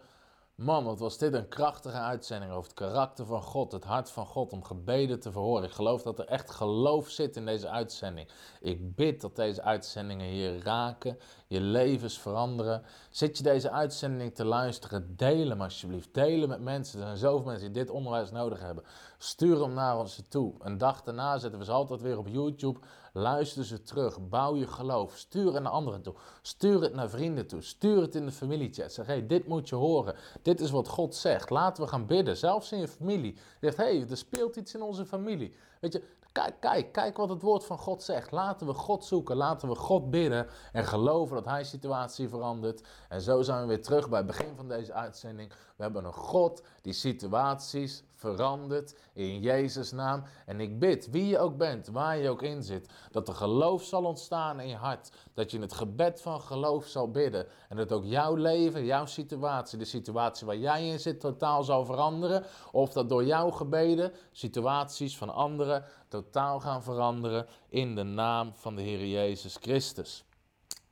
Man, 0.55 0.84
wat 0.84 0.99
was 0.99 1.18
dit 1.18 1.34
een 1.34 1.47
krachtige 1.47 1.97
uitzending 1.97 2.51
over 2.51 2.64
het 2.64 2.74
karakter 2.74 3.26
van 3.26 3.41
God, 3.41 3.72
het 3.72 3.84
hart 3.84 4.10
van 4.10 4.26
God, 4.26 4.53
om 4.53 4.64
gebeden 4.64 5.20
te 5.20 5.32
verhoren. 5.32 5.64
Ik 5.64 5.72
geloof 5.72 6.01
dat 6.01 6.20
er 6.20 6.26
echt 6.26 6.51
geloof 6.51 7.10
zit 7.10 7.36
in 7.36 7.45
deze 7.45 7.70
uitzending. 7.70 8.30
Ik 8.62 8.95
bid 8.95 9.22
dat 9.22 9.36
deze 9.36 9.62
uitzendingen 9.62 10.28
hier 10.28 10.64
raken, 10.64 11.20
je 11.48 11.62
levens 11.62 12.20
veranderen. 12.20 12.84
Zit 13.10 13.38
je 13.38 13.43
deze 13.43 13.72
uitzending 13.72 14.36
te 14.36 14.45
luisteren, 14.45 15.14
deel 15.16 15.50
hem 15.50 15.62
alsjeblieft. 15.62 16.14
Deel 16.14 16.48
met 16.48 16.62
mensen. 16.62 17.00
Er 17.00 17.06
zijn 17.06 17.18
zoveel 17.18 17.45
mensen 17.45 17.74
die 17.74 17.84
dit 17.84 17.93
onderwijs 17.93 18.32
nodig 18.32 18.60
hebben. 18.60 18.84
Stuur 19.18 19.62
hem 19.62 19.74
naar 19.74 20.00
ons 20.00 20.22
toe. 20.30 20.54
Een 20.60 20.78
dag 20.78 21.04
daarna 21.04 21.38
zetten 21.38 21.60
we 21.60 21.66
ze 21.66 21.72
altijd 21.72 22.02
weer 22.02 22.18
op 22.18 22.28
YouTube. 22.28 22.80
Luister 23.14 23.66
ze 23.66 23.84
terug. 23.84 24.30
Bouw 24.30 24.56
je 24.56 24.68
geloof. 24.68 25.18
Stuur 25.18 25.54
het 25.54 25.64
naar 25.64 25.72
anderen 25.72 26.02
toe. 26.02 26.16
Stuur 26.41 26.82
het 26.82 26.93
naar 26.93 27.10
vrienden 27.10 27.48
toe. 27.48 27.62
Stuur 27.62 28.02
het 28.02 28.16
in 28.16 28.26
de 28.26 28.32
familiechat. 28.32 28.93
Zeg, 28.93 29.06
hey, 29.06 29.28
dit 29.28 29.48
moet 29.48 29.70
je 29.70 29.76
horen. 29.76 30.16
Dit 30.41 30.60
is 30.60 30.70
wat 30.70 30.88
God 30.88 31.16
zegt. 31.16 31.50
Laten 31.50 31.84
we 31.84 31.89
gaan 31.89 32.06
bidden. 32.06 32.38
Zelfs 32.38 32.72
in 32.72 32.80
je 32.80 32.88
familie. 32.88 33.38
Zegt, 33.62 33.78
hey, 33.78 34.06
er 34.10 34.18
speelt 34.18 34.56
iets 34.56 34.74
in 34.74 34.82
onze 34.82 35.06
familie. 35.06 35.56
Weet 35.80 35.93
je, 35.93 36.04
kijk, 36.38 36.60
kijk, 36.60 36.92
kijk 36.92 37.18
wat 37.18 37.30
het 37.30 37.42
woord 37.42 37.66
van 37.66 37.78
God 37.78 38.04
zegt. 38.04 38.32
Laten 38.32 38.68
we 38.68 38.74
God 38.74 39.06
zoeken. 39.06 39.36
Laten 39.36 39.70
we 39.70 39.76
God 39.76 40.10
bidden. 40.10 40.48
En 40.72 40.86
geloven 40.86 41.36
dat 41.36 41.46
Hij 41.46 41.64
situatie 41.64 42.30
verandert. 42.30 42.88
En 43.10 43.22
zo 43.22 43.42
zijn 43.42 43.62
we 43.62 43.68
weer 43.68 43.82
terug 43.82 44.10
bij 44.10 44.18
het 44.18 44.28
begin 44.28 44.56
van 44.56 44.68
deze 44.68 44.94
uitzending. 44.94 45.50
We 45.76 45.84
hebben 45.84 46.06
een 46.06 46.14
God 46.14 46.64
die 46.82 46.94
situaties 46.94 48.04
verandert 48.18 48.95
in 49.13 49.39
Jezus' 49.39 49.91
naam. 49.91 50.24
En 50.45 50.59
ik 50.59 50.80
bid, 50.80 51.09
wie 51.09 51.28
je 51.28 51.39
ook 51.39 51.57
bent, 51.57 51.88
waar 51.88 52.18
je 52.18 52.30
ook 52.30 52.41
in 52.41 52.63
zit, 52.63 52.89
dat 53.11 53.28
er 53.28 53.34
geloof 53.34 53.84
zal 53.84 54.03
ontstaan 54.03 54.59
in 54.59 54.68
je 54.68 54.76
hart. 54.76 55.11
Dat 55.34 55.51
je 55.51 55.57
in 55.57 55.63
het 55.63 55.74
gebed 55.74 56.22
van 56.22 56.41
geloof 56.41 56.86
zal 56.86 57.11
bidden. 57.11 57.47
En 57.70 57.78
dat 57.78 57.91
ook 57.91 58.05
jouw 58.05 58.36
leven, 58.36 58.86
jouw 58.86 59.05
situatie, 59.05 59.78
de 59.78 59.86
situatie 59.86 60.47
waar 60.47 60.57
jij 60.57 60.88
in 60.88 60.99
zit, 60.99 61.20
totaal 61.20 61.63
zal 61.63 61.86
veranderen. 61.86 62.43
Of 62.72 62.93
dat 62.93 63.09
door 63.09 63.26
jouw 63.26 63.51
gebeden 63.51 64.11
situaties 64.32 65.18
van 65.18 65.34
anderen 65.34 65.86
totaal 66.07 66.59
gaan 66.59 66.84
veranderen 66.84 67.47
in 67.70 67.95
de 67.95 68.03
naam 68.03 68.51
van 68.55 68.76
de 68.76 68.82
Heer 68.82 69.07
Jezus 69.07 69.57
Christus. 69.61 70.26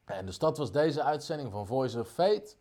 En 0.06 0.26
dus 0.26 0.38
dat 0.38 0.58
was 0.58 0.72
deze 0.72 1.04
uitzending 1.04 1.52
van 1.52 1.68
Voice 1.68 2.00
of 2.00 2.10
Faith. 2.10 2.58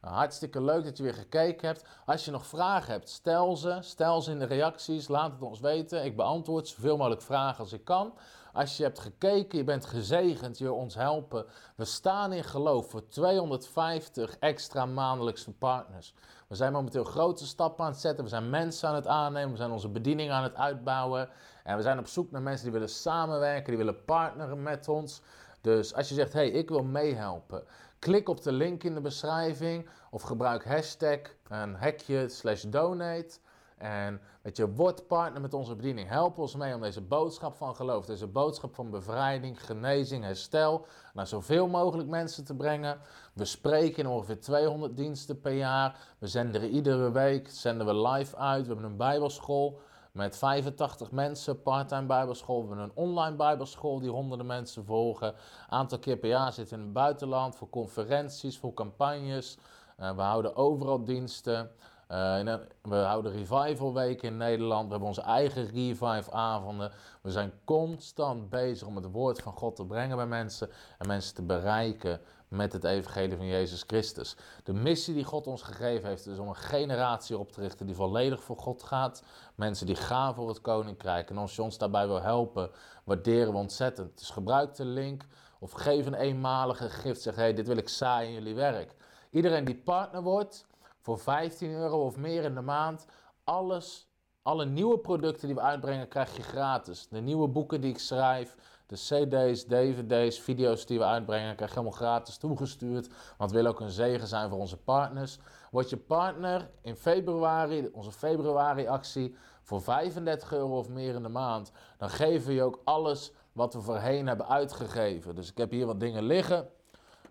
Nou, 0.00 0.14
hartstikke 0.14 0.62
leuk 0.62 0.84
dat 0.84 0.96
je 0.96 1.02
weer 1.02 1.14
gekeken 1.14 1.66
hebt. 1.66 1.84
Als 2.06 2.24
je 2.24 2.30
nog 2.30 2.46
vragen 2.46 2.92
hebt, 2.92 3.08
stel 3.08 3.56
ze. 3.56 3.78
Stel 3.80 4.22
ze 4.22 4.30
in 4.30 4.38
de 4.38 4.44
reacties. 4.44 5.08
Laat 5.08 5.32
het 5.32 5.42
ons 5.42 5.60
weten. 5.60 6.04
Ik 6.04 6.16
beantwoord 6.16 6.68
zoveel 6.68 6.96
mogelijk 6.96 7.22
vragen 7.22 7.58
als 7.58 7.72
ik 7.72 7.84
kan. 7.84 8.14
Als 8.52 8.76
je 8.76 8.82
hebt 8.82 8.98
gekeken, 8.98 9.58
je 9.58 9.64
bent 9.64 9.86
gezegend, 9.86 10.58
je 10.58 10.64
wil 10.64 10.74
ons 10.74 10.94
helpen. 10.94 11.46
We 11.76 11.84
staan 11.84 12.32
in 12.32 12.44
geloof 12.44 12.90
voor 12.90 13.08
250 13.08 14.38
extra 14.38 14.86
maandelijkse 14.86 15.52
partners. 15.52 16.14
We 16.48 16.54
zijn 16.54 16.72
momenteel 16.72 17.04
grote 17.04 17.46
stappen 17.46 17.84
aan 17.84 17.90
het 17.90 18.00
zetten. 18.00 18.24
We 18.24 18.30
zijn 18.30 18.50
mensen 18.50 18.88
aan 18.88 18.94
het 18.94 19.06
aannemen. 19.06 19.50
We 19.50 19.56
zijn 19.56 19.70
onze 19.70 19.88
bediening 19.88 20.30
aan 20.30 20.42
het 20.42 20.54
uitbouwen. 20.54 21.28
En 21.64 21.76
we 21.76 21.82
zijn 21.82 21.98
op 21.98 22.06
zoek 22.06 22.30
naar 22.30 22.42
mensen 22.42 22.64
die 22.64 22.72
willen 22.72 22.88
samenwerken, 22.88 23.66
die 23.66 23.76
willen 23.76 24.04
partneren 24.04 24.62
met 24.62 24.88
ons. 24.88 25.20
Dus 25.60 25.94
als 25.94 26.08
je 26.08 26.14
zegt, 26.14 26.32
hé, 26.32 26.38
hey, 26.40 26.50
ik 26.50 26.68
wil 26.68 26.82
meehelpen. 26.82 27.64
Klik 27.98 28.28
op 28.28 28.42
de 28.42 28.52
link 28.52 28.84
in 28.84 28.94
de 28.94 29.00
beschrijving 29.00 29.88
of 30.10 30.22
gebruik 30.22 30.64
hashtag 30.64 31.18
een 31.48 31.76
hekje 31.76 32.28
slash 32.28 32.62
donate. 32.62 33.38
En 33.78 34.20
weet 34.42 34.56
je, 34.56 34.74
word 34.74 35.06
partner 35.06 35.40
met 35.40 35.54
onze 35.54 35.76
bediening. 35.76 36.08
Help 36.08 36.38
ons 36.38 36.56
mee 36.56 36.74
om 36.74 36.80
deze 36.80 37.00
boodschap 37.00 37.56
van 37.56 37.74
geloof, 37.74 38.06
deze 38.06 38.26
boodschap 38.26 38.74
van 38.74 38.90
bevrijding, 38.90 39.64
genezing, 39.64 40.24
herstel, 40.24 40.86
naar 41.14 41.26
zoveel 41.26 41.68
mogelijk 41.68 42.08
mensen 42.08 42.44
te 42.44 42.54
brengen. 42.54 42.98
We 43.32 43.44
spreken 43.44 44.04
in 44.04 44.10
ongeveer 44.10 44.40
200 44.40 44.96
diensten 44.96 45.40
per 45.40 45.52
jaar. 45.52 45.98
We 46.18 46.26
zenden 46.26 46.68
iedere 46.68 47.10
week, 47.10 47.48
zenden 47.50 47.86
we 47.86 48.08
live 48.08 48.36
uit. 48.36 48.66
We 48.66 48.72
hebben 48.72 48.90
een 48.90 48.96
bijbelschool 48.96 49.80
met 50.18 50.36
85 50.36 51.10
mensen, 51.10 51.62
parttime 51.62 52.06
bijbelschool. 52.06 52.62
We 52.62 52.68
hebben 52.68 52.84
een 52.84 53.04
online 53.04 53.36
bijbelschool 53.36 54.00
die 54.00 54.10
honderden 54.10 54.46
mensen 54.46 54.84
volgen. 54.84 55.34
Aantal 55.68 55.98
keer 55.98 56.16
per 56.16 56.28
jaar 56.28 56.52
zitten 56.52 56.78
in 56.78 56.82
het 56.82 56.92
buitenland 56.92 57.56
voor 57.56 57.70
conferenties, 57.70 58.58
voor 58.58 58.74
campagnes. 58.74 59.58
Uh, 60.00 60.16
we 60.16 60.22
houden 60.22 60.56
overal 60.56 61.04
diensten. 61.04 61.70
Uh, 62.10 62.54
we 62.82 62.96
houden 62.96 63.32
revival 63.32 63.94
weken 63.94 64.28
in 64.28 64.36
Nederland. 64.36 64.84
We 64.84 64.90
hebben 64.90 65.08
onze 65.08 65.22
eigen 65.22 65.66
revive 65.66 66.32
avonden. 66.32 66.92
We 67.22 67.30
zijn 67.30 67.52
constant 67.64 68.50
bezig 68.50 68.86
om 68.86 68.96
het 68.96 69.10
woord 69.10 69.42
van 69.42 69.52
God 69.52 69.76
te 69.76 69.86
brengen 69.86 70.16
bij 70.16 70.26
mensen 70.26 70.70
en 70.98 71.06
mensen 71.06 71.34
te 71.34 71.42
bereiken 71.42 72.20
met 72.48 72.72
het 72.72 72.84
evangelie 72.84 73.36
van 73.36 73.46
Jezus 73.46 73.84
Christus. 73.86 74.36
De 74.64 74.72
missie 74.72 75.14
die 75.14 75.24
God 75.24 75.46
ons 75.46 75.62
gegeven 75.62 76.08
heeft 76.08 76.26
is 76.26 76.38
om 76.38 76.48
een 76.48 76.56
generatie 76.56 77.38
op 77.38 77.52
te 77.52 77.60
richten 77.60 77.86
die 77.86 77.94
volledig 77.94 78.42
voor 78.42 78.56
God 78.56 78.82
gaat. 78.82 79.22
Mensen 79.54 79.86
die 79.86 79.96
gaan 79.96 80.34
voor 80.34 80.48
het 80.48 80.60
koninkrijk. 80.60 81.30
En 81.30 81.36
als 81.38 81.56
je 81.56 81.62
ons 81.62 81.78
daarbij 81.78 82.06
wil 82.06 82.22
helpen, 82.22 82.70
waarderen 83.04 83.52
we 83.52 83.58
ontzettend. 83.58 84.18
Dus 84.18 84.30
gebruik 84.30 84.74
de 84.74 84.84
link 84.84 85.24
of 85.58 85.72
geef 85.72 86.06
een 86.06 86.14
eenmalige 86.14 86.90
gift. 86.90 87.22
Zeg, 87.22 87.34
hey, 87.34 87.54
dit 87.54 87.66
wil 87.66 87.76
ik 87.76 87.88
zaaien 87.88 88.28
in 88.28 88.34
jullie 88.34 88.54
werk. 88.54 88.94
Iedereen 89.30 89.64
die 89.64 89.76
partner 89.76 90.22
wordt, 90.22 90.66
voor 91.00 91.18
15 91.18 91.70
euro 91.70 92.04
of 92.04 92.16
meer 92.16 92.44
in 92.44 92.54
de 92.54 92.60
maand, 92.60 93.06
alles, 93.44 94.08
alle 94.42 94.66
nieuwe 94.66 94.98
producten 94.98 95.46
die 95.46 95.56
we 95.56 95.62
uitbrengen, 95.62 96.08
krijg 96.08 96.36
je 96.36 96.42
gratis. 96.42 97.08
De 97.08 97.20
nieuwe 97.20 97.48
boeken 97.48 97.80
die 97.80 97.90
ik 97.90 97.98
schrijf, 97.98 98.56
de 98.88 98.96
CD's, 98.96 99.66
DVD's, 99.66 100.40
video's 100.40 100.86
die 100.86 100.98
we 100.98 101.04
uitbrengen, 101.04 101.54
krijg 101.54 101.70
je 101.70 101.78
helemaal 101.78 101.98
gratis 101.98 102.36
toegestuurd. 102.36 103.08
Want 103.36 103.50
we 103.50 103.56
willen 103.56 103.70
ook 103.70 103.80
een 103.80 103.90
zegen 103.90 104.26
zijn 104.26 104.48
voor 104.48 104.58
onze 104.58 104.76
partners. 104.76 105.38
Word 105.70 105.90
je 105.90 105.96
partner 105.96 106.70
in 106.82 106.96
februari, 106.96 107.88
onze 107.92 108.12
februari-actie, 108.12 109.36
voor 109.62 109.82
35 109.82 110.52
euro 110.52 110.78
of 110.78 110.88
meer 110.88 111.14
in 111.14 111.22
de 111.22 111.28
maand. 111.28 111.72
Dan 111.98 112.10
geven 112.10 112.46
we 112.46 112.54
je 112.54 112.62
ook 112.62 112.80
alles 112.84 113.32
wat 113.52 113.74
we 113.74 113.80
voorheen 113.80 114.26
hebben 114.26 114.48
uitgegeven. 114.48 115.34
Dus 115.34 115.50
ik 115.50 115.58
heb 115.58 115.70
hier 115.70 115.86
wat 115.86 116.00
dingen 116.00 116.22
liggen. 116.22 116.68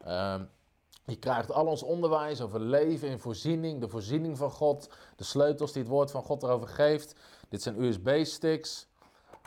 Uh, 0.08 0.36
je 1.06 1.16
krijgt 1.16 1.52
al 1.52 1.66
ons 1.66 1.84
onderwijs 1.84 2.42
over 2.42 2.60
leven 2.60 3.10
in 3.10 3.20
voorziening, 3.20 3.82
de 3.82 3.88
voorziening 3.88 4.38
van 4.38 4.52
God, 4.52 4.90
de 5.16 5.24
sleutels 5.24 5.72
die 5.72 5.82
het 5.82 5.92
woord 5.92 6.12
van 6.12 6.24
God 6.24 6.44
erover 6.44 6.68
geeft. 6.68 7.16
Dit 7.50 7.62
zijn 7.62 7.82
USB-sticks. 7.82 8.87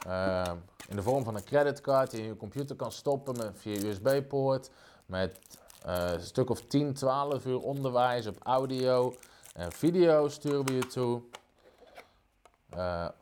Uh, 0.07 0.53
in 0.89 0.97
de 0.97 1.03
vorm 1.03 1.25
van 1.25 1.35
een 1.35 1.45
creditcard 1.45 2.11
die 2.11 2.21
je 2.21 2.27
in 2.27 2.33
je 2.33 2.39
computer 2.39 2.77
kan 2.77 2.93
stoppen 2.93 3.37
met, 3.37 3.53
via 3.55 3.83
USB-poort. 3.83 4.71
Met 5.07 5.39
uh, 5.87 6.13
een 6.13 6.21
stuk 6.21 6.51
of 6.51 6.61
10, 6.61 6.95
12 6.95 7.47
uur 7.47 7.61
onderwijs 7.61 8.27
op 8.27 8.37
audio 8.43 9.15
en 9.55 9.73
video 9.73 10.29
sturen 10.29 10.65
we 10.65 10.75
je 10.75 10.87
toe. 10.87 11.23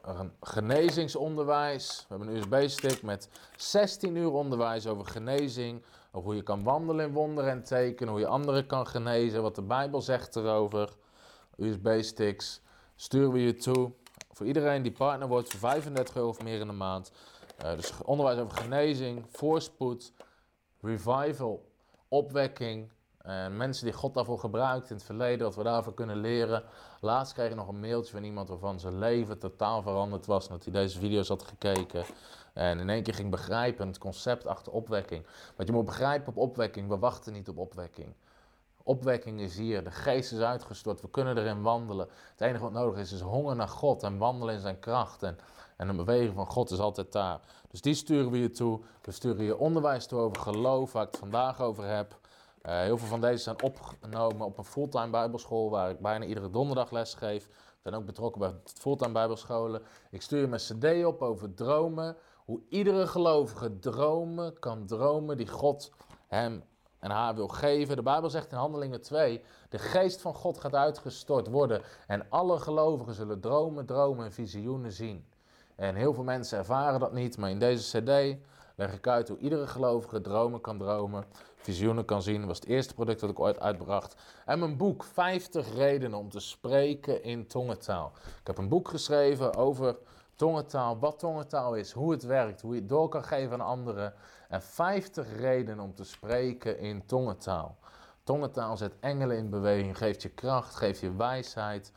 Een 0.03 0.33
genezingsonderwijs. 0.41 2.05
We 2.09 2.15
hebben 2.17 2.29
een 2.29 2.37
USB-stick 2.37 3.03
met 3.03 3.29
16 3.57 4.17
uur 4.17 4.33
onderwijs 4.33 4.87
over 4.87 5.07
genezing. 5.07 5.83
Over 6.13 6.29
hoe 6.29 6.37
je 6.37 6.43
kan 6.43 6.63
wandelen 6.63 7.07
in 7.07 7.13
wonderen 7.13 7.51
en 7.51 7.63
tekenen. 7.63 8.13
Hoe 8.13 8.21
je 8.21 8.27
anderen 8.27 8.67
kan 8.67 8.87
genezen. 8.87 9.43
Wat 9.43 9.55
de 9.55 9.63
Bijbel 9.63 10.03
zegt 10.03 10.37
erover. 10.37 10.89
USB-sticks 11.57 12.61
sturen 12.97 13.33
we 13.33 13.41
je 13.41 13.55
toe. 13.55 13.93
Voor 14.33 14.47
iedereen 14.47 14.83
die 14.83 14.93
partner 14.93 15.29
wordt 15.29 15.51
voor 15.51 15.61
35 15.61 16.17
euro 16.17 16.29
of 16.29 16.43
meer 16.43 16.61
in 16.61 16.67
de 16.67 16.73
maand. 16.73 17.13
Uh, 17.65 17.75
dus 17.75 17.93
onderwijs 18.05 18.39
over 18.39 18.57
genezing, 18.57 19.25
voorspoed, 19.31 20.13
revival, 20.81 21.65
opwekking. 22.09 22.91
En 23.19 23.57
mensen 23.57 23.85
die 23.85 23.95
God 23.95 24.15
daarvoor 24.15 24.39
gebruikt 24.39 24.91
in 24.91 24.97
het 24.97 25.05
verleden, 25.05 25.47
wat 25.47 25.57
we 25.57 25.63
daarvoor 25.63 25.95
kunnen 25.95 26.17
leren. 26.17 26.63
Laatst 27.01 27.33
kreeg 27.33 27.51
ik 27.51 27.57
nog 27.57 27.69
een 27.69 27.81
mailtje 27.81 28.13
van 28.13 28.25
iemand 28.25 28.49
waarvan 28.49 28.81
zijn 28.81 28.99
leven 28.99 29.39
totaal 29.39 29.83
veranderd 29.83 30.27
was. 30.27 30.49
Nadat 30.49 30.65
hij 30.65 30.73
deze 30.73 30.99
video's 30.99 31.29
had 31.29 31.43
gekeken. 31.43 32.05
En 32.53 32.79
in 32.79 32.91
één 32.91 33.03
keer 33.03 33.15
ging 33.15 33.31
begrijpen 33.31 33.87
het 33.87 33.99
concept 33.99 34.47
achter 34.47 34.73
opwekking. 34.73 35.27
Want 35.57 35.69
je 35.69 35.75
moet 35.75 35.85
begrijpen 35.85 36.29
op 36.29 36.37
opwekking, 36.37 36.89
we 36.89 36.99
wachten 36.99 37.33
niet 37.33 37.49
op 37.49 37.59
opwekking. 37.59 38.15
Opwekking 38.89 39.41
is 39.41 39.57
hier, 39.57 39.85
de 39.85 39.91
geest 39.91 40.33
is 40.33 40.41
uitgestort, 40.41 41.01
we 41.01 41.11
kunnen 41.11 41.39
erin 41.39 41.63
wandelen. 41.63 42.09
Het 42.31 42.41
enige 42.41 42.63
wat 42.63 42.73
nodig 42.73 42.99
is, 42.99 43.13
is 43.13 43.21
honger 43.21 43.57
naar 43.57 43.69
God 43.69 44.03
en 44.03 44.19
wandelen 44.19 44.55
in 44.55 44.61
zijn 44.61 44.79
kracht. 44.79 45.23
En, 45.23 45.39
en 45.77 45.89
een 45.89 45.97
beweging 45.97 46.35
van 46.35 46.47
God 46.47 46.71
is 46.71 46.79
altijd 46.79 47.13
daar. 47.13 47.41
Dus 47.71 47.81
die 47.81 47.95
sturen 47.95 48.31
we 48.31 48.39
je 48.39 48.51
toe. 48.51 48.81
We 49.03 49.11
sturen 49.11 49.45
je 49.45 49.59
onderwijs 49.59 50.07
toe 50.07 50.19
over 50.19 50.43
geloof, 50.43 50.93
waar 50.93 51.03
ik 51.03 51.11
het 51.11 51.19
vandaag 51.19 51.61
over 51.61 51.85
heb. 51.85 52.19
Uh, 52.63 52.81
heel 52.81 52.99
veel 52.99 53.09
van 53.09 53.21
deze 53.21 53.43
zijn 53.43 53.63
opgenomen 53.63 54.47
op 54.47 54.59
een 54.59 54.65
fulltime 54.65 55.11
bijbelschool, 55.11 55.71
waar 55.71 55.91
ik 55.91 56.01
bijna 56.01 56.25
iedere 56.25 56.51
donderdag 56.51 56.91
les 56.91 57.15
geef. 57.15 57.45
Ik 57.47 57.83
ben 57.83 57.95
ook 57.95 58.05
betrokken 58.05 58.41
bij 58.41 58.55
fulltime 58.65 59.13
bijbelscholen. 59.13 59.83
Ik 60.11 60.23
stuur 60.23 60.41
je 60.41 60.47
mijn 60.47 60.61
cd 60.61 61.05
op 61.05 61.23
over 61.23 61.55
dromen. 61.55 62.17
Hoe 62.45 62.63
iedere 62.69 63.07
gelovige 63.07 63.79
dromen 63.79 64.59
kan 64.59 64.87
dromen 64.87 65.37
die 65.37 65.49
God 65.49 65.93
hem 66.27 66.63
en 66.99 67.11
haar 67.11 67.35
wil 67.35 67.49
geven. 67.49 67.97
De 67.97 68.03
Bijbel 68.03 68.31
zegt 68.31 68.53
in 68.53 68.59
Handelingen 68.59 69.01
2, 69.01 69.43
de 69.69 69.79
geest 69.79 70.21
van 70.21 70.35
God 70.35 70.61
gaat 70.61 70.75
uitgestort 70.75 71.49
worden 71.49 71.83
en 72.07 72.27
alle 72.29 72.59
gelovigen 72.59 73.15
zullen 73.15 73.41
dromen, 73.41 73.87
dromen 73.87 74.25
en 74.25 74.33
visioenen 74.33 74.93
zien. 74.93 75.27
En 75.75 75.95
heel 75.95 76.15
veel 76.15 76.25
mensen 76.25 76.59
ervaren 76.59 77.01
dat 77.01 77.13
niet, 77.13 77.39
maar 77.39 77.51
in 77.51 77.59
deze 77.59 78.01
cd 78.01 78.39
leg 78.77 78.93
ik 78.93 79.07
uit 79.07 79.29
hoe 79.29 79.39
iedere 79.39 79.67
gelovige 79.67 80.21
dromen 80.21 80.61
kan 80.61 80.79
dromen, 80.79 81.25
visioenen 81.57 82.05
kan 82.05 82.23
zien. 82.23 82.39
Dat 82.39 82.47
was 82.47 82.59
het 82.59 82.69
eerste 82.69 82.95
product 82.95 83.21
dat 83.21 83.31
ik 83.31 83.41
ooit 83.41 83.61
uitbracht. 83.61 84.15
En 84.45 84.59
mijn 84.59 84.77
boek 84.77 85.05
50 85.05 85.75
redenen 85.75 86.19
om 86.19 86.31
te 86.31 86.41
spreken 86.41 87.23
in 87.23 87.47
tongentaal. 87.47 88.13
Ik 88.41 88.47
heb 88.47 88.59
een 88.59 88.69
boek 88.69 88.89
geschreven 88.89 89.55
over 89.55 89.99
tongentaal, 90.39 90.99
wat 90.99 91.19
tongentaal 91.19 91.75
is, 91.75 91.93
hoe 91.93 92.11
het 92.11 92.23
werkt, 92.23 92.61
hoe 92.61 92.75
je 92.75 92.81
het 92.81 92.89
door 92.89 93.09
kan 93.09 93.25
geven 93.25 93.53
aan 93.53 93.67
anderen. 93.67 94.15
En 94.49 94.63
50 94.63 95.37
redenen 95.37 95.85
om 95.85 95.95
te 95.95 96.05
spreken 96.05 96.79
in 96.79 97.07
tongentaal. 97.07 97.79
Tongentaal 98.23 98.77
zet 98.77 98.95
engelen 99.01 99.37
in 99.37 99.51
beweging, 99.51 99.99
geeft 99.99 100.23
je 100.23 100.29
kracht, 100.29 100.75
geeft 100.75 101.01
je 101.01 101.17
wijsheid. 101.17 101.93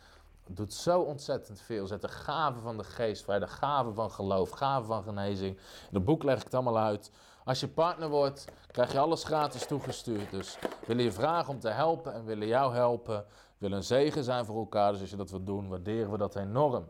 Doet 0.48 0.74
zo 0.74 1.02
ontzettend 1.02 1.62
veel. 1.62 1.88
Zet 1.88 2.02
de 2.02 2.08
gaven 2.08 2.62
van 2.62 2.78
de 2.78 2.84
geest 2.84 3.24
vrij, 3.24 3.40
de 3.40 3.48
gaven 3.48 3.96
van 3.96 4.12
geloof, 4.12 4.50
gaven 4.50 4.86
van 4.86 5.04
genezing. 5.04 5.58
In 5.90 5.96
het 5.96 6.06
boek 6.06 6.24
leg 6.24 6.38
ik 6.38 6.44
het 6.44 6.54
allemaal 6.54 6.78
uit. 6.78 7.12
Als 7.46 7.60
je 7.60 7.68
partner 7.68 8.10
wordt, 8.10 8.46
krijg 8.72 8.92
je 8.92 9.00
alles 9.00 9.24
gratis 9.24 9.66
toegestuurd. 9.66 10.32
Dus 10.32 10.58
willen 10.86 11.04
je 11.04 11.12
vragen 11.12 11.54
om 11.54 11.60
te 11.60 11.70
helpen 11.70 12.14
en 12.14 12.26
willen 12.26 12.48
jou 12.48 12.74
helpen. 12.74 13.26
Willen 13.58 13.78
een 13.78 13.84
zegen 13.84 14.24
zijn 14.24 14.46
voor 14.46 14.58
elkaar. 14.58 14.92
Dus 14.92 15.02
als 15.02 15.10
je 15.10 15.16
dat 15.16 15.30
wilt 15.30 15.46
doen, 15.46 15.70
waarderen 15.70 16.12
we 16.12 16.18
dat 16.18 16.36
enorm. 16.36 16.90